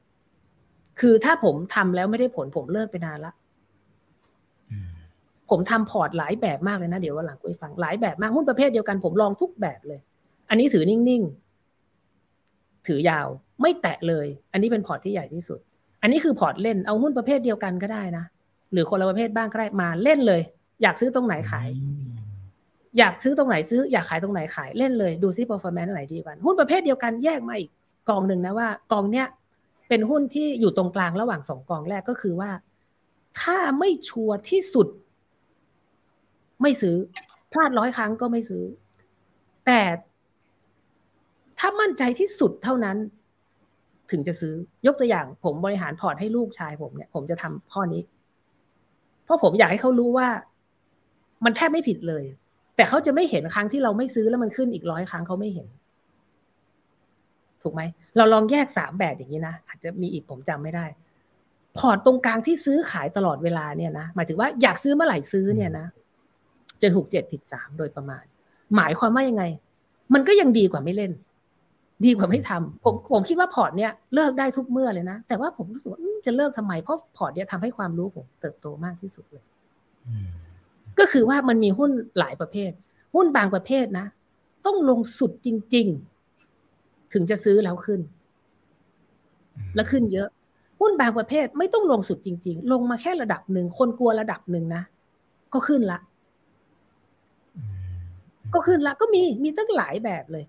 [1.00, 3.34] คือถ้าผมทำแล้วไม่ได้ผลผมเลิกไปนานละ
[5.50, 10.00] ผมทำพอร์ตหลายแบบมากเลยนะ เดี๋ยววันหลังคุยฟังหลายแบบมากหุ้นประเภทเดียวกันผมลองทุกแบบเลย
[10.50, 13.28] อันนี้ถือนิ่งๆ ถือยาว
[13.62, 15.60] ไม่แตะเลย อันนี้เป็นพอร์ตที่ใหญ่ที่สุด
[16.02, 18.26] อันนี้คือพอร์ตเล่นเอาหุ้นประเภทเดียวกันก็ได้นะ
[18.74, 20.42] หรือคนละประเภทบ้างก็ได้มาเล่นเลย
[20.82, 21.68] อยากซื้อตรงไหนขาย
[22.98, 27.70] อยากซื้อตรงไหนซื้อ อยากขายตรงไหนขายเล่นเลยดูซิ performance ไหนดีกันหุ้นประเภทเดียวกันแยกมาอีก
[28.10, 29.28] กองหนึ่งนะว่ากองเนี้ย
[29.94, 32.50] เป็นหุ้นที่อยู่ตรงกลางระหว่างสองกองแรกก็คือว่า
[33.42, 34.88] ถ้าไม่ชัวร์ที่สุด
[36.62, 36.96] ไม่ซื้อ
[37.52, 38.64] พลาดร้อยครั้งก็ไม่ซื้อ
[39.66, 39.82] แต่
[41.60, 42.98] ถ้ามั่นใจที่สุดเท่านั้น
[44.12, 44.54] ถึงจะซื้อ
[44.86, 48.02] ยกตัวอย่าง ผมบริหารพอร์ตให้ลูกชายผมเนี่ย ผมจะทำข้อนี้
[49.26, 50.28] เพราะผมอยากให้เขารู้ว่า
[51.46, 52.24] มันแทบไม่ผิดเลย
[52.76, 55.68] แต่เขาจะไม่เห็นครั้งที่เราไม่ซื้อแล้วมันขึ้นอีกร้อยครั้งเขาไม่เห็น
[57.64, 57.82] ถูกไหม
[58.18, 60.86] เราลองแยกสามแบบอย่างนี้นะอาจจะมีอีกผมจำไม่ได้
[61.78, 65.86] พอร์ตตรงกลางที่ซื้อขายตลอดเวลาเนี่ยนะหมายถึงว่าอยากซื้อเมื่อไหร่ซื้อเนี่ยนะ
[66.82, 68.24] จะถูกเจ็ดผิดสามโดยประมาณ
[68.76, 69.44] หมายความว่ายังไง
[70.14, 71.12] มันก็ยังดีกว่าไม่เล่น
[72.06, 79.44] ดีกว่าไม่ทำผมผมคิดว่าพอร์ตเนี่ยเลิกได้ทุกเมื่อเลยนะ แต่ว่าผมรู้สึกว่าจะเลิกทำไมเพราะพอร์ตเนี่ยทำให้ความรู้ผมเติบโตมากที่สุดเลย
[81.00, 82.72] ก็คือว่ามันมีหุ้นหลายประเภท
[83.16, 84.06] หุ้นบางประเภทนะ
[84.66, 86.11] ต้องลงสุดจริงๆ
[87.14, 88.00] ถึงจะซื้อแล้วขึ้น
[89.76, 90.28] แล้วขึ้นเยอะ
[90.80, 94.84] หุ้นบางประเภทไม่ต้องลงสุดจริง ๆ ลงมาแค่ระดับหนึ่งคนกลัวระดับหนึ่งนะ
[95.54, 96.00] ก็ขึ้นละ
[98.54, 100.46] ก็ขึ้นละ ก็มีมีตั้งหลายแบบเลย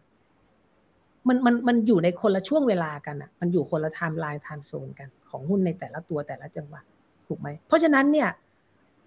[1.29, 6.80] มันมันมันอยู่ในคนละช่วงเวลากันอะมันอยู่คนละ timeline timezone กัน ของหุ้นในแต่ละตัวแต่ละจังหวะ
[7.26, 8.29] ถูกไหม เพราะฉะนั้นเนี่ย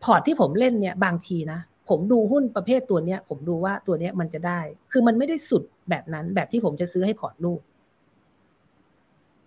[0.04, 1.60] พอร์ตที่ผมเล่นเนี่ย บางทีนะ
[1.90, 4.60] ผมดูหุ้นประเภทตัวเนี้ย ผมดูว่าตัวเนี้ยมันจะได้
[4.92, 7.62] คือมันไม่ได้สุด แบบนั้นแบบที่ผมจะซื้อให้พอร์ตลูก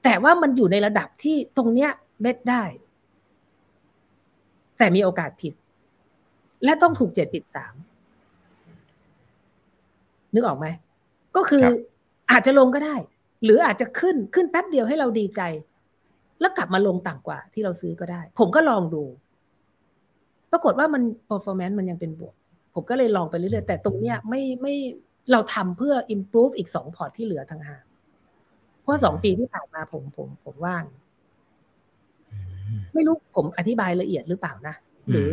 [0.04, 1.90] แต่ว่ามันอยู่ในระดับที่ตรงเนี้ย
[2.20, 2.64] เบ็ดได้
[4.78, 5.54] แต่มีโอกาสผิด
[6.64, 7.74] และต้องถูกเจ็ดผิดสาม
[10.34, 10.66] นึกออกไหม
[11.36, 11.64] ก็คือ
[12.30, 12.96] อาจจะลงก็ได้
[13.44, 15.42] หรืออาจจะขึ้นขึ้นแป๊บเดียวให้เราดีใจ
[16.40, 19.02] แล้วกลับมาลงต่ำกว่าที่เราซื้อก็ได้ ผมก็ลองดู
[20.52, 22.34] ปรากฏว่ามัน performance มันยังเป็นบวก
[22.74, 24.74] ผมก็เลยลองไปเรื่อยๆ แต่ตรงเนี้ยไม่ไม่
[25.32, 27.84] เราทำเพื่อ improve อีกสองพอร์ตที่เหลือทางหาก
[28.82, 30.84] เพราะสองปีที่ผ่านมาผมผมผมว่าง
[32.94, 34.74] ไม่รู้ผมอธิบายละเอียดหรือเปล่านะ
[35.10, 35.30] หรือ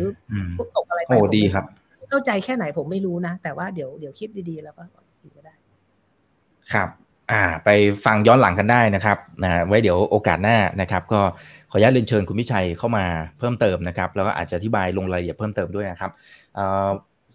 [0.76, 1.64] ตกอะไรไปโอ้ดีครับ
[2.10, 4.82] เข้าใจแค่ไหนผมไม่รู้นะ แต่ว่าเดี๋ยวเดี๋ยวคิดดีๆ แล้วก็
[5.36, 5.54] ก็ได้
[6.72, 6.88] ครับ
[7.32, 7.68] อ่าไป
[8.04, 11.20] ฟังย้อนหลังกันได้นะครับนะไว้เดี๋ยวโอกาสหน้านะครับ ก็
[11.70, 13.04] ขออนุญาตเรียนเชิญคุณพิชัยเข้ามา
[13.38, 16.10] เพิ่มเติมนะครับ แล้วก็อาจจะอธิบายลงรายละเอียดเพิ่มเติมด้วยนะครับ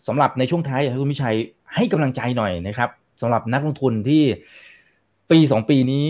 [0.08, 1.36] สำหรับในช่วงท้ายอยากให้คุณพิชัย
[1.76, 2.90] ให้กำลังใจหน่อยนะครับ
[3.22, 4.24] สำหรับนักลงทุนที่
[5.32, 6.06] ปีสองปีนี้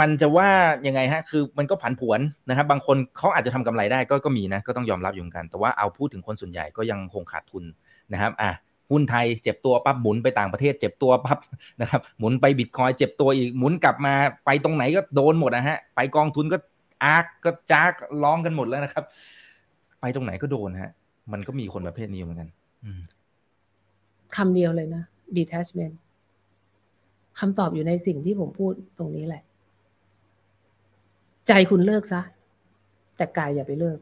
[0.00, 0.48] มันจะว่า
[0.86, 7.64] ยังไงฮะคือมันก็ผันผวนนะครับ บางคนเขาอาจจะทำกำไรได้ก็ก็มีนะก็ต้องยอมรับอยู่เหมือนกัน แต่ว่าเอาพูดถึงคนส่วนใหญ่ก็ยังคงขาดทุน
[8.12, 8.50] นะครับอะ
[8.90, 11.38] หุ้นไทยเจ็บตัวปั๊บหมุนไปต่างประเทศเจ็บตัวปั๊บ
[11.80, 14.14] นะครับหมุนไปบิตคอยเจ็บตัวอีกหมุนกลับมา
[14.46, 16.56] ไปตรงไหนก็โดนหมดนะฮะไปกองทุนก็
[17.04, 17.92] อาร์กก็จาก
[18.22, 19.04] ร้องกันหมดแล้วนะครับ
[20.00, 20.90] ไปตรงไหนก็โดนฮะ
[21.32, 22.48] มันก็มีคนประเภทนี้เหมือนกัน
[24.36, 25.02] คำเดียวเลยนะ
[25.36, 25.94] detachment
[27.38, 29.42] คำตอบอยู่ในสิ่งที่ผมพูดตรงนี้แหละ
[31.48, 32.20] ใจคุณเลิกซะ
[33.16, 33.98] แต่กายอย่าไปเลิก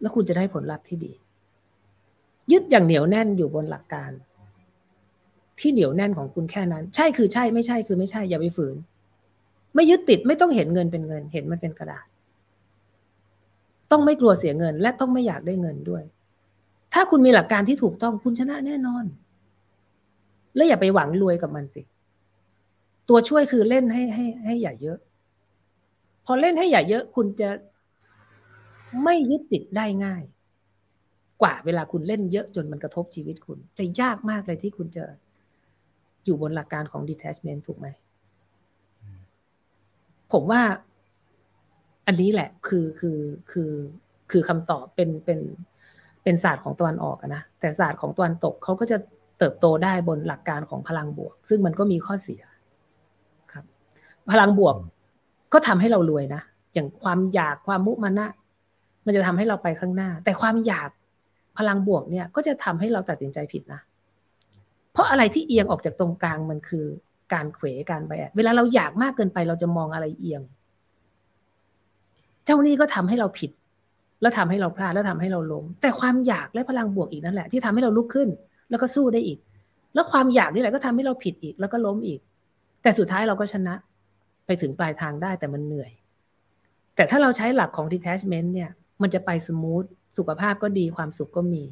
[0.00, 1.12] แล้วคุณจะได้ผลลัพธ์ที่ดี
[2.52, 4.10] ยึดอย่างเหนียวแน่นอยู่บนหลักการ
[5.60, 8.76] ที่เหนียวแน่นของคุณแค่นั้น ใช่คือใช่ไม่ใช่คือไม่ใช่อย่าไปฝืน
[9.74, 12.06] ไม่ยึดติดไม่ต้องเห็นเงินเป็นเงิน เห็นมันเป็นกระดาษ
[13.90, 16.02] ต้องไม่กลัวเสียเงิน และต้องไม่อยากได้เงินด้วย
[16.94, 19.04] ถ้าคุณมีหลักการที่ถูกต้องคุณชนะแน่นอน
[20.54, 21.82] และอย่าไปหวังรวยกับมันสิ
[23.08, 24.98] ตัวช่วยคือเล่นให้ให้ให้อย่าเยอะ
[26.26, 27.50] พอเล่นให้อย่าเยอะคุณจะ
[29.04, 30.22] ไม่ยึดติดได้ง่าย
[31.42, 35.04] กว่าเวลาคุณเล่นเยอะจนมันกระทบชีวิตคุณ จะยากมากเลยที่คุณจะ
[36.24, 37.86] อยู่บนหลักการของ detachment ถูกไหม
[40.32, 40.62] ผมว่า
[42.06, 43.18] อันนี้แหละคือคือ
[43.50, 43.72] คือ
[44.30, 45.40] คือคำตอบเป็นเป็น
[46.22, 48.96] เป็นศาสตร์ของตะวันออกนะ แต่ศาสตร์ของตะวันตกเขาก็จะ
[49.42, 52.42] เติบโตได้บนหลักการของพลังบวก ซึ่งมันก็มีข้อเสีย
[54.32, 54.76] พลังบวก
[55.52, 56.42] ก็ทำให้เรารวยนะ
[56.74, 58.26] อย่างความอยากความมุมานะ
[59.06, 60.88] มันจะทำให้เราไปข้างหน้า แต่ความอยาก
[61.58, 63.80] พลังบวกเนี่ยก็จะทำให้เราตัดสินใจผิดนะ
[64.92, 66.84] เพราะอะไรที่เอียงออกจากตรงกลางมันคือ
[67.32, 70.42] การเขวการไปเวลาเราอยากมากเกินไปเราจะมองอะไรเอียง
[72.44, 73.50] เจ้านี่ก็ทำให้เราผิด
[74.20, 78.28] แล้วทำให้เราพลาดแล้วทำให้เราล้มแต่ความอยากและพลังบวกอีกนั่นแหละ ที่ทำให้เราลุกขึ้น
[78.70, 79.38] แล้วก็สู้ได้อีก
[79.94, 82.20] แล้วความอยากนี่แหละก็ทำให้เราผิดอีก แล้วก็ล้มอีก
[82.82, 83.74] แต่สุดท้ายเราก็ชนะ
[84.46, 85.90] ไปถึงปลายทางได้แต่มันเหนื่อย
[86.96, 88.70] แต่ถ้าเราใช้หลักของ detachment เนี่ย
[89.02, 89.84] มันจะไปสมูท
[90.18, 91.62] สุขภาพก็ดีความสุขก็มี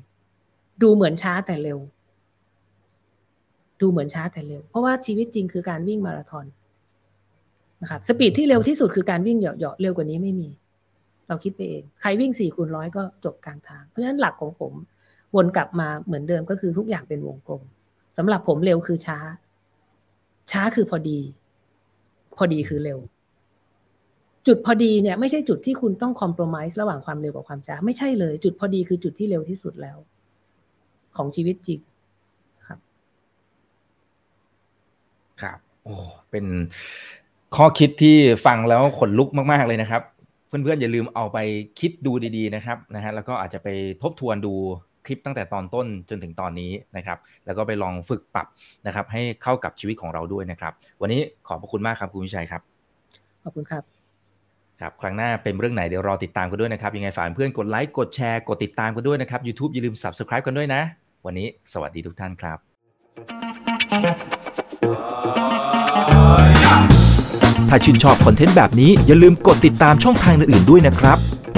[0.83, 1.79] ดูเหมือนช้าแต่เร็ว
[3.81, 6.47] ดูเหมือนช้าแต่เร็ว เพราะว่าชีวิตจริงคือการวิ่งมาราธอน
[7.83, 10.49] นะครับสปีดที่เร็วที่สุดคือการวิ่งเหยาะๆเร็วกว่านี้ไม่มี
[11.29, 14.73] เราคิดไปเอง ใครวิ่งสี่คูณร้อยก็จบกลางทาง เพราะฉะนั้นหลักของผม
[15.37, 17.63] วนกลับมาเหมือนเดิมก็คือทุกอย่างเป็นวงกลม
[18.17, 19.19] สำหรับผมเร็วคือช้า
[20.51, 21.19] ช้าคือพอดี
[22.37, 22.99] พอดีคือเร็ว
[24.47, 29.99] จุดพอดีเนี่ย ไม่ใช่จุดที่คุณต้องคอมโพรไมซ์ระหว่างความเร็วกับความช้า ไม่ใช่เลย จุดพอดีคือจุดที่เร็วที่สุดแล้ว
[31.17, 31.81] ของชีวิตจริง
[32.67, 32.79] ครับ
[35.43, 35.95] ครับ โอ้
[36.31, 36.45] เป็น
[37.57, 38.17] ข้อคิดที่
[38.47, 40.03] ฟังแล้วขนลุกมาก ๆ เลยนะครับ
[40.47, 41.39] เพื่อนๆอย่าลืมเอาไป
[41.81, 43.69] คิดดูดี ๆ นะครับนะฮะแล้วก็อาจจะไป
[44.03, 44.55] ทบทวนดู
[45.07, 48.47] คลิปตั้งแต่ตอนต้นจนถึงตอนนี้นะครับ แล้วก็ไปลองฝึกปรับ
[48.87, 50.73] นะครับ ให้เข้ากับชีวิตของเราด้วยนะครับ
[51.03, 52.63] วันนี้ขอบพระคุณมากครับคุณวิชัยครับ
[53.45, 53.83] ขอบคุณครับ
[54.81, 60.83] ครับครั้งหน้าเป็นเรื่องไหนเดี๋ยวรอติดตามกันด้วยนะครับ ยังไงฝากเพื่อนกดไลค์กดแชร์กดติดตามกันด้วยนะครับ YouTube อย่าลืม Subscribe กันด้วยนะ
[61.27, 62.59] วันนี้สวัสดีทุกท่านครับ
[67.69, 71.19] ถ้าชื่นชอบคอนเทนต์แบบนี้อย่าลืมกดติดตามช่องทางอื่นๆด้วยนะครับ